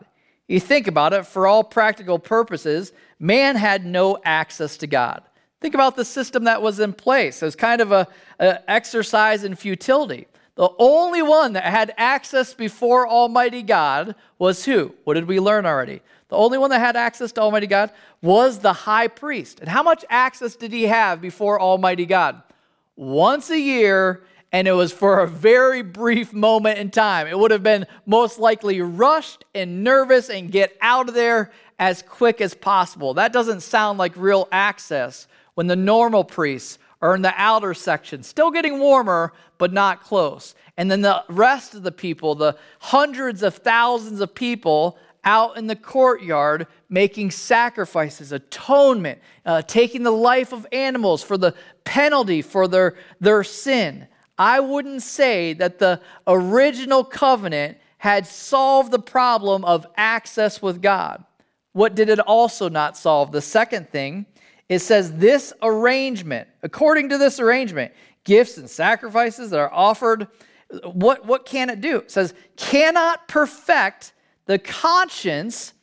You 0.47 0.59
think 0.59 0.87
about 0.87 1.13
it, 1.13 1.25
for 1.25 1.47
all 1.47 1.63
practical 1.63 2.19
purposes, 2.19 2.91
man 3.19 3.55
had 3.55 3.85
no 3.85 4.19
access 4.23 4.77
to 4.77 4.87
God. 4.87 5.23
Think 5.61 5.73
about 5.73 5.95
the 5.95 6.05
system 6.05 6.43
that 6.43 6.61
was 6.61 6.79
in 6.79 6.91
place. 6.91 7.41
It 7.41 7.45
was 7.45 7.55
kind 7.55 7.81
of 7.81 7.91
a, 7.91 8.07
a 8.39 8.69
exercise 8.69 9.43
in 9.45 9.55
futility. 9.55 10.27
The 10.55 10.69
only 10.77 11.21
one 11.21 11.53
that 11.53 11.63
had 11.63 11.93
access 11.97 12.53
before 12.53 13.07
Almighty 13.07 13.63
God 13.63 14.15
was 14.37 14.65
who? 14.65 14.93
What 15.03 15.15
did 15.15 15.27
we 15.27 15.39
learn 15.39 15.65
already? 15.65 16.01
The 16.29 16.35
only 16.37 16.57
one 16.57 16.69
that 16.69 16.79
had 16.79 16.95
access 16.95 17.31
to 17.33 17.41
Almighty 17.41 17.67
God 17.67 17.91
was 18.21 18.59
the 18.59 18.73
high 18.73 19.07
priest. 19.07 19.59
And 19.59 19.69
how 19.69 19.81
much 19.83 20.05
access 20.09 20.55
did 20.55 20.71
he 20.71 20.83
have 20.83 21.21
before 21.21 21.59
Almighty 21.59 22.05
God? 22.05 22.41
Once 22.95 23.49
a 23.49 23.59
year, 23.59 24.23
and 24.51 24.67
it 24.67 24.73
was 24.73 24.93
for 24.93 25.21
a 25.21 25.27
very 25.27 25.81
brief 25.81 26.31
moment 26.31 26.77
in 26.77 26.91
time. 26.91 27.25
It 27.25 27.37
would 27.37 27.49
have 27.49 27.63
been 27.63 27.87
most 28.05 28.37
likely 28.37 28.81
rushed 28.81 29.43
and 29.55 29.83
nervous 29.83 30.29
and 30.29 30.51
get 30.51 30.77
out 30.79 31.09
of 31.09 31.15
there 31.15 31.51
as 31.79 32.03
quick 32.03 32.39
as 32.39 32.53
possible. 32.53 33.15
That 33.15 33.33
doesn't 33.33 33.61
sound 33.61 33.97
like 33.97 34.13
real 34.15 34.47
access 34.51 35.27
when 35.55 35.65
the 35.65 35.75
normal 35.75 36.23
priests 36.23 36.77
are 37.03 37.15
in 37.15 37.21
the 37.21 37.33
outer 37.35 37.73
section, 37.73 38.23
still 38.23 38.49
getting 38.49 38.79
warmer, 38.79 39.33
but 39.57 39.73
not 39.73 40.01
close. 40.01 40.55
And 40.77 40.89
then 40.89 41.01
the 41.01 41.21
rest 41.27 41.75
of 41.75 41.83
the 41.83 41.91
people, 41.91 42.33
the 42.33 42.57
hundreds 42.79 43.43
of 43.43 43.55
thousands 43.55 44.21
of 44.21 44.33
people 44.33 44.97
out 45.25 45.57
in 45.57 45.67
the 45.67 45.75
courtyard 45.75 46.65
making 46.87 47.31
sacrifices, 47.31 48.31
atonement, 48.31 49.19
uh, 49.45 49.61
taking 49.63 50.03
the 50.03 50.11
life 50.11 50.53
of 50.53 50.65
animals 50.71 51.21
for 51.21 51.37
the 51.37 51.53
penalty 51.83 52.41
for 52.41 52.69
their, 52.69 52.95
their 53.19 53.43
sin. 53.43 54.07
I 54.37 54.61
wouldn't 54.61 55.01
say 55.01 55.51
that 55.55 55.79
the 55.79 55.99
original 56.25 57.03
covenant 57.03 57.79
had 57.97 58.25
solved 58.25 58.91
the 58.91 58.99
problem 58.99 59.65
of 59.65 59.85
access 59.97 60.61
with 60.61 60.81
God. 60.81 61.21
What 61.73 61.95
did 61.95 62.07
it 62.07 62.19
also 62.19 62.69
not 62.69 62.95
solve? 62.95 63.33
The 63.33 63.41
second 63.41 63.89
thing, 63.89 64.25
it 64.69 64.79
says 64.79 65.13
this 65.13 65.53
arrangement, 65.61 66.47
according 66.61 67.09
to 67.09 67.17
this 67.17 67.39
arrangement, 67.39 67.93
gifts 68.23 68.57
and 68.57 68.69
sacrifices 68.69 69.49
that 69.49 69.59
are 69.59 69.73
offered, 69.73 70.27
what, 70.83 71.25
what 71.25 71.45
can 71.45 71.69
it 71.69 71.81
do? 71.81 71.97
It 71.97 72.11
says, 72.11 72.33
cannot 72.55 73.27
perfect 73.27 74.13
the 74.45 74.57
conscience 74.57 75.73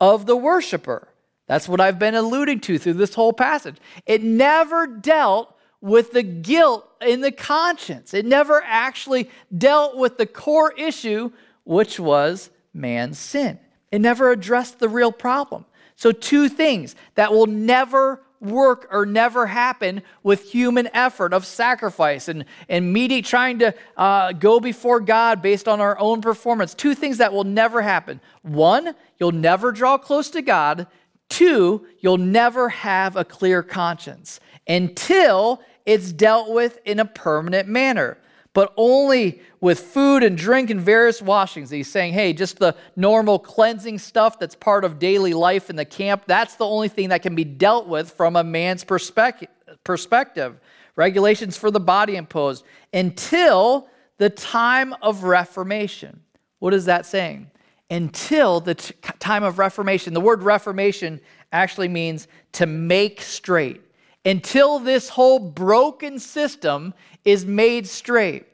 of 0.00 0.26
the 0.26 0.36
worshiper. 0.36 1.08
That's 1.46 1.68
what 1.68 1.80
I've 1.80 1.98
been 1.98 2.14
alluding 2.14 2.60
to 2.60 2.78
through 2.78 2.94
this 2.94 3.14
whole 3.14 3.32
passage. 3.32 3.76
It 4.06 4.22
never 4.22 4.86
dealt 4.86 5.54
with 5.80 6.12
the 6.12 6.22
guilt 6.22 6.88
in 7.00 7.20
the 7.20 7.30
conscience, 7.30 8.12
it 8.12 8.26
never 8.26 8.62
actually 8.64 9.30
dealt 9.56 9.96
with 9.96 10.18
the 10.18 10.26
core 10.26 10.72
issue, 10.72 11.30
which 11.64 12.00
was 12.00 12.50
man's 12.74 13.18
sin. 13.18 13.58
It 13.92 14.00
never 14.00 14.32
addressed 14.32 14.80
the 14.80 14.88
real 14.88 15.12
problem. 15.12 15.64
So, 15.94 16.12
two 16.12 16.48
things 16.48 16.96
that 17.14 17.32
will 17.32 17.46
never 17.46 18.22
work 18.40 18.88
or 18.90 19.04
never 19.04 19.46
happen 19.46 20.02
with 20.22 20.50
human 20.50 20.88
effort 20.94 21.32
of 21.32 21.44
sacrifice 21.44 22.28
and, 22.28 22.44
and 22.68 22.92
meeting, 22.92 23.22
trying 23.22 23.58
to 23.58 23.74
uh, 23.96 24.32
go 24.32 24.60
before 24.60 25.00
God 25.00 25.42
based 25.42 25.68
on 25.68 25.80
our 25.80 25.98
own 25.98 26.20
performance. 26.20 26.74
Two 26.74 26.94
things 26.94 27.18
that 27.18 27.32
will 27.32 27.44
never 27.44 27.82
happen. 27.82 28.20
One, 28.42 28.94
you'll 29.18 29.32
never 29.32 29.72
draw 29.72 29.98
close 29.98 30.30
to 30.30 30.42
God. 30.42 30.86
Two, 31.28 31.86
you'll 32.00 32.16
never 32.18 32.68
have 32.68 33.16
a 33.16 33.24
clear 33.24 33.62
conscience 33.62 34.40
until 34.66 35.60
it's 35.84 36.12
dealt 36.12 36.50
with 36.50 36.78
in 36.84 37.00
a 37.00 37.04
permanent 37.04 37.68
manner 37.68 38.18
but 38.58 38.74
only 38.76 39.40
with 39.60 39.78
food 39.78 40.24
and 40.24 40.36
drink 40.36 40.68
and 40.68 40.80
various 40.80 41.22
washings. 41.22 41.70
He's 41.70 41.88
saying, 41.88 42.12
hey, 42.12 42.32
just 42.32 42.58
the 42.58 42.74
normal 42.96 43.38
cleansing 43.38 44.00
stuff 44.00 44.40
that's 44.40 44.56
part 44.56 44.82
of 44.84 44.98
daily 44.98 45.32
life 45.32 45.70
in 45.70 45.76
the 45.76 45.84
camp, 45.84 46.24
that's 46.26 46.56
the 46.56 46.66
only 46.66 46.88
thing 46.88 47.10
that 47.10 47.22
can 47.22 47.36
be 47.36 47.44
dealt 47.44 47.86
with 47.86 48.10
from 48.10 48.34
a 48.34 48.42
man's 48.42 48.82
perspective. 48.82 50.58
Regulations 50.96 51.56
for 51.56 51.70
the 51.70 51.78
body 51.78 52.16
imposed 52.16 52.64
until 52.92 53.88
the 54.16 54.28
time 54.28 54.92
of 55.02 55.22
Reformation. 55.22 56.18
What 56.58 56.74
is 56.74 56.86
that 56.86 57.06
saying? 57.06 57.52
Until 57.92 58.58
the 58.58 58.74
t- 58.74 58.92
time 59.20 59.44
of 59.44 59.60
Reformation. 59.60 60.14
The 60.14 60.20
word 60.20 60.42
Reformation 60.42 61.20
actually 61.52 61.86
means 61.86 62.26
to 62.54 62.66
make 62.66 63.22
straight. 63.22 63.82
Until 64.24 64.78
this 64.78 65.10
whole 65.10 65.38
broken 65.38 66.18
system 66.18 66.94
is 67.24 67.46
made 67.46 67.86
straight. 67.86 68.46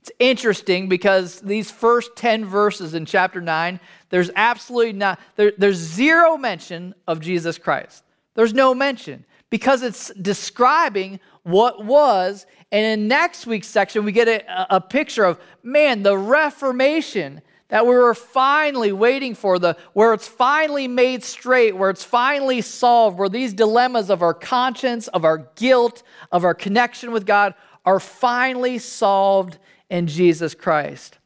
It's 0.00 0.10
interesting 0.18 0.88
because 0.88 1.40
these 1.40 1.70
first 1.70 2.16
10 2.16 2.46
verses 2.46 2.94
in 2.94 3.04
chapter 3.04 3.40
9, 3.40 3.78
there's 4.08 4.30
absolutely 4.34 4.94
not, 4.94 5.20
there, 5.36 5.52
there's 5.58 5.76
zero 5.76 6.38
mention 6.38 6.94
of 7.06 7.20
Jesus 7.20 7.58
Christ. 7.58 8.02
There's 8.34 8.54
no 8.54 8.74
mention 8.74 9.26
because 9.50 9.82
it's 9.82 10.10
describing 10.14 11.20
what 11.42 11.84
was. 11.84 12.46
And 12.72 13.00
in 13.00 13.08
next 13.08 13.46
week's 13.46 13.68
section, 13.68 14.04
we 14.04 14.12
get 14.12 14.28
a, 14.28 14.76
a 14.76 14.80
picture 14.80 15.24
of, 15.24 15.38
man, 15.62 16.02
the 16.02 16.16
Reformation 16.16 17.42
that 17.70 17.86
we 17.86 17.94
were 17.94 18.14
finally 18.14 18.92
waiting 18.92 19.34
for, 19.34 19.58
the, 19.58 19.76
where 19.92 20.12
it's 20.12 20.28
finally 20.28 20.86
made 20.86 21.24
straight, 21.24 21.76
where 21.76 21.90
it's 21.90 22.04
finally 22.04 22.60
solved, 22.60 23.18
where 23.18 23.28
these 23.28 23.52
dilemmas 23.52 24.10
of 24.10 24.22
our 24.22 24.34
conscience, 24.34 25.08
of 25.08 25.24
our 25.24 25.48
guilt, 25.56 26.02
of 26.30 26.44
our 26.44 26.54
connection 26.54 27.12
with 27.12 27.24
God 27.24 27.54
are 27.84 28.00
finally 28.00 28.78
solved 28.78 29.58
in 29.88 30.06
Jesus 30.06 30.54
Christ. 30.54 31.18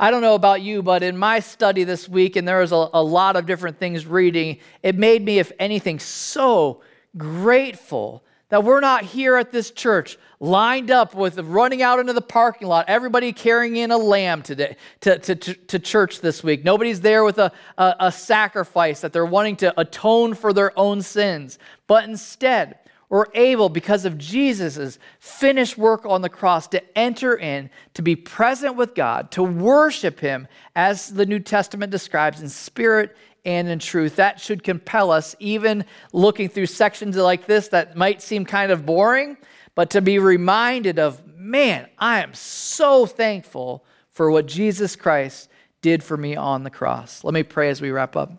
I 0.00 0.10
don't 0.10 0.22
know 0.22 0.34
about 0.34 0.62
you, 0.62 0.82
but 0.82 1.02
in 1.02 1.16
my 1.16 1.40
study 1.40 1.82
this 1.84 2.08
week, 2.08 2.36
and 2.36 2.46
there 2.46 2.60
was 2.60 2.72
a, 2.72 2.88
a 2.92 3.02
lot 3.02 3.34
of 3.34 3.46
different 3.46 3.78
things 3.78 4.06
reading, 4.06 4.58
it 4.82 4.96
made 4.96 5.24
me, 5.24 5.38
if 5.38 5.50
anything, 5.58 5.98
so 5.98 6.82
grateful 7.16 8.22
that 8.48 8.64
we're 8.64 8.80
not 8.80 9.04
here 9.04 9.36
at 9.36 9.52
this 9.52 9.70
church 9.70 10.18
lined 10.40 10.90
up 10.90 11.14
with 11.14 11.38
running 11.38 11.82
out 11.82 11.98
into 11.98 12.12
the 12.12 12.20
parking 12.20 12.68
lot, 12.68 12.84
everybody 12.88 13.32
carrying 13.32 13.76
in 13.76 13.90
a 13.90 13.96
lamb 13.96 14.42
today 14.42 14.76
to, 15.00 15.18
to, 15.18 15.34
to, 15.34 15.54
to 15.54 15.78
church 15.78 16.20
this 16.20 16.42
week. 16.42 16.64
Nobody's 16.64 17.00
there 17.00 17.24
with 17.24 17.38
a, 17.38 17.52
a, 17.76 17.94
a 18.00 18.12
sacrifice 18.12 19.00
that 19.00 19.12
they're 19.12 19.26
wanting 19.26 19.56
to 19.56 19.78
atone 19.78 20.34
for 20.34 20.52
their 20.52 20.78
own 20.78 21.02
sins. 21.02 21.58
But 21.86 22.04
instead, 22.04 22.78
we're 23.08 23.26
able, 23.34 23.68
because 23.70 24.04
of 24.04 24.18
Jesus' 24.18 24.98
finished 25.18 25.78
work 25.78 26.04
on 26.04 26.20
the 26.20 26.28
cross, 26.28 26.68
to 26.68 26.98
enter 26.98 27.36
in, 27.36 27.70
to 27.94 28.02
be 28.02 28.14
present 28.14 28.76
with 28.76 28.94
God, 28.94 29.30
to 29.32 29.42
worship 29.42 30.20
Him 30.20 30.46
as 30.76 31.08
the 31.08 31.24
New 31.24 31.38
Testament 31.38 31.90
describes 31.90 32.40
in 32.42 32.48
spirit 32.48 33.16
and 33.48 33.66
in 33.66 33.78
truth. 33.78 34.16
That 34.16 34.38
should 34.38 34.62
compel 34.62 35.10
us, 35.10 35.34
even 35.38 35.86
looking 36.12 36.50
through 36.50 36.66
sections 36.66 37.16
like 37.16 37.46
this 37.46 37.68
that 37.68 37.96
might 37.96 38.20
seem 38.20 38.44
kind 38.44 38.70
of 38.70 38.84
boring, 38.84 39.38
but 39.74 39.88
to 39.90 40.02
be 40.02 40.18
reminded 40.18 40.98
of, 40.98 41.26
man, 41.34 41.88
I 41.98 42.22
am 42.22 42.34
so 42.34 43.06
thankful 43.06 43.86
for 44.10 44.30
what 44.30 44.44
Jesus 44.44 44.96
Christ 44.96 45.48
did 45.80 46.04
for 46.04 46.14
me 46.14 46.36
on 46.36 46.62
the 46.62 46.68
cross. 46.68 47.24
Let 47.24 47.32
me 47.32 47.42
pray 47.42 47.70
as 47.70 47.80
we 47.80 47.90
wrap 47.90 48.16
up. 48.16 48.30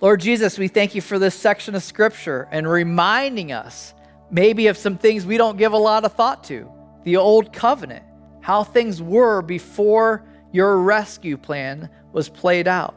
Lord 0.00 0.18
Jesus, 0.18 0.58
we 0.58 0.66
thank 0.66 0.96
you 0.96 1.00
for 1.00 1.20
this 1.20 1.36
section 1.36 1.76
of 1.76 1.84
scripture 1.84 2.48
and 2.50 2.68
reminding 2.68 3.52
us 3.52 3.94
maybe 4.28 4.66
of 4.66 4.76
some 4.76 4.98
things 4.98 5.24
we 5.24 5.36
don't 5.36 5.56
give 5.56 5.72
a 5.72 5.78
lot 5.78 6.04
of 6.04 6.14
thought 6.14 6.42
to. 6.44 6.68
The 7.04 7.16
old 7.16 7.52
covenant, 7.52 8.02
how 8.40 8.64
things 8.64 9.00
were 9.00 9.40
before 9.40 10.26
your 10.50 10.78
rescue 10.78 11.36
plan 11.36 11.90
was 12.12 12.28
played 12.28 12.66
out. 12.66 12.96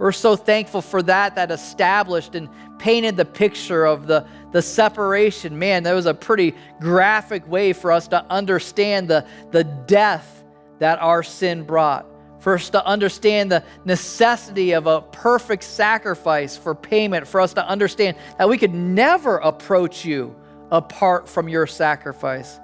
We're 0.00 0.12
so 0.12 0.34
thankful 0.34 0.80
for 0.80 1.02
that, 1.02 1.34
that 1.34 1.50
established 1.50 2.34
and 2.34 2.48
painted 2.78 3.18
the 3.18 3.26
picture 3.26 3.84
of 3.84 4.06
the, 4.06 4.26
the 4.50 4.62
separation. 4.62 5.58
Man, 5.58 5.82
that 5.82 5.92
was 5.92 6.06
a 6.06 6.14
pretty 6.14 6.54
graphic 6.80 7.46
way 7.46 7.74
for 7.74 7.92
us 7.92 8.08
to 8.08 8.24
understand 8.32 9.08
the, 9.08 9.26
the 9.50 9.64
death 9.64 10.42
that 10.78 10.98
our 11.02 11.22
sin 11.22 11.64
brought 11.64 12.06
for 12.38 12.54
us 12.54 12.70
to 12.70 12.82
understand 12.86 13.52
the 13.52 13.62
necessity 13.84 14.72
of 14.72 14.86
a 14.86 15.02
perfect 15.02 15.62
sacrifice 15.62 16.56
for 16.56 16.74
payment, 16.74 17.26
for 17.26 17.38
us 17.38 17.52
to 17.52 17.68
understand 17.68 18.16
that 18.38 18.48
we 18.48 18.56
could 18.56 18.72
never 18.72 19.36
approach 19.36 20.06
you 20.06 20.34
apart 20.70 21.28
from 21.28 21.50
your 21.50 21.66
sacrifice. 21.66 22.58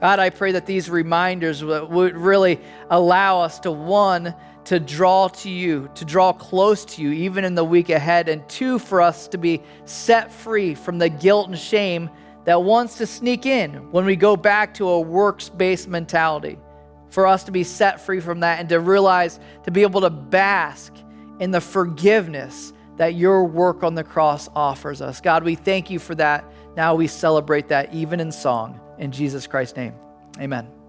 God, 0.00 0.18
I 0.18 0.30
pray 0.30 0.50
that 0.52 0.66
these 0.66 0.90
reminders 0.90 1.62
would 1.62 2.16
really 2.16 2.58
allow 2.88 3.42
us 3.42 3.60
to, 3.60 3.70
one, 3.70 4.34
to 4.64 4.78
draw 4.78 5.28
to 5.28 5.50
you, 5.50 5.90
to 5.94 6.04
draw 6.04 6.32
close 6.32 6.84
to 6.84 7.02
you, 7.02 7.10
even 7.12 7.44
in 7.44 7.54
the 7.54 7.64
week 7.64 7.90
ahead, 7.90 8.28
and 8.28 8.46
two, 8.48 8.78
for 8.78 9.00
us 9.00 9.28
to 9.28 9.38
be 9.38 9.62
set 9.84 10.32
free 10.32 10.74
from 10.74 10.98
the 10.98 11.08
guilt 11.08 11.48
and 11.48 11.58
shame 11.58 12.10
that 12.44 12.62
wants 12.62 12.98
to 12.98 13.06
sneak 13.06 13.46
in 13.46 13.90
when 13.90 14.04
we 14.04 14.16
go 14.16 14.36
back 14.36 14.74
to 14.74 14.88
a 14.88 15.00
works 15.00 15.48
based 15.48 15.88
mentality 15.88 16.58
for 17.10 17.26
us 17.26 17.44
to 17.44 17.52
be 17.52 17.64
set 17.64 18.00
free 18.00 18.20
from 18.20 18.40
that 18.40 18.60
and 18.60 18.68
to 18.68 18.80
realize 18.80 19.40
to 19.64 19.70
be 19.70 19.82
able 19.82 20.00
to 20.00 20.10
bask 20.10 20.92
in 21.40 21.50
the 21.50 21.60
forgiveness 21.60 22.72
that 22.96 23.14
your 23.14 23.44
work 23.44 23.82
on 23.82 23.94
the 23.94 24.04
cross 24.04 24.48
offers 24.54 25.02
us. 25.02 25.20
God, 25.20 25.42
we 25.42 25.54
thank 25.54 25.90
you 25.90 25.98
for 25.98 26.14
that. 26.16 26.44
Now 26.76 26.94
we 26.94 27.06
celebrate 27.06 27.68
that 27.68 27.92
even 27.92 28.20
in 28.20 28.30
song. 28.30 28.80
In 28.98 29.10
Jesus 29.10 29.46
Christ's 29.46 29.76
name, 29.76 29.94
amen. 30.38 30.79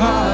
Heart 0.00 0.29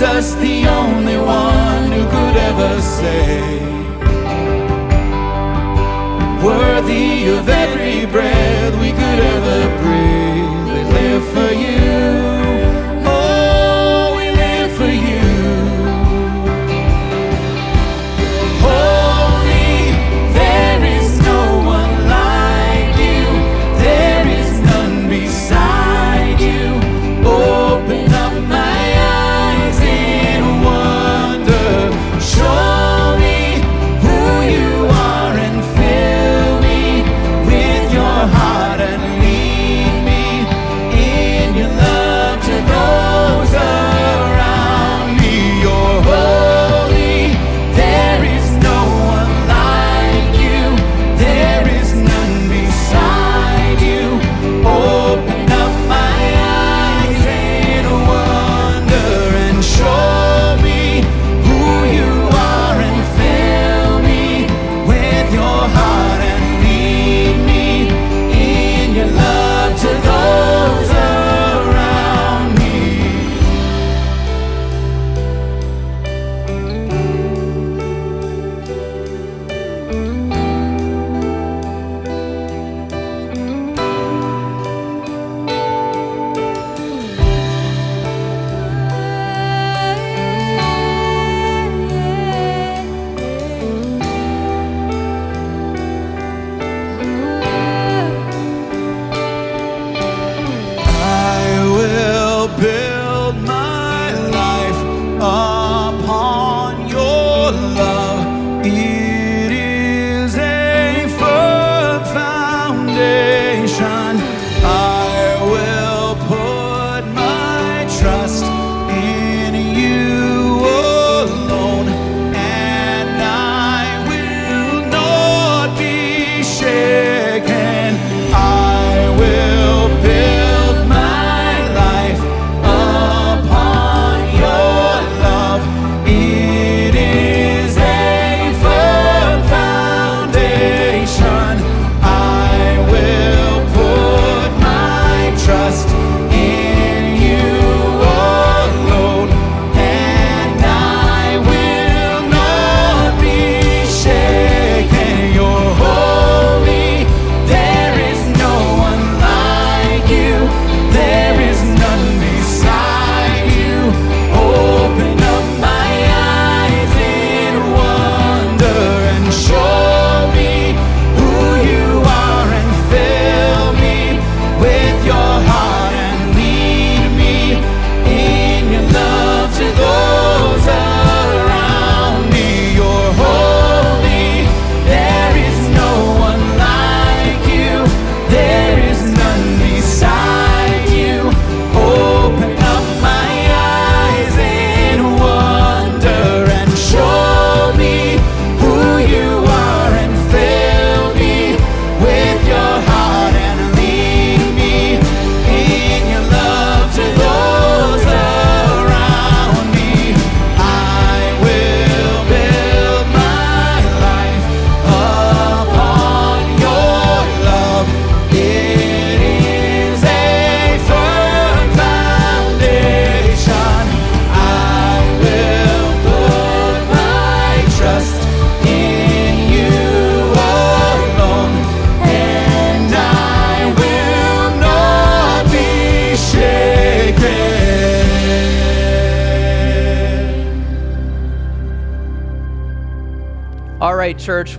Jesus, 0.00 0.32
the 0.36 0.66
only 0.66 1.18
one 1.18 1.92
who 1.92 2.02
could 2.08 2.36
ever 2.36 2.80
say, 2.80 3.59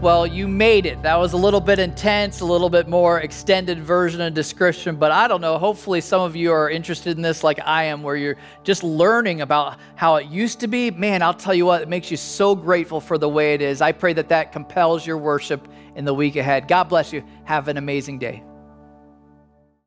Well, 0.01 0.25
you 0.25 0.47
made 0.47 0.87
it. 0.87 0.99
That 1.03 1.19
was 1.19 1.33
a 1.33 1.37
little 1.37 1.61
bit 1.61 1.77
intense, 1.77 2.39
a 2.39 2.45
little 2.45 2.71
bit 2.71 2.87
more 2.87 3.19
extended 3.19 3.83
version 3.83 4.21
and 4.21 4.33
description, 4.33 4.95
but 4.95 5.11
I 5.11 5.27
don't 5.27 5.41
know. 5.41 5.59
Hopefully, 5.59 6.01
some 6.01 6.21
of 6.21 6.35
you 6.35 6.51
are 6.51 6.71
interested 6.71 7.17
in 7.17 7.21
this 7.21 7.43
like 7.43 7.59
I 7.63 7.83
am, 7.83 8.01
where 8.01 8.15
you're 8.15 8.37
just 8.63 8.83
learning 8.83 9.41
about 9.41 9.77
how 9.93 10.15
it 10.15 10.25
used 10.25 10.59
to 10.61 10.67
be. 10.67 10.89
Man, 10.89 11.21
I'll 11.21 11.35
tell 11.35 11.53
you 11.53 11.67
what, 11.67 11.83
it 11.83 11.87
makes 11.87 12.09
you 12.09 12.17
so 12.17 12.55
grateful 12.55 12.99
for 12.99 13.19
the 13.19 13.29
way 13.29 13.53
it 13.53 13.61
is. 13.61 13.79
I 13.79 13.91
pray 13.91 14.13
that 14.13 14.27
that 14.29 14.51
compels 14.51 15.05
your 15.05 15.19
worship 15.19 15.67
in 15.95 16.03
the 16.03 16.15
week 16.15 16.35
ahead. 16.35 16.67
God 16.67 16.85
bless 16.85 17.13
you. 17.13 17.23
Have 17.43 17.67
an 17.67 17.77
amazing 17.77 18.17
day. 18.17 18.41